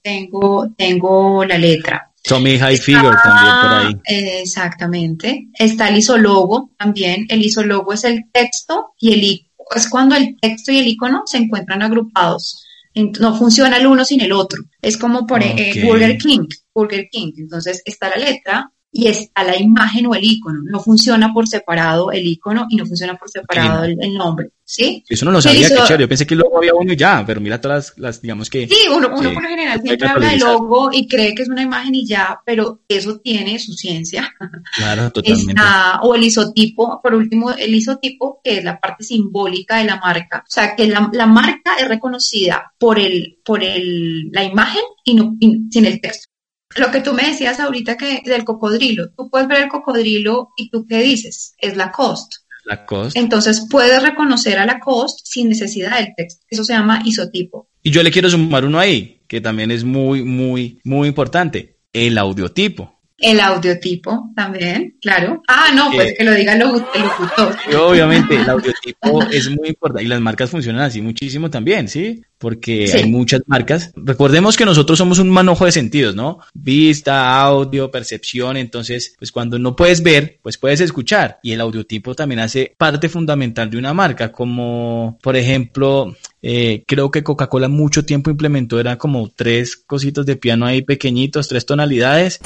Tengo, 0.02 0.70
tengo 0.78 1.46
la 1.46 1.58
letra. 1.58 2.12
Tommy 2.24 2.58
High 2.58 2.78
Figure 2.78 3.18
también 3.24 3.56
por 3.62 3.72
ahí. 3.72 4.40
Exactamente. 4.42 5.48
Está 5.54 5.90
el 5.90 5.98
isologo 5.98 6.72
también. 6.78 7.26
El 7.30 7.44
isologo 7.44 7.94
es 7.94 8.04
el 8.06 8.26
texto 8.32 8.94
y 9.00 9.14
el 9.14 9.24
icono. 9.24 9.50
Es 9.76 9.90
cuando 9.90 10.16
el 10.16 10.38
texto 10.40 10.72
y 10.72 10.80
el 10.80 10.88
icono 10.88 11.24
se 11.26 11.38
encuentran 11.38 11.82
agrupados. 11.82 12.66
No 12.96 13.36
funciona 13.36 13.78
el 13.78 13.88
uno 13.88 14.06
sin 14.06 14.22
el 14.22 14.32
otro. 14.32 14.64
Es 14.82 14.98
como 14.98 15.26
por 15.26 15.42
eh, 15.44 15.82
Burger 15.84 16.18
King. 16.18 16.48
Burger 16.74 17.08
King. 17.12 17.34
Entonces 17.38 17.82
está 17.86 18.10
la 18.10 18.18
letra, 18.18 18.72
y 18.96 19.08
está 19.08 19.44
la 19.44 19.60
imagen 19.60 20.06
o 20.06 20.14
el 20.14 20.24
icono. 20.24 20.62
No 20.64 20.80
funciona 20.80 21.34
por 21.34 21.48
separado 21.48 22.12
el 22.12 22.28
icono 22.28 22.68
y 22.70 22.76
no 22.76 22.86
funciona 22.86 23.16
por 23.16 23.28
separado 23.28 23.86
el, 23.86 24.14
nombre. 24.14 24.52
¿Sí? 24.64 25.04
Eso 25.10 25.26
no 25.26 25.32
lo 25.32 25.42
sabía, 25.42 25.68
qué 25.68 25.76
chévere. 25.76 26.04
Yo 26.04 26.08
pensé 26.08 26.28
que 26.28 26.36
luego 26.36 26.60
había 26.60 26.76
uno 26.76 26.94
y 26.94 26.96
ya, 26.96 27.24
pero 27.26 27.42
mira 27.42 27.60
todas 27.60 27.94
las, 27.98 28.22
digamos 28.22 28.52
que. 28.52 28.68
Sí, 28.68 28.88
uno, 28.96 29.10
por 29.10 29.24
lo 29.24 29.32
general 29.32 29.82
siempre 29.82 30.08
habla 30.08 30.30
del 30.30 30.40
logo 30.40 30.92
y 30.94 31.08
cree 31.08 31.34
que 31.34 31.42
es 31.42 31.50
una 31.50 31.64
imagen 31.64 31.96
y 31.96 32.06
ya, 32.06 32.40
pero 32.46 32.82
eso 32.88 33.18
tiene 33.18 33.58
su 33.60 33.74
ciencia. 33.74 34.32
Claro, 34.76 35.12
totalmente. 35.12 35.62
o 36.02 36.16
el 36.16 36.24
isotipo, 36.24 37.00
por 37.02 37.14
último, 37.14 37.52
el 37.52 37.76
isotipo, 37.76 38.40
que 38.44 38.58
es 38.58 38.64
la 38.64 38.80
parte 38.80 39.04
simbólica 39.04 39.78
de 39.78 39.86
la 39.86 39.98
marca. 39.98 40.40
O 40.40 40.52
sea, 40.52 40.76
que 40.76 40.88
la, 40.88 41.10
la 41.14 41.28
marca 41.28 41.76
es 41.80 41.88
reconocida 41.88 42.74
por 42.78 43.00
el, 43.00 43.40
por 43.44 43.64
el, 43.64 44.30
la 44.32 44.44
imagen 44.44 44.82
y 45.04 45.16
no 45.16 45.36
sin 45.70 45.86
el 45.86 46.02
texto 46.02 46.33
lo 46.76 46.92
que 46.92 47.02
tú 47.02 47.14
me 47.14 47.28
decías 47.28 47.60
ahorita 47.60 47.98
que 47.98 48.22
del 48.26 48.44
cocodrilo, 48.44 49.10
tú 49.10 49.30
puedes 49.30 49.48
ver 49.48 49.64
el 49.64 49.70
cocodrilo 49.70 50.50
y 50.58 50.70
tú 50.70 50.86
qué 50.88 51.02
dices, 51.02 51.56
es 51.58 51.78
la 51.78 51.92
cost. 51.92 52.34
La 52.66 52.86
cost. 52.86 53.18
Entonces 53.18 53.68
puedes 53.70 54.02
reconocer 54.02 54.58
a 54.58 54.66
la 54.66 54.80
cost 54.80 55.20
sin 55.26 55.50
necesidad 55.50 55.98
del 55.98 56.14
texto. 56.16 56.46
Eso 56.50 56.64
se 56.64 56.74
llama 56.74 57.02
isotipo. 57.06 57.68
Y 57.82 57.92
yo 57.92 58.02
le 58.02 58.12
quiero 58.12 58.30
sumar 58.30 58.64
uno 58.64 58.80
ahí, 58.80 59.22
que 59.28 59.42
también 59.42 59.72
es 59.72 59.84
muy, 59.84 60.24
muy, 60.24 60.80
muy 60.84 61.08
importante, 61.08 61.80
el 61.92 62.18
audiotipo. 62.18 63.02
El 63.24 63.40
audiotipo 63.40 64.32
también, 64.36 64.98
claro. 65.00 65.42
Ah, 65.48 65.72
no, 65.74 65.90
pues 65.94 66.14
que 66.18 66.26
lo 66.26 66.34
diga 66.34 66.54
el 66.54 66.60
locutor. 66.60 67.56
Obviamente, 67.80 68.36
el 68.36 68.50
audiotipo 68.50 69.24
es 69.32 69.50
muy 69.50 69.70
importante 69.70 70.04
y 70.04 70.08
las 70.08 70.20
marcas 70.20 70.50
funcionan 70.50 70.82
así 70.82 71.02
muchísimo 71.02 71.50
también, 71.50 71.88
¿sí? 71.88 72.22
Porque 72.38 72.92
hay 72.94 73.10
muchas 73.10 73.42
marcas. 73.48 73.94
Recordemos 73.96 74.58
que 74.58 74.66
nosotros 74.66 74.98
somos 74.98 75.20
un 75.20 75.30
manojo 75.30 75.64
de 75.64 75.72
sentidos, 75.72 76.16
¿no? 76.16 76.40
Vista, 76.54 77.40
audio, 77.42 77.90
percepción. 77.90 78.58
Entonces, 78.58 79.16
pues 79.18 79.32
cuando 79.32 79.58
no 79.58 79.74
puedes 79.74 80.04
ver, 80.04 80.40
pues 80.42 80.58
puedes 80.58 80.82
escuchar. 80.82 81.40
Y 81.44 81.54
el 81.54 81.62
audiotipo 81.62 82.16
también 82.16 82.42
hace 82.42 82.76
parte 82.78 83.08
fundamental 83.08 83.70
de 83.70 83.78
una 83.78 83.94
marca, 83.94 84.34
como 84.34 85.18
por 85.22 85.38
ejemplo, 85.38 86.14
eh, 86.42 86.84
creo 86.86 87.10
que 87.10 87.24
Coca-Cola 87.24 87.70
mucho 87.70 88.04
tiempo 88.04 88.30
implementó, 88.30 88.82
era 88.82 88.98
como 88.98 89.30
tres 89.34 89.78
cositos 89.78 90.26
de 90.26 90.36
piano 90.36 90.66
ahí 90.66 90.82
pequeñitos, 90.82 91.48
tres 91.48 91.66
tonalidades 91.66 92.42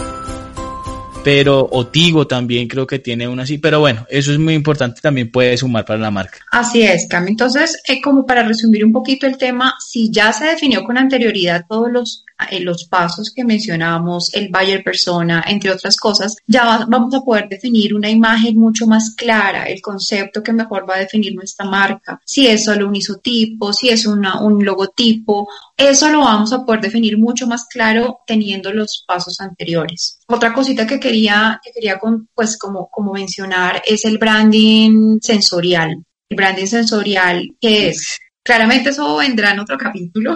pero 1.27 1.67
Otigo 1.73 2.25
también 2.25 2.69
creo 2.69 2.87
que 2.87 2.99
tiene 2.99 3.27
una 3.27 3.43
así, 3.43 3.57
pero 3.57 3.81
bueno, 3.81 4.07
eso 4.09 4.31
es 4.31 4.39
muy 4.39 4.53
importante, 4.53 5.01
también 5.01 5.29
puede 5.29 5.57
sumar 5.57 5.83
para 5.83 5.99
la 5.99 6.09
marca. 6.09 6.37
Así 6.53 6.83
es, 6.83 7.05
Cami. 7.09 7.31
Entonces, 7.31 7.81
eh, 7.85 7.99
como 8.01 8.25
para 8.25 8.43
resumir 8.43 8.85
un 8.85 8.93
poquito 8.93 9.27
el 9.27 9.37
tema, 9.37 9.75
si 9.77 10.09
ya 10.09 10.31
se 10.31 10.45
definió 10.45 10.85
con 10.85 10.97
anterioridad 10.97 11.65
todos 11.67 11.91
los 11.91 12.23
en 12.50 12.65
los 12.65 12.86
pasos 12.86 13.32
que 13.36 13.43
mencionábamos, 13.43 14.34
el 14.34 14.50
buyer 14.50 14.84
persona, 14.84 15.43
entre 15.47 15.71
otras 15.71 15.97
cosas, 15.97 16.36
ya 16.45 16.86
vamos 16.88 17.13
a 17.13 17.21
poder 17.21 17.50
definir 17.50 17.95
una 17.95 18.10
imagen 18.10 18.58
mucho 18.58 18.86
más 18.88 19.15
clara, 19.15 19.63
el 19.63 19.82
concepto 19.82 20.43
que 20.43 20.54
mejor 20.54 20.89
va 20.89 20.95
a 20.95 21.00
definir 21.00 21.36
nuestra 21.36 21.65
marca, 21.65 22.21
si 22.26 22.47
es 22.47 22.65
solo 22.65 22.88
un 22.88 22.95
isotipo, 22.95 23.73
si 23.73 23.89
es 23.89 24.06
una, 24.06 24.41
un 24.41 24.63
logotipo, 24.63 25.47
eso 25.76 26.10
lo 26.10 26.21
vamos 26.21 26.54
a 26.54 26.65
poder 26.65 26.82
definir 26.82 27.17
mucho 27.17 27.47
más 27.47 27.65
claro 27.65 28.19
teniendo 28.26 28.71
los 28.71 29.04
pasos 29.08 29.39
anteriores. 29.39 30.19
Otra 30.28 30.54
cosita 30.54 30.86
que 30.86 31.00
quería, 31.00 31.60
que 31.63 31.71
quería 31.71 32.00
pues 32.34 32.58
como, 32.58 32.89
como 32.89 33.13
mencionar 33.13 33.82
es 33.86 34.06
el 34.06 34.17
branding 34.17 35.19
sensorial. 35.21 36.04
El 36.30 36.36
branding 36.36 36.65
sensorial, 36.65 37.56
que 37.62 37.89
es 37.89 38.19
Claramente 38.47 38.91
eso 38.91 39.17
vendrá 39.17 39.51
en 39.51 39.60
otro 39.60 39.77
capítulo. 39.77 40.33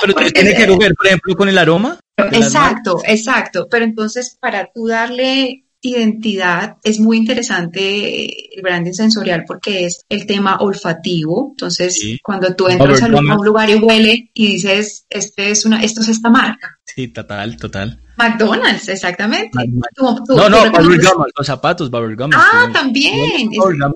pero 0.00 0.14
tiene 0.32 0.54
que 0.54 0.66
ver, 0.66 0.94
por 0.94 1.06
ejemplo, 1.08 1.34
con 1.34 1.48
el 1.48 1.58
aroma. 1.58 1.98
Exacto, 2.30 3.02
exacto. 3.04 3.66
Pero 3.68 3.84
entonces, 3.84 4.38
para 4.40 4.70
tú 4.72 4.86
darle 4.86 5.64
identidad 5.82 6.76
es 6.84 7.00
muy 7.00 7.16
interesante 7.16 8.56
el 8.56 8.62
branding 8.62 8.92
sensorial 8.92 9.44
porque 9.46 9.86
es 9.86 10.04
el 10.08 10.26
tema 10.26 10.58
olfativo. 10.60 11.50
Entonces, 11.50 12.18
cuando 12.22 12.54
tú 12.54 12.68
entras 12.68 13.02
a 13.02 13.06
un 13.06 13.44
lugar 13.44 13.68
y 13.68 13.74
huele 13.74 14.30
y 14.32 14.52
dices, 14.52 15.06
este 15.10 15.50
es 15.50 15.66
una, 15.66 15.82
esto 15.82 16.00
es 16.00 16.08
esta 16.08 16.30
marca. 16.30 16.78
Sí, 16.84 17.08
total, 17.08 17.56
total. 17.56 17.98
McDonald's, 18.16 18.88
exactamente. 18.88 19.50
no, 19.98 20.48
no, 20.48 20.70
Bubblegum, 20.70 21.24
los 21.36 21.46
zapatos 21.46 21.90
Bubblegum. 21.90 22.30
Ah, 22.34 22.70
también. 22.72 23.50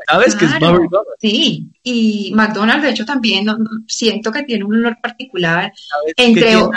¿Sabes 0.08 0.34
qué 0.34 0.46
es 0.46 0.58
Bubblegum? 0.58 1.04
Sí, 1.20 1.70
y 1.82 2.32
McDonald's, 2.34 2.82
de 2.82 2.90
hecho, 2.90 3.04
también 3.04 3.46
siento 3.86 4.32
que 4.32 4.42
tiene 4.42 4.64
un 4.64 4.76
olor 4.76 4.96
particular. 5.00 5.72
entre 6.16 6.54
lo 6.54 6.70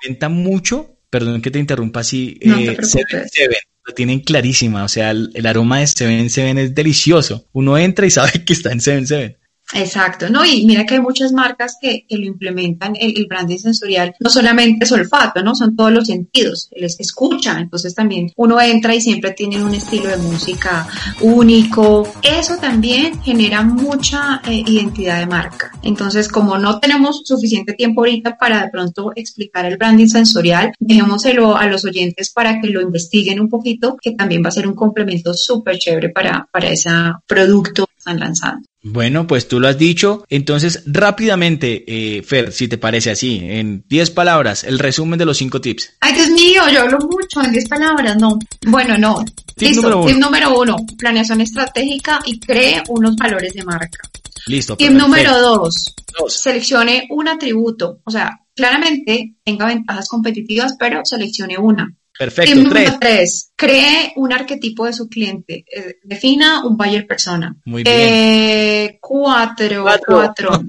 implementa 0.00 0.28
mucho, 0.28 0.96
perdón 1.08 1.40
que 1.40 1.50
te 1.50 1.58
interrumpa 1.58 2.00
así, 2.00 2.38
no 2.44 2.56
eh, 2.58 2.76
Seven, 2.82 3.56
lo 3.86 3.94
tienen 3.94 4.20
clarísima, 4.20 4.84
o 4.84 4.88
sea, 4.88 5.12
el, 5.12 5.30
el, 5.34 5.46
aroma 5.46 5.78
de 5.78 5.86
Seven 5.86 6.28
Seven 6.28 6.58
es 6.58 6.74
delicioso. 6.74 7.46
Uno 7.52 7.78
entra 7.78 8.06
y 8.06 8.10
sabe 8.10 8.32
que 8.44 8.52
está 8.52 8.72
en 8.72 8.80
Seven 8.80 9.06
Seven. 9.06 9.36
Exacto, 9.74 10.30
¿no? 10.30 10.44
Y 10.44 10.64
mira 10.64 10.86
que 10.86 10.94
hay 10.94 11.00
muchas 11.00 11.32
marcas 11.32 11.76
que, 11.80 12.06
que 12.08 12.16
lo 12.16 12.26
implementan, 12.26 12.94
el, 12.98 13.26
branding 13.26 13.58
sensorial, 13.58 14.14
no 14.20 14.30
solamente 14.30 14.84
es 14.84 14.92
olfato, 14.92 15.42
¿no? 15.42 15.56
Son 15.56 15.74
todos 15.74 15.90
los 15.90 16.06
sentidos, 16.06 16.70
les 16.76 17.00
escucha, 17.00 17.58
entonces 17.58 17.94
también 17.94 18.30
uno 18.36 18.60
entra 18.60 18.94
y 18.94 19.00
siempre 19.00 19.32
tiene 19.32 19.62
un 19.62 19.74
estilo 19.74 20.08
de 20.08 20.18
música 20.18 20.86
único, 21.20 22.08
eso 22.22 22.56
también 22.58 23.20
genera 23.22 23.62
mucha 23.62 24.40
eh, 24.46 24.62
identidad 24.66 25.18
de 25.18 25.26
marca. 25.26 25.72
Entonces, 25.82 26.28
como 26.28 26.58
no 26.58 26.78
tenemos 26.78 27.22
suficiente 27.24 27.72
tiempo 27.72 28.02
ahorita 28.02 28.38
para 28.38 28.62
de 28.62 28.70
pronto 28.70 29.12
explicar 29.16 29.66
el 29.66 29.78
branding 29.78 30.06
sensorial, 30.06 30.72
dejémoselo 30.78 31.56
a 31.56 31.66
los 31.66 31.84
oyentes 31.84 32.30
para 32.30 32.60
que 32.60 32.68
lo 32.68 32.80
investiguen 32.80 33.40
un 33.40 33.48
poquito, 33.48 33.96
que 34.00 34.12
también 34.12 34.44
va 34.44 34.48
a 34.48 34.52
ser 34.52 34.68
un 34.68 34.76
complemento 34.76 35.34
súper 35.34 35.76
chévere 35.78 36.10
para, 36.10 36.48
para 36.52 36.68
ese 36.68 36.90
producto 37.26 37.88
están 38.06 38.20
lanzando. 38.20 38.66
Bueno, 38.82 39.26
pues 39.26 39.48
tú 39.48 39.58
lo 39.58 39.66
has 39.66 39.78
dicho. 39.78 40.24
Entonces, 40.28 40.84
rápidamente, 40.86 41.84
eh, 41.86 42.22
Fer, 42.22 42.52
si 42.52 42.68
te 42.68 42.78
parece 42.78 43.10
así, 43.10 43.40
en 43.42 43.84
10 43.88 44.10
palabras, 44.10 44.62
el 44.62 44.78
resumen 44.78 45.18
de 45.18 45.24
los 45.24 45.36
5 45.38 45.60
tips. 45.60 45.94
Ay, 46.00 46.14
Dios 46.14 46.30
mío, 46.30 46.62
yo 46.72 46.82
hablo 46.82 46.98
mucho 46.98 47.42
en 47.42 47.52
10 47.52 47.68
palabras, 47.68 48.16
no. 48.16 48.38
Bueno, 48.66 48.96
no. 48.96 49.24
Tip 49.56 49.68
Listo, 49.68 49.82
número 49.82 50.06
tip 50.06 50.18
número 50.18 50.60
uno, 50.60 50.76
planeación 50.98 51.40
estratégica 51.40 52.20
y 52.26 52.38
cree 52.38 52.82
unos 52.88 53.16
valores 53.16 53.54
de 53.54 53.64
marca. 53.64 53.98
Listo. 54.46 54.76
Tip 54.76 54.92
número 54.92 55.40
dos, 55.40 55.94
seleccione 56.28 57.08
un 57.10 57.26
atributo. 57.26 58.00
O 58.04 58.10
sea, 58.10 58.38
claramente 58.54 59.34
tenga 59.42 59.66
ventajas 59.66 60.08
competitivas, 60.08 60.76
pero 60.78 61.00
seleccione 61.04 61.58
una. 61.58 61.92
Perfecto. 62.18 62.54
Tip 62.54 62.64
número 62.64 62.96
tres. 63.00 63.52
cree 63.56 64.12
un 64.16 64.32
arquetipo 64.32 64.86
de 64.86 64.92
su 64.92 65.08
cliente. 65.08 65.64
Eh, 65.70 65.96
defina 66.02 66.64
un 66.66 66.76
buyer 66.76 67.06
persona. 67.06 67.54
Muy 67.64 67.82
bien. 67.82 67.96
Eh, 67.96 68.98
cuatro, 69.00 69.84
cuatro. 70.06 70.62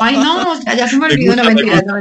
Ay, 0.00 0.16
no, 0.16 0.60
ya, 0.64 0.88
se 0.88 0.96
me 0.96 1.06
olvidó, 1.06 1.36
no 1.36 1.44
mentira, 1.44 1.82
no 1.86 1.96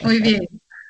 Muy 0.00 0.20
bien. 0.20 0.48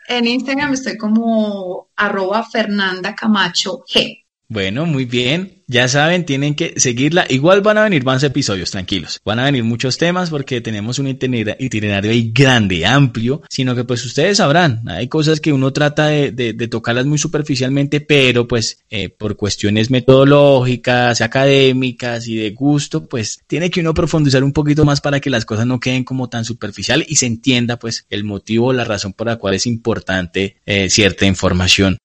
En 0.08 0.26
Instagram 0.26 0.74
estoy 0.74 0.96
como 0.96 1.88
arroba 1.96 2.44
Fernanda 2.44 3.14
Camacho 3.14 3.84
G. 3.84 4.21
Bueno, 4.52 4.84
muy 4.84 5.06
bien. 5.06 5.62
Ya 5.66 5.88
saben, 5.88 6.26
tienen 6.26 6.54
que 6.54 6.74
seguirla. 6.78 7.24
Igual 7.30 7.62
van 7.62 7.78
a 7.78 7.84
venir 7.84 8.04
más 8.04 8.22
episodios, 8.22 8.70
tranquilos. 8.70 9.18
Van 9.24 9.38
a 9.38 9.46
venir 9.46 9.64
muchos 9.64 9.96
temas 9.96 10.28
porque 10.28 10.60
tenemos 10.60 10.98
un 10.98 11.08
itinerario 11.08 12.10
ahí 12.10 12.30
grande, 12.34 12.84
amplio, 12.84 13.40
sino 13.48 13.74
que 13.74 13.84
pues 13.84 14.04
ustedes 14.04 14.36
sabrán, 14.36 14.86
hay 14.86 15.08
cosas 15.08 15.40
que 15.40 15.54
uno 15.54 15.72
trata 15.72 16.08
de, 16.08 16.68
tocarlas 16.70 17.06
muy 17.06 17.16
superficialmente, 17.16 18.02
pero 18.02 18.46
pues 18.46 18.84
eh, 18.90 19.08
por 19.08 19.36
cuestiones 19.36 19.90
metodológicas, 19.90 21.22
académicas 21.22 22.28
y 22.28 22.36
de 22.36 22.50
gusto, 22.50 23.06
pues 23.08 23.40
tiene 23.46 23.70
que 23.70 23.80
uno 23.80 23.94
profundizar 23.94 24.44
un 24.44 24.52
poquito 24.52 24.84
más 24.84 25.00
para 25.00 25.18
que 25.18 25.30
las 25.30 25.46
cosas 25.46 25.66
no 25.66 25.80
queden 25.80 26.04
como 26.04 26.28
tan 26.28 26.44
superficial 26.44 27.06
y 27.08 27.16
se 27.16 27.24
entienda 27.24 27.78
pues 27.78 28.04
el 28.10 28.24
motivo, 28.24 28.74
la 28.74 28.84
razón 28.84 29.14
por 29.14 29.28
la 29.28 29.36
cual 29.36 29.54
es 29.54 29.64
importante 29.64 30.58
eh, 30.66 30.90
cierta 30.90 31.24
información. 31.24 31.96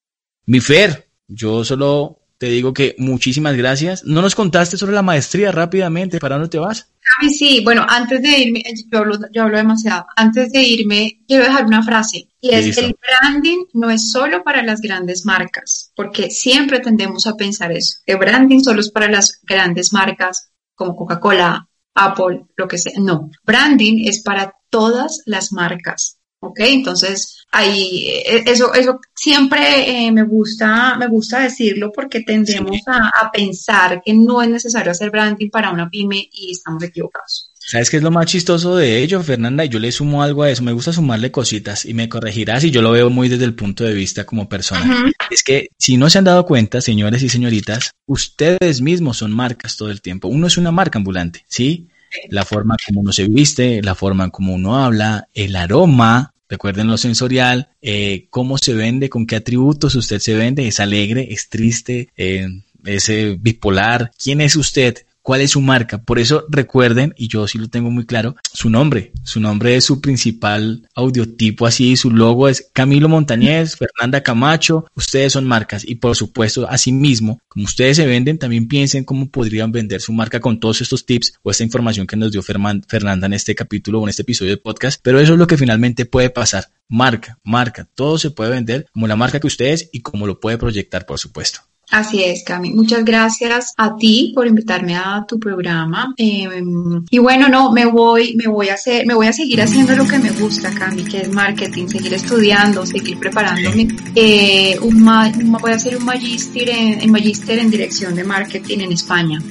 Mi 0.46 0.62
Fer, 0.62 1.10
yo 1.28 1.66
solo 1.66 2.17
te 2.38 2.48
digo 2.48 2.74
que 2.74 2.96
muchísimas 2.98 3.56
gracias. 3.56 4.04
¿No 4.04 4.22
nos 4.22 4.36
contaste 4.36 4.78
sobre 4.78 4.94
la 4.94 5.02
maestría 5.02 5.52
rápidamente? 5.52 6.20
¿Para 6.20 6.36
dónde 6.36 6.50
te 6.50 6.60
vas? 6.60 6.88
mí 7.22 7.30
sí, 7.30 7.62
bueno, 7.64 7.86
antes 7.88 8.22
de 8.22 8.40
irme, 8.40 8.64
yo 8.92 9.00
hablo, 9.00 9.18
yo 9.32 9.44
hablo 9.44 9.58
demasiado, 9.58 10.06
antes 10.16 10.52
de 10.52 10.62
irme, 10.62 11.22
quiero 11.28 11.46
dejar 11.46 11.66
una 11.66 11.84
frase, 11.84 12.28
y 12.42 12.50
es 12.50 12.76
que 12.76 12.86
el 12.86 12.96
branding 13.02 13.66
no 13.74 13.90
es 13.90 14.12
solo 14.12 14.44
para 14.44 14.62
las 14.62 14.82
grandes 14.82 15.26
marcas, 15.26 15.92
porque 15.96 16.30
siempre 16.30 16.80
tendemos 16.80 17.26
a 17.26 17.36
pensar 17.36 17.72
eso, 17.72 18.00
que 18.06 18.16
branding 18.16 18.62
solo 18.62 18.82
es 18.82 18.92
para 18.92 19.10
las 19.10 19.40
grandes 19.44 19.94
marcas 19.94 20.52
como 20.76 20.96
Coca-Cola, 20.96 21.68
Apple, 21.96 22.46
lo 22.56 22.68
que 22.68 22.78
sea. 22.78 22.94
No, 23.00 23.32
branding 23.44 24.08
es 24.08 24.22
para 24.22 24.54
todas 24.70 25.22
las 25.26 25.52
marcas. 25.52 26.17
¿Ok? 26.40 26.60
Entonces, 26.62 27.46
ahí, 27.52 28.08
eh, 28.08 28.44
eso, 28.46 28.74
eso 28.74 29.00
siempre 29.16 30.06
eh, 30.08 30.12
me 30.12 30.24
gusta, 30.24 30.98
me 30.98 31.08
gusta 31.08 31.40
decirlo 31.40 31.92
porque 31.94 32.22
tendemos 32.22 32.78
a, 32.88 33.32
pensar 33.32 34.02
que 34.06 34.14
no 34.14 34.42
es 34.42 34.50
necesario 34.50 34.92
hacer 34.92 35.12
branding 35.12 35.50
para 35.50 35.72
una 35.72 35.90
pyme 35.90 36.28
y 36.32 36.52
estamos 36.52 36.84
equivocados. 36.84 37.52
¿Sabes 37.60 37.90
qué 37.90 37.98
es 37.98 38.04
lo 38.04 38.12
más 38.12 38.28
chistoso 38.28 38.78
de 38.78 39.04
ello, 39.04 39.22
Fernanda? 39.22 39.66
Y 39.66 39.70
yo 39.70 39.80
le 39.80 39.92
sumo 39.92 40.24
algo 40.24 40.44
a 40.44 40.50
eso, 40.50 40.64
me 40.64 40.72
gusta 40.72 40.94
sumarle 40.94 41.32
cositas 41.32 41.84
y 41.84 41.94
me 41.94 42.08
corregirás 42.08 42.64
y 42.64 42.72
yo 42.72 42.82
lo 42.82 42.92
veo 42.92 43.10
muy 43.10 43.28
desde 43.28 43.44
el 43.44 43.56
punto 43.56 43.84
de 43.84 43.94
vista 43.94 44.26
como 44.26 44.48
persona. 44.48 45.12
Es 45.30 45.44
que 45.44 45.68
si 45.78 45.98
no 45.98 46.10
se 46.10 46.18
han 46.18 46.24
dado 46.24 46.46
cuenta, 46.46 46.80
señores 46.80 47.24
y 47.24 47.30
señoritas, 47.30 47.92
ustedes 48.06 48.80
mismos 48.80 49.18
son 49.18 49.34
marcas 49.34 49.76
todo 49.76 49.92
el 49.92 50.02
tiempo. 50.02 50.30
Uno 50.30 50.48
es 50.48 50.58
una 50.58 50.72
marca 50.72 50.98
ambulante, 50.98 51.44
¿sí? 51.50 51.90
La 52.30 52.46
forma 52.46 52.78
como 52.86 53.02
uno 53.02 53.12
se 53.12 53.28
viste, 53.28 53.82
la 53.82 53.96
forma 53.96 54.30
como 54.30 54.54
uno 54.54 54.78
habla, 54.84 55.28
el 55.34 55.56
aroma, 55.56 56.34
Recuerden 56.50 56.88
lo 56.88 56.98
sensorial, 56.98 57.70
eh, 57.82 58.28
cómo 58.30 58.58
se 58.58 58.74
vende, 58.74 59.10
con 59.10 59.26
qué 59.28 59.36
atributos 59.36 59.96
usted 59.96 60.20
se 60.20 60.34
vende, 60.34 60.68
es 60.68 60.80
alegre, 60.80 61.28
es 61.32 61.50
triste, 61.50 62.10
eh, 62.16 62.48
es 62.86 63.10
eh, 63.10 63.36
bipolar. 63.38 64.12
¿Quién 64.18 64.40
es 64.40 64.56
usted? 64.56 65.06
Cuál 65.28 65.42
es 65.42 65.52
su 65.52 65.62
marca. 65.62 65.98
Por 65.98 66.20
eso 66.20 66.46
recuerden, 66.48 67.14
y 67.18 67.28
yo 67.28 67.50
sí 67.50 67.58
lo 67.58 67.68
tengo 67.68 67.92
muy 67.92 68.06
claro, 68.06 68.38
su 68.54 68.70
nombre. 68.70 69.12
Su 69.24 69.42
nombre 69.42 69.76
es 69.76 69.84
su 69.84 70.00
principal 70.00 70.88
audiotipo, 70.96 71.68
así, 71.68 71.98
su 71.98 72.12
logo 72.12 72.48
es 72.48 72.70
Camilo 72.72 73.10
Montañez, 73.10 73.76
Fernanda 73.78 74.24
Camacho, 74.24 74.86
ustedes 74.96 75.34
son 75.34 75.44
marcas. 75.44 75.84
Y 75.86 75.96
por 75.96 76.16
supuesto, 76.16 76.66
asimismo, 76.70 77.42
como 77.50 77.66
ustedes 77.66 77.98
se 77.98 78.06
venden, 78.06 78.38
también 78.38 78.70
piensen 78.70 79.04
cómo 79.04 79.30
podrían 79.30 79.74
vender 79.74 80.00
su 80.00 80.14
marca 80.14 80.40
con 80.40 80.62
todos 80.62 80.80
estos 80.80 81.06
tips 81.06 81.34
o 81.44 81.52
esta 81.52 81.66
información 81.66 82.08
que 82.08 82.16
nos 82.16 82.32
dio 82.32 82.42
Fernanda 82.42 83.26
en 83.26 83.34
este 83.34 83.54
capítulo 83.54 84.00
o 84.00 84.04
en 84.04 84.10
este 84.12 84.22
episodio 84.22 84.52
de 84.52 84.58
podcast. 84.58 85.02
Pero 85.04 85.20
eso 85.20 85.34
es 85.34 85.40
lo 85.40 85.48
que 85.48 85.58
finalmente 85.58 86.06
puede 86.06 86.30
pasar. 86.30 86.70
Marca, 86.88 87.38
marca, 87.44 87.86
todo 87.96 88.18
se 88.18 88.32
puede 88.32 88.52
vender 88.52 88.86
como 88.94 89.08
la 89.08 89.18
marca 89.18 89.42
que 89.42 89.48
ustedes 89.48 89.90
y 89.92 90.00
como 90.00 90.26
lo 90.26 90.40
puede 90.40 90.58
proyectar, 90.58 91.06
por 91.06 91.20
supuesto. 91.20 91.60
Así 91.90 92.24
es, 92.24 92.44
Cami. 92.44 92.72
Muchas 92.72 93.06
gracias 93.06 93.74
a 93.78 93.96
ti 93.96 94.34
por 94.36 94.46
invitarme 94.46 94.96
a 94.96 95.26
tu 95.28 95.40
programa. 95.40 96.14
Em, 96.18 97.06
y 97.10 97.18
bueno, 97.20 97.48
no, 97.48 97.72
me 97.72 97.86
voy, 97.86 98.36
me 98.36 98.48
voy 98.48 98.70
a 98.70 98.74
hacer, 98.74 99.06
me 99.06 99.14
voy 99.14 99.28
a 99.28 99.34
seguir 99.34 99.62
haciendo 99.62 99.96
lo 99.96 100.06
que 100.06 100.20
me 100.20 100.32
gusta, 100.32 100.74
Cami, 100.74 101.04
que 101.04 101.22
es 101.22 101.30
marketing, 101.30 101.88
seguir 101.88 102.14
estudiando, 102.14 102.86
seguir 102.86 103.18
preparándome. 103.18 103.88
Eh, 104.16 104.78
un, 104.82 105.06
voy 105.06 105.72
a 105.72 105.76
hacer 105.76 105.96
un 105.96 106.04
magíster 106.04 106.70
en, 106.70 107.10
magíster 107.10 107.58
en 107.60 107.70
dirección 107.70 108.16
de 108.16 108.24
marketing 108.26 108.80
en 108.80 108.92
España. 108.92 109.42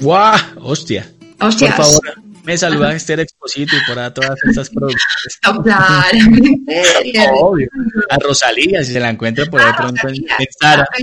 ¡Guau! 0.00 0.38
¡Hostia! 0.62 1.10
Hostias. 1.38 1.74
Por 1.74 1.84
favor, 1.84 2.23
me 2.44 2.56
saluda 2.56 2.92
Esther 2.96 3.20
Exposito 3.20 3.74
y 3.76 3.80
por 3.86 3.98
a 3.98 4.12
todas 4.14 4.38
estas 4.44 4.70
producciones. 4.70 5.38
No, 5.44 5.62
claro. 5.62 6.18
Obvio. 7.40 7.68
A 8.10 8.16
Rosalía, 8.18 8.84
si 8.84 8.92
se 8.92 9.00
la 9.00 9.10
encuentra 9.10 9.46
por 9.46 9.60
ahí 9.60 9.70
ah, 9.72 9.76
pronto 9.76 10.08
en, 10.08 10.24
Sara. 10.60 10.86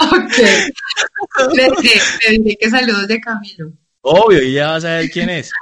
ok. 0.00 0.38
Le, 1.54 1.68
le 1.68 2.38
diré 2.38 2.56
que 2.60 2.70
saludos 2.70 3.08
de 3.08 3.20
Camilo. 3.20 3.72
Obvio, 4.02 4.42
y 4.42 4.54
ya 4.54 4.72
vas 4.72 4.84
a 4.84 4.96
ver 4.96 5.10
quién 5.10 5.30
es. 5.30 5.52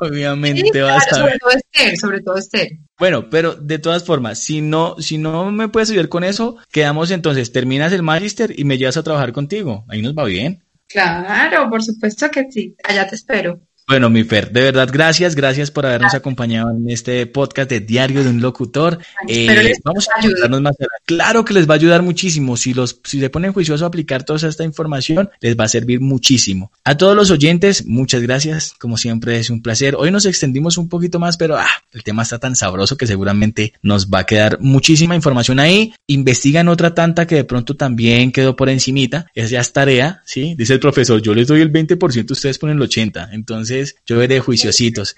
Obviamente 0.00 0.82
vas 0.82 1.12
a 1.12 1.24
ver. 1.24 1.38
Sobre 1.38 1.38
todo 1.38 1.50
Esther, 1.50 1.96
sobre 1.98 2.20
todo 2.20 2.36
Esther. 2.36 2.68
Bueno, 2.98 3.30
pero 3.30 3.54
de 3.54 3.78
todas 3.78 4.04
formas, 4.04 4.38
si 4.38 4.60
no, 4.60 4.96
si 5.00 5.18
no 5.18 5.50
me 5.50 5.68
puedes 5.68 5.90
ayudar 5.90 6.08
con 6.08 6.22
eso, 6.22 6.56
quedamos 6.70 7.10
entonces, 7.10 7.50
terminas 7.50 7.92
el 7.92 8.02
magister 8.02 8.58
y 8.58 8.64
me 8.64 8.78
llevas 8.78 8.98
a 8.98 9.02
trabajar 9.02 9.32
contigo. 9.32 9.84
Ahí 9.88 10.02
nos 10.02 10.14
va 10.14 10.24
bien. 10.24 10.62
Claro, 10.92 11.70
por 11.70 11.82
supuesto 11.82 12.30
que 12.30 12.50
sí. 12.50 12.76
Allá 12.84 13.08
te 13.08 13.14
espero. 13.14 13.60
Bueno, 13.90 14.08
mi 14.08 14.22
Fer, 14.22 14.52
de 14.52 14.60
verdad, 14.60 14.88
gracias, 14.92 15.34
gracias 15.34 15.72
por 15.72 15.84
habernos 15.84 16.14
acompañado 16.14 16.70
en 16.70 16.88
este 16.88 17.26
podcast 17.26 17.68
de 17.68 17.80
Diario 17.80 18.22
de 18.22 18.30
un 18.30 18.40
Locutor. 18.40 19.00
Eh, 19.26 19.72
vamos 19.82 20.08
a 20.08 20.20
ayudarnos 20.20 20.60
más. 20.60 20.76
Claro 21.04 21.44
que 21.44 21.54
les 21.54 21.68
va 21.68 21.74
a 21.74 21.78
ayudar 21.78 22.00
muchísimo. 22.02 22.56
Si 22.56 22.72
los, 22.72 23.00
si 23.02 23.18
se 23.18 23.30
ponen 23.30 23.52
juiciosos 23.52 23.82
a 23.82 23.86
aplicar 23.86 24.22
toda 24.22 24.48
esta 24.48 24.62
información, 24.62 25.30
les 25.40 25.58
va 25.58 25.64
a 25.64 25.68
servir 25.68 26.00
muchísimo. 26.00 26.70
A 26.84 26.96
todos 26.96 27.16
los 27.16 27.32
oyentes, 27.32 27.84
muchas 27.84 28.22
gracias. 28.22 28.74
Como 28.78 28.96
siempre, 28.96 29.40
es 29.40 29.50
un 29.50 29.60
placer. 29.60 29.96
Hoy 29.96 30.12
nos 30.12 30.24
extendimos 30.24 30.78
un 30.78 30.88
poquito 30.88 31.18
más, 31.18 31.36
pero 31.36 31.56
ah, 31.56 31.66
el 31.90 32.04
tema 32.04 32.22
está 32.22 32.38
tan 32.38 32.54
sabroso 32.54 32.96
que 32.96 33.08
seguramente 33.08 33.72
nos 33.82 34.08
va 34.08 34.20
a 34.20 34.24
quedar 34.24 34.60
muchísima 34.60 35.16
información 35.16 35.58
ahí. 35.58 35.92
Investigan 36.06 36.68
otra 36.68 36.94
tanta 36.94 37.26
que 37.26 37.34
de 37.34 37.44
pronto 37.44 37.74
también 37.74 38.30
quedó 38.30 38.54
por 38.54 38.68
encimita. 38.68 39.26
Es 39.34 39.50
ya 39.50 39.58
es 39.58 39.72
tarea, 39.72 40.22
¿sí? 40.24 40.54
Dice 40.56 40.74
el 40.74 40.80
profesor, 40.80 41.20
yo 41.20 41.34
les 41.34 41.48
doy 41.48 41.60
el 41.60 41.72
20%, 41.72 42.30
ustedes 42.30 42.56
ponen 42.56 42.80
el 42.80 42.88
80%. 42.88 43.79
Entonces, 43.80 44.02
yo 44.06 44.18
veré 44.18 44.40
juiciositos. 44.40 45.14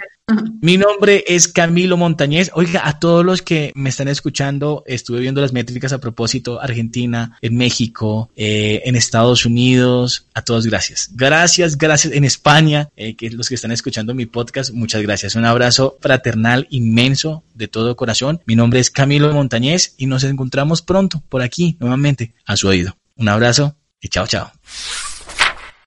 Mi 0.61 0.79
nombre 0.79 1.25
es 1.27 1.49
Camilo 1.49 1.97
Montañez. 1.97 2.51
Oiga, 2.55 2.87
a 2.87 3.01
todos 3.01 3.25
los 3.25 3.43
que 3.43 3.73
me 3.75 3.91
están 3.91 4.07
escuchando, 4.07 4.85
estuve 4.87 5.21
viendo 5.21 5.41
las 5.41 5.53
métricas 5.53 5.93
a 5.93 5.99
propósito, 5.99 6.61
Argentina, 6.61 7.37
en 7.43 7.57
México, 7.57 8.31
eh, 8.37 8.83
en 8.85 8.95
Estados 8.95 9.45
Unidos, 9.45 10.29
a 10.33 10.43
todos 10.43 10.67
gracias. 10.67 11.11
Gracias, 11.15 11.77
gracias 11.77 12.13
en 12.15 12.25
España, 12.25 12.89
eh, 12.97 13.17
que 13.17 13.31
los 13.31 13.49
que 13.49 13.57
están 13.57 13.73
escuchando 13.73 14.15
mi 14.15 14.27
podcast, 14.27 14.73
muchas 14.73 15.03
gracias. 15.03 15.35
Un 15.35 15.45
abrazo 15.45 15.99
fraternal 16.01 16.69
inmenso 16.71 17.43
de 17.55 17.67
todo 17.67 17.97
corazón. 17.97 18.41
Mi 18.47 18.55
nombre 18.55 18.79
es 18.79 18.91
Camilo 18.91 19.33
Montañez 19.33 19.95
y 19.99 20.07
nos 20.07 20.23
encontramos 20.23 20.83
pronto 20.83 21.23
por 21.29 21.43
aquí 21.43 21.77
nuevamente 21.81 22.33
a 22.47 22.57
su 22.57 22.69
oído. 22.69 22.97
Un 23.17 23.29
abrazo 23.29 23.77
y 24.01 24.09
chao, 24.09 24.27
chao. 24.27 24.53